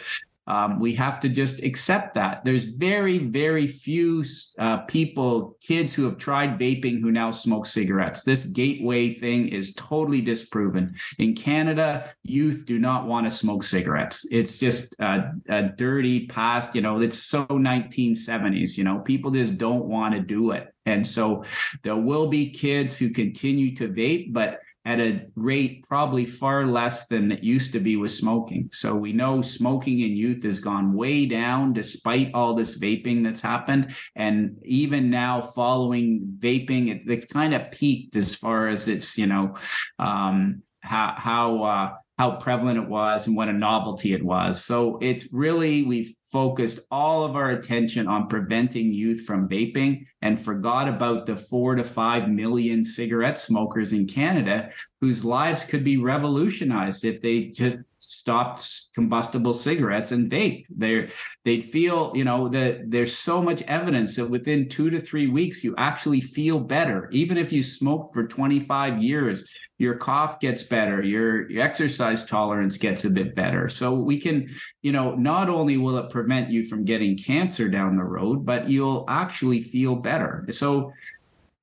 um, 0.46 0.80
we 0.80 0.94
have 0.94 1.20
to 1.20 1.28
just 1.28 1.62
accept 1.62 2.14
that. 2.14 2.44
There's 2.44 2.64
very, 2.64 3.18
very 3.18 3.66
few 3.66 4.24
uh, 4.58 4.78
people, 4.78 5.56
kids 5.60 5.94
who 5.94 6.04
have 6.04 6.18
tried 6.18 6.58
vaping 6.58 7.00
who 7.00 7.12
now 7.12 7.30
smoke 7.30 7.66
cigarettes. 7.66 8.22
This 8.22 8.46
gateway 8.46 9.14
thing 9.14 9.48
is 9.48 9.74
totally 9.74 10.20
disproven. 10.20 10.96
In 11.18 11.34
Canada, 11.34 12.12
youth 12.24 12.64
do 12.66 12.78
not 12.78 13.06
want 13.06 13.26
to 13.26 13.30
smoke 13.30 13.64
cigarettes. 13.64 14.26
It's 14.30 14.58
just 14.58 14.94
a, 14.98 15.32
a 15.48 15.62
dirty 15.62 16.26
past, 16.26 16.74
you 16.74 16.80
know, 16.80 17.00
it's 17.00 17.18
so 17.18 17.46
1970s, 17.46 18.76
you 18.76 18.84
know, 18.84 18.98
people 19.00 19.30
just 19.30 19.56
don't 19.56 19.84
want 19.84 20.14
to 20.14 20.20
do 20.20 20.50
it. 20.50 20.74
And 20.86 21.06
so 21.06 21.44
there 21.82 21.96
will 21.96 22.26
be 22.26 22.50
kids 22.50 22.96
who 22.96 23.10
continue 23.10 23.76
to 23.76 23.88
vape, 23.88 24.32
but 24.32 24.60
at 24.84 24.98
a 24.98 25.26
rate 25.36 25.84
probably 25.86 26.24
far 26.24 26.66
less 26.66 27.06
than 27.06 27.30
it 27.30 27.42
used 27.42 27.72
to 27.72 27.80
be 27.80 27.96
with 27.96 28.10
smoking. 28.10 28.70
So 28.72 28.94
we 28.94 29.12
know 29.12 29.42
smoking 29.42 30.00
in 30.00 30.16
youth 30.16 30.42
has 30.44 30.58
gone 30.58 30.94
way 30.94 31.26
down 31.26 31.74
despite 31.74 32.30
all 32.32 32.54
this 32.54 32.78
vaping 32.78 33.22
that's 33.22 33.42
happened. 33.42 33.94
And 34.16 34.56
even 34.64 35.10
now, 35.10 35.42
following 35.42 36.36
vaping, 36.38 36.90
it, 36.90 37.02
it's 37.06 37.30
kind 37.30 37.54
of 37.54 37.70
peaked 37.70 38.16
as 38.16 38.34
far 38.34 38.68
as 38.68 38.88
it's, 38.88 39.18
you 39.18 39.26
know, 39.26 39.56
um, 39.98 40.62
how, 40.80 41.14
how, 41.16 41.62
uh, 41.62 41.92
how 42.20 42.32
prevalent 42.32 42.76
it 42.76 42.86
was 42.86 43.26
and 43.26 43.34
what 43.34 43.48
a 43.48 43.52
novelty 43.54 44.12
it 44.12 44.22
was. 44.22 44.62
So 44.62 44.98
it's 45.00 45.32
really, 45.32 45.84
we've 45.84 46.14
focused 46.26 46.80
all 46.90 47.24
of 47.24 47.34
our 47.34 47.52
attention 47.52 48.06
on 48.06 48.28
preventing 48.28 48.92
youth 48.92 49.24
from 49.24 49.48
vaping 49.48 50.04
and 50.20 50.38
forgot 50.38 50.86
about 50.86 51.24
the 51.24 51.38
four 51.38 51.76
to 51.76 51.82
five 51.82 52.28
million 52.28 52.84
cigarette 52.84 53.38
smokers 53.38 53.94
in 53.94 54.06
Canada 54.06 54.68
whose 55.00 55.24
lives 55.24 55.64
could 55.64 55.82
be 55.82 55.96
revolutionized 55.96 57.06
if 57.06 57.22
they 57.22 57.44
just 57.44 57.76
stopped 58.00 58.92
combustible 58.94 59.52
cigarettes 59.52 60.10
and 60.10 60.30
vaped. 60.30 60.66
They 60.76 61.10
they'd 61.44 61.62
feel, 61.64 62.12
you 62.14 62.24
know, 62.24 62.48
that 62.48 62.90
there's 62.90 63.16
so 63.16 63.40
much 63.42 63.62
evidence 63.62 64.16
that 64.16 64.26
within 64.26 64.68
two 64.68 64.90
to 64.90 65.00
three 65.00 65.28
weeks 65.28 65.62
you 65.62 65.74
actually 65.78 66.20
feel 66.20 66.58
better. 66.58 67.08
Even 67.12 67.36
if 67.36 67.52
you 67.52 67.62
smoked 67.62 68.12
for 68.12 68.26
25 68.26 69.02
years, 69.02 69.48
your 69.78 69.94
cough 69.94 70.40
gets 70.40 70.62
better, 70.62 71.02
your, 71.02 71.50
your 71.50 71.62
exercise 71.62 72.24
tolerance 72.26 72.76
gets 72.76 73.04
a 73.04 73.10
bit 73.10 73.34
better. 73.34 73.68
So 73.68 73.94
we 73.94 74.18
can, 74.18 74.48
you 74.82 74.92
know, 74.92 75.14
not 75.14 75.48
only 75.48 75.78
will 75.78 75.96
it 75.96 76.10
prevent 76.10 76.50
you 76.50 76.64
from 76.64 76.84
getting 76.84 77.16
cancer 77.16 77.68
down 77.68 77.96
the 77.96 78.04
road, 78.04 78.44
but 78.44 78.68
you'll 78.68 79.04
actually 79.08 79.62
feel 79.62 79.96
better. 79.96 80.46
So 80.50 80.92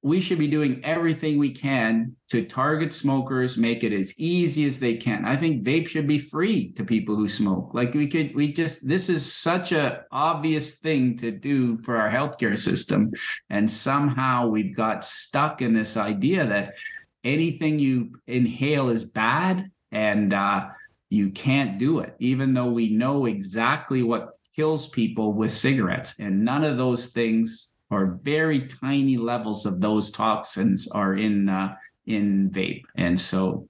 we 0.07 0.21
should 0.21 0.39
be 0.39 0.47
doing 0.47 0.83
everything 0.83 1.37
we 1.37 1.51
can 1.51 2.15
to 2.29 2.45
target 2.45 2.93
smokers, 2.93 3.57
make 3.57 3.83
it 3.83 3.93
as 3.93 4.17
easy 4.17 4.65
as 4.65 4.79
they 4.79 4.95
can. 4.95 5.25
I 5.25 5.35
think 5.35 5.63
vape 5.63 5.87
should 5.87 6.07
be 6.07 6.17
free 6.17 6.71
to 6.73 6.83
people 6.83 7.15
who 7.15 7.27
smoke. 7.27 7.73
Like 7.73 7.93
we 7.93 8.07
could, 8.07 8.33
we 8.33 8.53
just, 8.53 8.87
this 8.87 9.09
is 9.09 9.31
such 9.31 9.71
a 9.71 10.05
obvious 10.11 10.79
thing 10.79 11.17
to 11.17 11.31
do 11.31 11.77
for 11.79 11.97
our 11.97 12.09
healthcare 12.09 12.57
system. 12.57 13.11
And 13.49 13.69
somehow 13.69 14.47
we've 14.47 14.75
got 14.75 15.03
stuck 15.03 15.61
in 15.61 15.73
this 15.73 15.97
idea 15.97 16.45
that 16.45 16.75
anything 17.23 17.77
you 17.77 18.19
inhale 18.25 18.89
is 18.89 19.03
bad 19.03 19.69
and 19.91 20.33
uh, 20.33 20.69
you 21.09 21.31
can't 21.31 21.77
do 21.77 21.99
it, 21.99 22.15
even 22.19 22.53
though 22.53 22.71
we 22.71 22.89
know 22.89 23.25
exactly 23.25 24.03
what 24.03 24.29
kills 24.55 24.87
people 24.87 25.33
with 25.33 25.51
cigarettes. 25.51 26.15
And 26.19 26.43
none 26.43 26.63
of 26.63 26.77
those 26.77 27.07
things 27.07 27.73
or 27.89 28.19
very 28.23 28.67
tiny 28.67 29.17
levels 29.17 29.65
of 29.65 29.79
those 29.79 30.11
toxins 30.11 30.87
are 30.87 31.15
in 31.15 31.49
uh, 31.49 31.75
in 32.05 32.49
vape. 32.51 32.83
And 32.95 33.19
so 33.19 33.67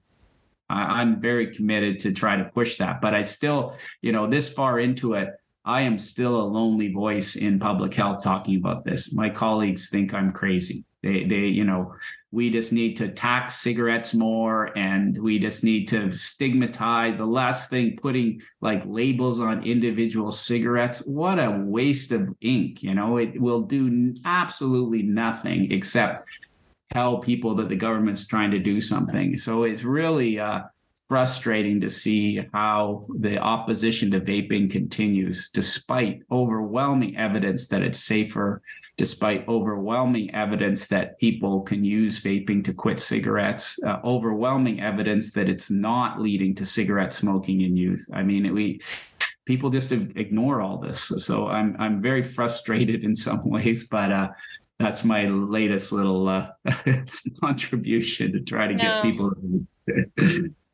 I, 0.68 1.00
I'm 1.00 1.20
very 1.20 1.54
committed 1.54 1.98
to 2.00 2.12
try 2.12 2.36
to 2.36 2.44
push 2.44 2.78
that. 2.78 3.00
But 3.00 3.14
I 3.14 3.22
still, 3.22 3.76
you 4.00 4.12
know, 4.12 4.26
this 4.26 4.48
far 4.48 4.80
into 4.80 5.14
it, 5.14 5.30
I 5.64 5.82
am 5.82 5.98
still 5.98 6.40
a 6.40 6.46
lonely 6.46 6.92
voice 6.92 7.36
in 7.36 7.58
public 7.58 7.92
health 7.94 8.22
talking 8.22 8.56
about 8.56 8.84
this. 8.84 9.12
My 9.12 9.28
colleagues 9.28 9.90
think 9.90 10.14
I'm 10.14 10.32
crazy. 10.32 10.84
They, 11.02 11.24
they, 11.24 11.46
you 11.46 11.64
know, 11.64 11.94
we 12.32 12.50
just 12.50 12.72
need 12.72 12.96
to 12.96 13.08
tax 13.08 13.54
cigarettes 13.54 14.14
more 14.14 14.76
and 14.76 15.16
we 15.16 15.38
just 15.38 15.62
need 15.62 15.86
to 15.88 16.12
stigmatize 16.12 17.16
the 17.16 17.26
last 17.26 17.70
thing 17.70 17.96
putting 18.02 18.42
like 18.60 18.82
labels 18.84 19.38
on 19.38 19.64
individual 19.64 20.32
cigarettes. 20.32 21.06
What 21.06 21.38
a 21.38 21.50
waste 21.50 22.10
of 22.10 22.28
ink 22.40 22.82
you 22.82 22.94
know? 22.94 23.18
It 23.18 23.40
will 23.40 23.62
do 23.62 24.14
absolutely 24.24 25.02
nothing 25.02 25.70
except 25.70 26.28
tell 26.92 27.18
people 27.18 27.54
that 27.56 27.68
the 27.68 27.76
government's 27.76 28.26
trying 28.26 28.50
to 28.50 28.58
do 28.58 28.80
something. 28.80 29.36
So 29.36 29.64
it's 29.64 29.84
really 29.84 30.40
uh, 30.40 30.62
frustrating 31.08 31.80
to 31.80 31.88
see 31.88 32.46
how 32.52 33.04
the 33.18 33.38
opposition 33.38 34.10
to 34.10 34.20
vaping 34.20 34.70
continues 34.70 35.48
despite 35.52 36.22
overwhelming 36.30 37.16
evidence 37.16 37.66
that 37.68 37.82
it's 37.82 37.98
safer 38.04 38.62
despite 38.98 39.46
overwhelming 39.48 40.34
evidence 40.34 40.88
that 40.88 41.18
people 41.20 41.62
can 41.62 41.84
use 41.84 42.20
vaping 42.20 42.62
to 42.64 42.74
quit 42.74 42.98
cigarettes, 42.98 43.78
uh, 43.86 44.00
overwhelming 44.04 44.80
evidence 44.80 45.30
that 45.32 45.48
it's 45.48 45.70
not 45.70 46.20
leading 46.20 46.52
to 46.52 46.64
cigarette 46.64 47.14
smoking 47.14 47.60
in 47.60 47.76
youth. 47.76 48.04
I 48.12 48.24
mean, 48.24 48.52
we 48.52 48.80
people 49.46 49.70
just 49.70 49.92
ignore 49.92 50.60
all 50.60 50.78
this. 50.78 51.12
So 51.18 51.46
I'm 51.46 51.76
I'm 51.78 52.02
very 52.02 52.24
frustrated 52.24 53.04
in 53.04 53.14
some 53.14 53.48
ways, 53.48 53.84
but 53.84 54.10
uh, 54.10 54.28
that's 54.80 55.04
my 55.04 55.26
latest 55.26 55.92
little 55.92 56.28
uh, 56.28 56.48
contribution 57.40 58.32
to 58.32 58.40
try 58.40 58.66
to 58.66 58.74
no. 58.74 58.82
get 58.82 59.02
people. 59.04 59.32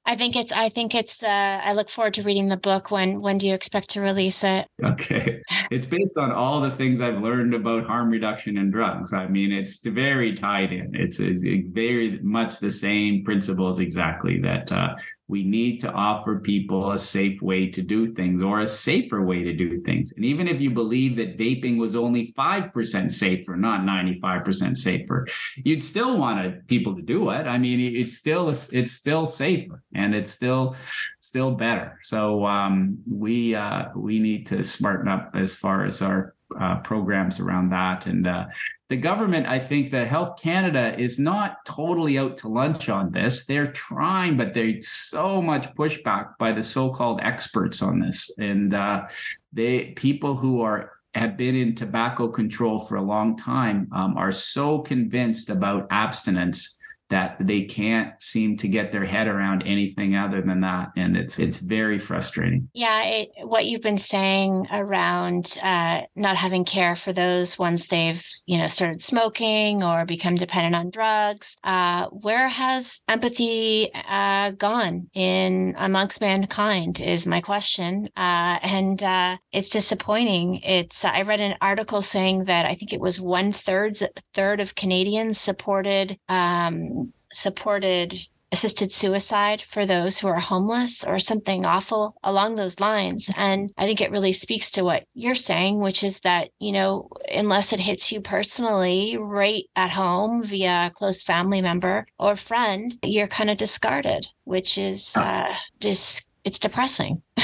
I 0.07 0.17
think 0.17 0.37
it's. 0.37 0.53
I 0.53 0.69
think 0.69 0.95
it's. 0.95 1.23
Uh, 1.23 1.61
I 1.65 1.73
look 1.73 1.89
forward 1.89 2.15
to 2.15 2.23
reading 2.23 2.49
the 2.49 2.57
book. 2.59 2.91
When 2.91 3.23
When 3.23 3.39
do 3.39 3.47
you 3.47 3.55
expect 3.55 3.91
to 3.91 4.01
release 4.01 4.45
it? 4.45 4.67
Okay, 4.83 5.41
it's 5.71 5.87
based 5.87 6.19
on 6.19 6.31
all 6.31 6.61
the 6.61 6.71
things 6.71 7.01
I've 7.01 7.21
learned 7.21 7.55
about 7.55 7.87
harm 7.87 8.11
reduction 8.11 8.59
in 8.59 8.71
drugs. 8.71 9.13
I 9.15 9.27
mean, 9.27 9.51
it's 9.51 9.79
very 9.79 10.35
tied 10.35 10.73
in. 10.73 10.95
It's, 10.95 11.21
it's 11.21 11.43
very 11.73 12.19
much 12.23 12.59
the 12.59 12.71
same 12.71 13.25
principles 13.25 13.79
exactly 13.79 14.41
that 14.41 14.71
uh, 14.71 14.95
we 15.27 15.43
need 15.43 15.81
to 15.81 15.91
offer 15.91 16.39
people 16.39 16.93
a 16.93 16.99
safe 16.99 17.41
way 17.41 17.67
to 17.71 17.81
do 17.81 18.07
things 18.07 18.43
or 18.43 18.61
a 18.61 18.67
safer 18.67 19.23
way 19.23 19.43
to 19.43 19.55
do 19.55 19.81
things. 19.81 20.13
And 20.13 20.25
even 20.25 20.47
if 20.47 20.61
you 20.61 20.71
believe 20.71 21.17
that 21.17 21.39
vaping 21.39 21.79
was 21.79 21.97
only 21.97 22.33
5% 22.33 23.13
safer, 23.13 23.57
not 23.57 23.81
95% 23.81 24.77
safer, 24.77 25.27
you'd 25.57 25.83
still 25.83 26.19
want 26.19 26.67
people 26.67 26.95
to 26.95 27.03
do 27.03 27.31
it. 27.31 27.47
I 27.47 27.57
mean, 27.57 27.81
it's 27.97 28.17
still 28.17 28.51
it's 28.51 28.93
still 28.93 29.25
safer 29.25 29.83
and 29.95 30.15
it's 30.15 30.31
still 30.31 30.77
still 31.21 31.53
better. 31.53 31.99
So 32.03 32.45
um, 32.47 32.99
we 33.11 33.55
uh, 33.55 33.87
we 33.97 34.19
need 34.19 34.47
to 34.49 34.63
smarten 34.63 35.09
up 35.09 35.31
as 35.35 35.55
far 35.55 35.87
as 35.87 36.03
our 36.03 36.35
uh, 36.61 36.77
programs 36.81 37.41
around 37.41 37.71
that. 37.71 38.07
And 38.07 38.27
uh, 38.27 38.47
the 38.91 38.97
government, 38.97 39.47
I 39.47 39.59
think 39.59 39.93
that 39.93 40.09
Health 40.09 40.41
Canada 40.41 40.99
is 40.99 41.19
not 41.19 41.65
totally 41.65 42.19
out 42.19 42.37
to 42.39 42.49
lunch 42.49 42.89
on 42.91 43.13
this. 43.13 43.45
They're 43.45 43.73
trying, 43.73 44.37
but 44.37 44.53
there's 44.53 44.89
so 44.89 45.41
much 45.41 45.75
pushback 45.75 46.37
by 46.39 46.53
the 46.53 46.63
so-called 46.63 47.21
experts 47.23 47.81
on 47.81 48.01
this, 48.01 48.31
and 48.37 48.75
uh, 48.75 49.07
they 49.53 49.93
people 49.97 50.37
who 50.37 50.61
are 50.61 50.93
have 51.15 51.37
been 51.37 51.55
in 51.55 51.75
tobacco 51.75 52.29
control 52.29 52.79
for 52.79 52.97
a 52.97 53.03
long 53.03 53.37
time 53.37 53.89
um, 53.93 54.19
are 54.19 54.33
so 54.33 54.81
convinced 54.81 55.49
about 55.49 55.87
abstinence 55.91 56.77
that 57.15 57.37
they 57.39 57.63
can't 57.63 58.21
seem 58.21 58.57
to 58.57 58.67
get 58.67 58.91
their 58.91 59.05
head 59.05 59.29
around 59.29 59.63
anything 59.63 60.17
other 60.17 60.43
than 60.43 60.61
that. 60.63 60.89
And 60.97 61.17
it's 61.17 61.39
it's 61.39 61.59
very 61.59 62.01
frustrating. 62.01 62.69
Yeah 62.75 63.05
it, 63.05 63.29
what 63.43 63.67
you've 63.67 63.83
been 63.83 63.99
saying 63.99 64.67
around 64.73 65.57
uh, 65.63 66.01
not 66.17 66.37
having 66.37 66.65
care 66.65 66.97
for 66.97 67.13
those 67.13 67.57
once 67.57 67.87
they've 67.87 68.21
you 68.47 68.59
know 68.59 68.67
started 68.67 69.01
smoking 69.01 69.85
or 69.85 70.05
become 70.05 70.35
dependent 70.35 70.75
on 70.75 70.91
drugs 70.91 71.57
uh, 71.63 72.07
where 72.09 72.49
has 72.49 73.01
empathy 73.09 73.93
uh, 74.09 74.51
gone 74.51 75.09
in 75.15 75.77
amongst 75.79 76.21
mankind 76.21 77.01
is 77.01 77.29
my 77.29 77.41
question. 77.41 78.09
Uh, 78.17 78.59
and 78.61 79.05
uh, 79.05 79.37
it's 79.53 79.71
disappointing. 79.71 80.61
It's 80.65 81.05
i 81.05 81.23
read 81.23 81.41
an 81.41 81.55
article 81.61 82.03
saying 82.03 82.45
that 82.47 82.67
i 82.67 82.75
think 82.75 82.93
it 82.93 83.01
was 83.01 83.21
one 83.21 83.53
third 83.53 83.97
third 84.35 84.59
of 84.59 84.75
canadians 84.75 85.39
supported 85.39 86.19
um, 86.29 87.04
supported 87.35 88.27
assisted 88.55 88.93
suicide 88.93 89.61
for 89.61 89.85
those 89.85 90.19
who 90.19 90.29
are 90.29 90.39
homeless 90.39 91.03
or 91.03 91.19
something 91.19 91.67
awful 91.67 92.15
along 92.23 92.55
those 92.55 92.79
lines. 92.79 93.29
And 93.37 93.73
I 93.77 93.85
think 93.85 94.01
it 94.01 94.13
really 94.13 94.31
speaks 94.31 94.71
to 94.73 94.85
what 94.85 95.05
you're 95.13 95.35
saying, 95.35 95.81
which 95.81 96.05
is 96.05 96.21
that, 96.21 96.51
you 96.61 96.71
know, 96.71 97.09
unless 97.29 97.73
it 97.73 97.81
hits 97.81 98.13
you 98.13 98.21
personally 98.21 99.17
right 99.19 99.65
at 99.75 99.91
home 99.91 100.45
via 100.45 100.87
a 100.87 100.91
close 100.95 101.25
family 101.25 101.61
member 101.63 102.07
or 102.17 102.37
friend, 102.37 102.95
you're 103.03 103.27
kind 103.27 103.51
of 103.51 103.59
discarded, 103.59 104.29
which 104.45 104.79
is 104.79 105.17
uh, 105.17 105.53
just, 105.81 106.29
it's 106.45 106.61
depressing. 106.61 107.23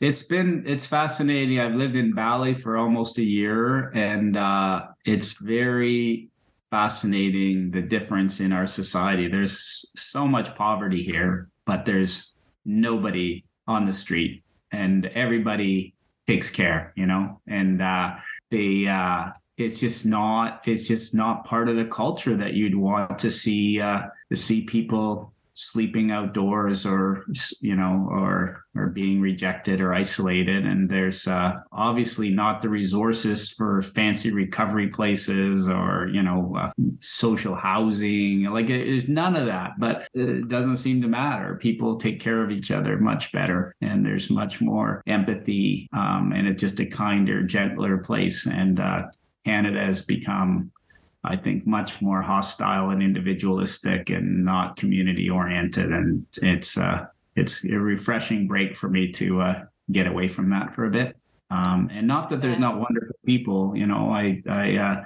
It's 0.00 0.22
been 0.22 0.62
it's 0.64 0.86
fascinating. 0.86 1.58
I've 1.58 1.74
lived 1.74 1.96
in 1.96 2.14
Bali 2.14 2.54
for 2.54 2.76
almost 2.76 3.18
a 3.18 3.24
year, 3.24 3.90
and 3.96 4.36
uh, 4.36 4.82
it's 5.04 5.32
very 5.32 6.28
fascinating 6.70 7.70
the 7.70 7.82
difference 7.82 8.40
in 8.40 8.52
our 8.52 8.66
society. 8.66 9.28
There's 9.28 9.90
so 9.96 10.26
much 10.26 10.54
poverty 10.54 11.02
here, 11.02 11.48
but 11.64 11.84
there's 11.84 12.32
nobody 12.64 13.44
on 13.66 13.86
the 13.86 13.92
street 13.92 14.42
and 14.72 15.06
everybody 15.06 15.94
takes 16.26 16.50
care, 16.50 16.92
you 16.96 17.06
know, 17.06 17.40
and 17.46 17.80
uh, 17.80 18.16
they, 18.50 18.86
uh, 18.86 19.30
it's 19.56 19.80
just 19.80 20.06
not, 20.06 20.62
it's 20.66 20.86
just 20.86 21.14
not 21.14 21.44
part 21.44 21.68
of 21.68 21.76
the 21.76 21.84
culture 21.86 22.36
that 22.36 22.54
you'd 22.54 22.74
want 22.76 23.18
to 23.18 23.30
see, 23.30 23.80
uh, 23.80 24.02
to 24.30 24.36
see 24.36 24.62
people 24.62 25.32
sleeping 25.58 26.10
outdoors 26.10 26.86
or 26.86 27.24
you 27.60 27.74
know 27.74 28.08
or 28.10 28.64
or 28.74 28.86
being 28.86 29.20
rejected 29.20 29.80
or 29.80 29.92
isolated. 29.92 30.64
And 30.64 30.88
there's 30.88 31.26
uh, 31.26 31.54
obviously 31.72 32.30
not 32.30 32.62
the 32.62 32.68
resources 32.68 33.48
for 33.50 33.82
fancy 33.82 34.32
recovery 34.32 34.88
places 34.88 35.68
or 35.68 36.08
you 36.12 36.22
know 36.22 36.56
uh, 36.58 36.70
social 37.00 37.54
housing. 37.54 38.44
Like 38.44 38.68
there's 38.68 39.08
none 39.08 39.34
of 39.34 39.46
that 39.46 39.72
but 39.78 40.08
it 40.14 40.48
doesn't 40.48 40.76
seem 40.76 41.02
to 41.02 41.08
matter. 41.08 41.56
People 41.56 41.96
take 41.96 42.20
care 42.20 42.42
of 42.42 42.50
each 42.50 42.70
other 42.70 42.98
much 42.98 43.32
better 43.32 43.74
and 43.80 44.04
there's 44.04 44.30
much 44.30 44.60
more 44.60 45.02
empathy 45.06 45.88
um, 45.92 46.32
and 46.34 46.46
it's 46.46 46.60
just 46.60 46.80
a 46.80 46.86
kinder 46.86 47.42
gentler 47.42 47.98
place. 47.98 48.46
And 48.46 48.80
uh, 48.80 49.02
Canada 49.44 49.80
has 49.80 50.02
become 50.02 50.70
I 51.24 51.36
think, 51.36 51.66
much 51.66 52.00
more 52.00 52.22
hostile 52.22 52.90
and 52.90 53.02
individualistic 53.02 54.10
and 54.10 54.44
not 54.44 54.76
community 54.76 55.28
oriented. 55.28 55.92
And 55.92 56.26
it's 56.42 56.78
uh, 56.78 57.06
it's 57.36 57.64
a 57.64 57.78
refreshing 57.78 58.46
break 58.46 58.76
for 58.76 58.88
me 58.88 59.12
to 59.12 59.40
uh, 59.40 59.64
get 59.90 60.06
away 60.06 60.28
from 60.28 60.50
that 60.50 60.74
for 60.74 60.86
a 60.86 60.90
bit. 60.90 61.16
Um, 61.50 61.88
and 61.92 62.06
not 62.06 62.28
that 62.30 62.42
there's 62.42 62.58
not 62.58 62.78
wonderful 62.78 63.16
people, 63.24 63.74
you 63.74 63.86
know, 63.86 64.12
I, 64.12 64.42
I, 64.48 64.76
uh, 64.76 65.04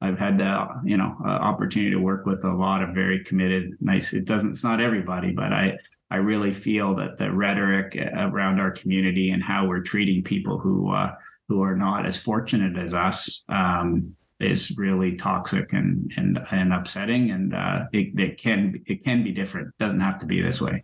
I've 0.00 0.18
had 0.18 0.38
the, 0.38 0.68
you 0.84 0.96
know, 0.96 1.16
uh, 1.24 1.28
opportunity 1.30 1.90
to 1.90 1.98
work 1.98 2.26
with 2.26 2.44
a 2.44 2.52
lot 2.52 2.82
of 2.82 2.94
very 2.94 3.24
committed, 3.24 3.76
nice, 3.80 4.12
it 4.12 4.24
doesn't, 4.24 4.52
it's 4.52 4.64
not 4.64 4.80
everybody, 4.80 5.32
but 5.32 5.52
I, 5.52 5.76
I 6.10 6.16
really 6.16 6.52
feel 6.52 6.94
that 6.96 7.18
the 7.18 7.32
rhetoric 7.32 7.96
around 7.96 8.60
our 8.60 8.70
community 8.70 9.30
and 9.30 9.42
how 9.42 9.66
we're 9.66 9.80
treating 9.82 10.22
people 10.22 10.58
who, 10.58 10.92
uh, 10.92 11.14
who 11.48 11.62
are 11.62 11.76
not 11.76 12.06
as 12.06 12.16
fortunate 12.16 12.78
as 12.78 12.94
us, 12.94 13.44
um, 13.48 14.14
is 14.40 14.76
really 14.76 15.16
toxic 15.16 15.72
and 15.72 16.12
and 16.16 16.38
and 16.50 16.72
upsetting 16.72 17.30
and 17.30 17.54
uh, 17.54 17.84
it, 17.92 18.18
it 18.18 18.38
can 18.38 18.82
it 18.86 19.04
can 19.04 19.22
be 19.22 19.32
different 19.32 19.68
it 19.68 19.82
doesn't 19.82 20.00
have 20.00 20.18
to 20.18 20.26
be 20.26 20.40
this 20.40 20.60
way 20.60 20.82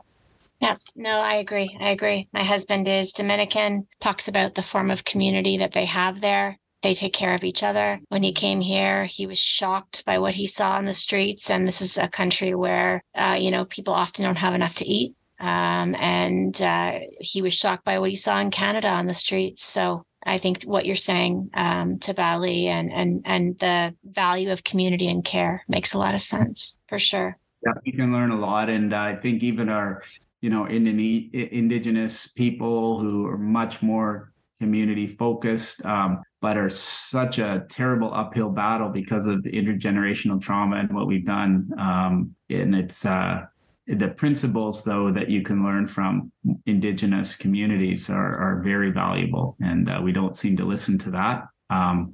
yeah 0.60 0.76
no 0.94 1.10
i 1.10 1.36
agree 1.36 1.76
i 1.80 1.90
agree 1.90 2.28
my 2.32 2.44
husband 2.44 2.86
is 2.88 3.12
dominican 3.12 3.86
talks 4.00 4.28
about 4.28 4.54
the 4.54 4.62
form 4.62 4.90
of 4.90 5.04
community 5.04 5.58
that 5.58 5.72
they 5.72 5.84
have 5.84 6.20
there 6.20 6.58
they 6.82 6.94
take 6.94 7.14
care 7.14 7.34
of 7.34 7.42
each 7.42 7.64
other. 7.64 8.00
When 8.10 8.22
he 8.22 8.32
came 8.32 8.60
here, 8.60 9.06
he 9.06 9.26
was 9.26 9.38
shocked 9.38 10.04
by 10.04 10.20
what 10.20 10.34
he 10.34 10.46
saw 10.46 10.72
on 10.72 10.84
the 10.84 10.92
streets. 10.92 11.50
And 11.50 11.66
this 11.66 11.80
is 11.80 11.98
a 11.98 12.06
country 12.06 12.54
where, 12.54 13.02
uh, 13.14 13.36
you 13.40 13.50
know, 13.50 13.64
people 13.64 13.92
often 13.92 14.24
don't 14.24 14.36
have 14.36 14.54
enough 14.54 14.76
to 14.76 14.86
eat. 14.86 15.14
Um, 15.40 15.96
and 15.96 16.60
uh, 16.62 17.00
he 17.18 17.42
was 17.42 17.54
shocked 17.54 17.84
by 17.84 17.98
what 17.98 18.10
he 18.10 18.16
saw 18.16 18.38
in 18.38 18.50
Canada 18.50 18.88
on 18.88 19.06
the 19.06 19.14
streets. 19.14 19.64
So 19.64 20.04
I 20.26 20.38
think 20.38 20.64
what 20.64 20.86
you're 20.86 20.96
saying 20.96 21.50
um, 21.54 21.98
to 22.00 22.12
Bali 22.12 22.66
and 22.66 22.92
and 22.92 23.22
and 23.24 23.58
the 23.58 23.94
value 24.04 24.50
of 24.50 24.64
community 24.64 25.08
and 25.08 25.24
care 25.24 25.64
makes 25.68 25.94
a 25.94 25.98
lot 25.98 26.14
of 26.14 26.20
sense 26.20 26.76
for 26.88 26.98
sure. 26.98 27.38
Yeah, 27.64 27.72
we 27.84 27.92
can 27.92 28.12
learn 28.12 28.32
a 28.32 28.38
lot, 28.38 28.68
and 28.68 28.94
I 28.94 29.16
think 29.16 29.42
even 29.42 29.68
our, 29.68 30.02
you 30.40 30.50
know, 30.50 30.66
indigenous 30.66 32.26
people 32.28 33.00
who 33.00 33.26
are 33.26 33.38
much 33.38 33.82
more 33.82 34.32
community 34.58 35.06
focused, 35.06 35.84
um, 35.84 36.22
but 36.40 36.56
are 36.56 36.70
such 36.70 37.38
a 37.38 37.66
terrible 37.68 38.12
uphill 38.12 38.50
battle 38.50 38.88
because 38.88 39.26
of 39.26 39.42
the 39.42 39.50
intergenerational 39.50 40.40
trauma 40.40 40.76
and 40.76 40.92
what 40.92 41.06
we've 41.06 41.24
done. 41.24 41.70
Um, 41.78 42.34
and 42.50 42.74
it's 42.74 43.04
uh, 43.04 43.46
the 43.86 44.08
principles 44.08 44.82
though 44.82 45.12
that 45.12 45.30
you 45.30 45.42
can 45.42 45.64
learn 45.64 45.86
from 45.86 46.32
indigenous 46.66 47.36
communities 47.36 48.10
are, 48.10 48.36
are 48.36 48.62
very 48.62 48.90
valuable 48.90 49.56
and 49.60 49.88
uh, 49.88 50.00
we 50.02 50.12
don't 50.12 50.36
seem 50.36 50.56
to 50.56 50.64
listen 50.64 50.98
to 50.98 51.10
that. 51.10 51.44
Um, 51.70 52.12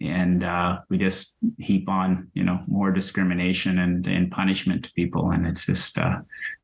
and 0.00 0.44
uh, 0.44 0.80
we 0.90 0.98
just 0.98 1.36
heap 1.58 1.88
on 1.88 2.30
you 2.34 2.44
know 2.44 2.60
more 2.66 2.90
discrimination 2.90 3.78
and, 3.78 4.06
and 4.06 4.30
punishment 4.30 4.84
to 4.84 4.92
people. 4.92 5.30
And 5.30 5.46
it's 5.46 5.66
just 5.66 5.98
uh, 5.98 6.20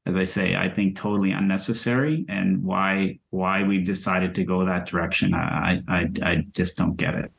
as 0.07 0.15
i 0.17 0.25
say 0.25 0.57
i 0.57 0.69
think 0.69 0.97
totally 0.97 1.31
unnecessary. 1.31 2.27
And 2.29 2.63
why 2.63 3.19
why 3.31 3.63
we've 3.63 3.87
decided 3.87 4.35
to 4.35 4.45
go 4.45 4.65
that 4.67 4.87
direction 4.87 5.33
i 5.33 5.83
i, 5.89 6.09
I 6.23 6.47
just 6.53 6.77
don't 6.77 6.97
get 6.97 7.15
it. 7.15 7.33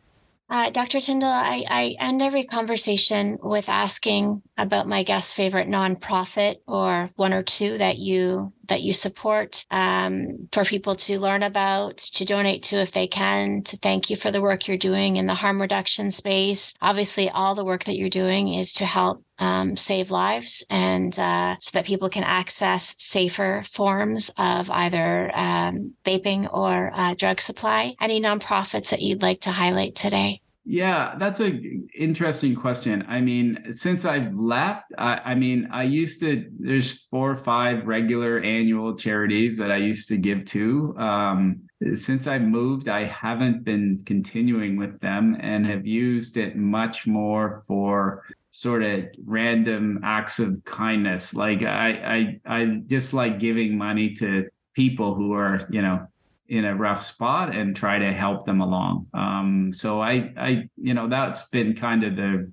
Uh, 0.51 0.69
Dr. 0.69 0.99
Tyndall, 0.99 1.32
I, 1.32 1.63
I, 1.69 1.95
end 1.97 2.22
every 2.22 2.43
conversation 2.43 3.38
with 3.41 3.69
asking 3.69 4.41
about 4.62 4.88
my 4.88 5.03
guest's 5.03 5.34
favorite 5.34 5.68
nonprofit 5.68 6.57
or 6.68 7.09
one 7.16 7.34
or 7.34 7.43
two 7.43 7.78
that 7.78 7.97
you 7.97 8.53
that 8.68 8.82
you 8.84 8.93
support 8.93 9.66
um, 9.70 10.47
for 10.53 10.64
people 10.64 10.95
to 10.95 11.20
learn 11.20 11.43
about, 11.43 11.97
to 11.97 12.24
donate 12.24 12.64
to 12.64 12.78
if 12.78 12.93
they 12.93 13.05
can, 13.05 13.62
to 13.64 13.76
thank 13.78 14.09
you 14.09 14.16
for 14.16 14.32
the 14.32 14.41
work 14.41 14.66
you're 14.66 14.78
doing 14.78 15.18
in 15.18 15.26
the 15.26 15.34
harm 15.34 15.59
reduction 15.59 16.09
space. 16.09 16.74
Obviously, 16.82 17.30
all 17.30 17.53
the 17.53 17.66
work 17.66 17.84
that 17.84 17.97
you're 17.97 18.07
doing 18.09 18.53
is 18.53 18.72
to 18.74 18.86
help 18.86 19.26
um, 19.39 19.76
save 19.76 20.12
lives 20.12 20.64
and 20.70 21.18
uh, 21.20 21.55
so 21.59 21.72
that 21.74 21.86
people 21.86 22.09
can 22.09 22.24
access 22.24 22.95
safer 22.99 23.64
forms 23.70 24.32
of 24.38 24.70
either 24.70 25.36
um, 25.36 25.93
vaping 26.05 26.47
or 26.53 26.91
uh, 26.93 27.14
drug 27.16 27.41
supply. 27.41 27.95
Any 27.99 28.22
nonprofits 28.22 28.91
that 28.91 29.01
you'd 29.01 29.24
like 29.24 29.41
to 29.41 29.51
highlight 29.51 29.95
today? 29.95 30.41
Yeah, 30.64 31.16
that's 31.18 31.39
a 31.39 31.59
interesting 31.97 32.53
question. 32.53 33.03
I 33.07 33.20
mean, 33.20 33.74
since 33.74 34.05
I've 34.05 34.34
left, 34.36 34.86
I, 34.95 35.20
I, 35.26 35.36
mean, 35.36 35.68
I 35.72 35.84
used 35.84 36.20
to. 36.20 36.47
There's 36.59 37.07
four 37.09 37.32
or 37.32 37.36
five 37.36 37.88
regular 37.88 38.39
annual 38.39 38.95
charities 38.95 39.57
that 39.57 39.72
I 39.72 39.78
used 39.78 40.07
to 40.09 40.18
give 40.18 40.45
to. 40.45 40.95
Um, 40.99 41.64
since 41.95 42.28
I 42.28 42.38
moved, 42.38 42.89
I 42.89 43.05
haven't 43.05 43.64
been 43.64 44.03
continuing 44.05 44.78
with 44.78 44.99
them 44.99 45.36
and 45.39 45.66
have 45.66 45.88
used 45.88 46.38
it 46.38 46.55
much 46.55 47.07
more 47.07 47.64
for 47.68 48.24
sort 48.51 48.84
of 48.84 49.05
random 49.26 49.99
acts 50.03 50.38
of 50.38 50.64
kindness. 50.66 51.34
Like 51.34 51.64
I, 51.64 52.39
I, 52.45 52.59
I 52.59 52.66
just 52.86 53.14
like 53.14 53.39
giving 53.39 53.78
money 53.80 54.14
to 54.16 54.47
people 54.76 55.16
who 55.16 55.34
are, 55.34 55.68
you 55.72 55.82
know, 55.82 56.05
in 56.52 56.66
a 56.66 56.76
rough 56.76 57.02
spot 57.02 57.56
and 57.56 57.74
try 57.74 57.97
to 57.97 58.12
help 58.12 58.45
them 58.45 58.60
along. 58.60 59.08
Um, 59.14 59.72
so 59.74 60.02
I, 60.02 60.34
I, 60.38 60.70
you 60.76 60.93
know, 60.93 61.08
that's 61.08 61.45
been 61.45 61.74
kind 61.74 62.04
of 62.04 62.18
the 62.18 62.52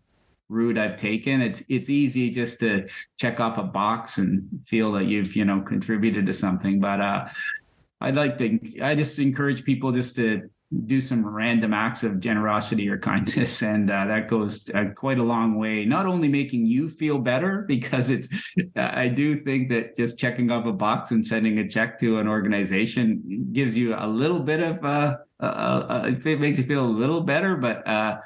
route 0.49 0.78
I've 0.78 0.96
taken. 0.96 1.42
It's 1.42 1.64
it's 1.68 1.90
easy 1.90 2.30
just 2.30 2.61
to 2.61 2.86
check 3.18 3.40
off 3.40 3.59
a 3.59 3.64
box 3.64 4.18
and 4.18 4.49
feel 4.66 4.92
that 4.92 5.07
you've 5.07 5.34
you 5.34 5.44
know 5.44 5.61
contributed 5.62 6.26
to 6.26 6.32
something. 6.32 6.78
But 6.78 7.01
uh, 7.01 7.28
I'd 8.01 8.14
like 8.14 8.38
to 8.38 8.61
I 8.80 8.94
just 8.94 9.18
encourage 9.18 9.64
people 9.64 9.90
just 9.90 10.14
to 10.14 10.49
do 10.84 11.00
some 11.00 11.26
random 11.26 11.72
acts 11.72 12.02
of 12.02 12.20
generosity 12.20 12.88
or 12.90 12.98
kindness 12.98 13.62
and 13.72 13.90
uh, 13.90 14.04
that 14.04 14.28
goes 14.28 14.68
uh, 14.74 14.84
quite 14.94 15.18
a 15.18 15.22
long 15.22 15.56
way 15.56 15.84
not 15.84 16.04
only 16.04 16.28
making 16.28 16.66
you 16.66 16.88
feel 16.88 17.18
better 17.18 17.62
because 17.68 18.10
it's 18.10 18.28
i 18.76 19.08
do 19.08 19.42
think 19.44 19.70
that 19.70 19.96
just 19.96 20.18
checking 20.18 20.50
off 20.50 20.66
a 20.66 20.72
box 20.72 21.10
and 21.10 21.24
sending 21.24 21.58
a 21.58 21.68
check 21.68 21.98
to 21.98 22.18
an 22.18 22.28
organization 22.28 23.48
gives 23.52 23.76
you 23.76 23.94
a 23.94 24.06
little 24.06 24.40
bit 24.40 24.60
of 24.60 24.84
uh, 24.84 25.16
uh, 25.40 25.44
uh 25.88 26.12
it 26.24 26.40
makes 26.40 26.58
you 26.58 26.64
feel 26.64 26.84
a 26.84 26.86
little 26.86 27.22
better 27.22 27.56
but 27.56 27.86
uh, 27.86 28.18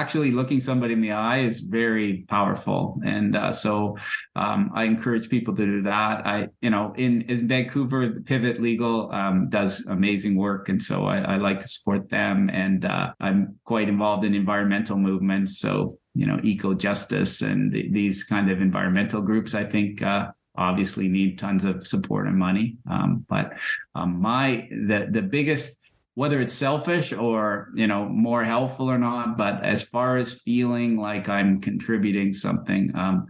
actually 0.00 0.30
looking 0.30 0.60
somebody 0.60 0.92
in 0.94 1.00
the 1.00 1.12
eye 1.12 1.40
is 1.40 1.60
very 1.60 2.24
powerful. 2.28 3.00
And 3.04 3.36
uh, 3.36 3.52
so 3.52 3.96
um, 4.36 4.70
i 4.74 4.84
encourage 4.84 5.28
people 5.28 5.54
to 5.56 5.64
do 5.64 5.82
that. 5.82 6.26
I 6.26 6.48
you 6.60 6.70
know 6.70 6.94
in, 6.96 7.22
in 7.22 7.48
vancouver 7.48 8.20
pivot 8.30 8.60
legal 8.60 9.10
um, 9.12 9.48
does 9.48 9.72
amazing 9.86 10.34
work. 10.36 10.68
And 10.68 10.80
so 10.88 10.96
I, 11.04 11.18
I, 11.34 11.36
like 11.36 11.58
to 11.60 11.68
support 11.68 12.10
them. 12.10 12.50
And 12.64 12.84
uh, 12.84 13.12
i'm 13.20 13.40
quite 13.64 13.88
involved 13.88 14.24
in 14.24 14.34
environmental 14.34 14.96
movements. 14.96 15.58
So 15.58 15.98
you 16.14 16.26
know 16.26 16.38
eco 16.42 16.74
justice 16.74 17.42
and 17.42 17.72
th- 17.72 17.92
these 17.92 18.24
kind 18.24 18.50
of 18.50 18.60
environmental 18.60 19.20
groups 19.20 19.54
i 19.54 19.64
think 19.74 20.02
uh, 20.02 20.24
obviously 20.58 21.06
need 21.08 21.38
tons 21.38 21.64
of 21.64 21.86
support 21.86 22.26
and 22.26 22.36
money. 22.36 22.76
Um, 22.90 23.24
but 23.28 23.52
um, 23.94 24.20
my 24.20 24.68
the 24.70 25.06
the 25.10 25.22
biggest 25.22 25.78
whether 26.18 26.40
it's 26.40 26.52
selfish 26.52 27.12
or 27.12 27.68
you 27.74 27.86
know 27.86 28.04
more 28.08 28.42
helpful 28.42 28.90
or 28.90 28.98
not 28.98 29.38
but 29.38 29.62
as 29.62 29.84
far 29.84 30.16
as 30.16 30.40
feeling 30.40 30.96
like 30.98 31.28
i'm 31.28 31.60
contributing 31.60 32.32
something 32.32 32.90
um, 32.96 33.24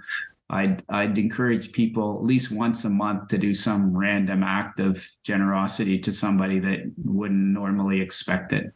I'd 0.51 0.83
I'd 0.89 1.19
encourage 1.19 1.73
people 1.73 2.17
at 2.17 2.25
least 2.25 2.51
once 2.51 2.87
a 2.87 2.89
month 2.89 3.29
to 3.29 3.37
do 3.37 3.53
some 3.53 3.95
random 3.95 4.43
act 4.43 4.81
of 4.81 5.07
generosity 5.23 5.99
to 5.99 6.11
somebody 6.11 6.59
that 6.61 6.91
wouldn't 7.05 7.53
normally 7.53 8.01
expect 8.01 8.55
it. 8.55 8.73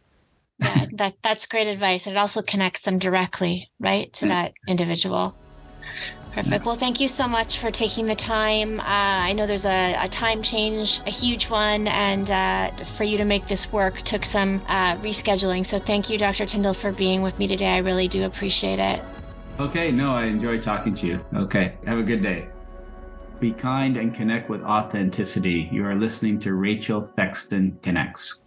Yeah, 0.60 0.84
that 0.92 1.14
that's 1.22 1.46
great 1.46 1.68
advice. 1.68 2.06
It 2.06 2.18
also 2.18 2.42
connects 2.42 2.82
them 2.82 2.98
directly, 2.98 3.70
right, 3.80 4.12
to 4.12 4.26
that 4.26 4.52
individual. 4.68 5.34
Perfect. 6.32 6.64
Well, 6.64 6.76
thank 6.76 6.98
you 6.98 7.08
so 7.08 7.28
much 7.28 7.58
for 7.58 7.70
taking 7.70 8.06
the 8.06 8.14
time. 8.14 8.80
Uh, 8.80 8.84
I 8.86 9.34
know 9.34 9.46
there's 9.46 9.66
a, 9.66 9.96
a, 9.98 10.08
time 10.08 10.42
change, 10.42 11.00
a 11.06 11.10
huge 11.10 11.50
one, 11.50 11.86
and 11.88 12.30
uh, 12.30 12.70
for 12.96 13.04
you 13.04 13.18
to 13.18 13.24
make 13.26 13.48
this 13.48 13.70
work 13.70 14.00
took 14.00 14.24
some 14.24 14.62
uh, 14.66 14.96
rescheduling. 14.96 15.66
So 15.66 15.78
thank 15.78 16.08
you, 16.08 16.16
Dr. 16.16 16.46
Tyndall, 16.46 16.72
for 16.72 16.90
being 16.90 17.20
with 17.20 17.38
me 17.38 17.46
today. 17.46 17.74
I 17.74 17.78
really 17.78 18.08
do 18.08 18.24
appreciate 18.24 18.78
it. 18.78 19.02
Okay. 19.60 19.92
No, 19.92 20.14
I 20.14 20.24
enjoyed 20.24 20.62
talking 20.62 20.94
to 20.96 21.06
you. 21.06 21.24
Okay. 21.34 21.74
Have 21.86 21.98
a 21.98 22.02
good 22.02 22.22
day. 22.22 22.48
Be 23.38 23.52
kind 23.52 23.98
and 23.98 24.14
connect 24.14 24.48
with 24.48 24.62
authenticity. 24.62 25.68
You 25.70 25.84
are 25.84 25.94
listening 25.94 26.38
to 26.40 26.54
Rachel 26.54 27.02
Thexton 27.02 27.76
Connects. 27.82 28.41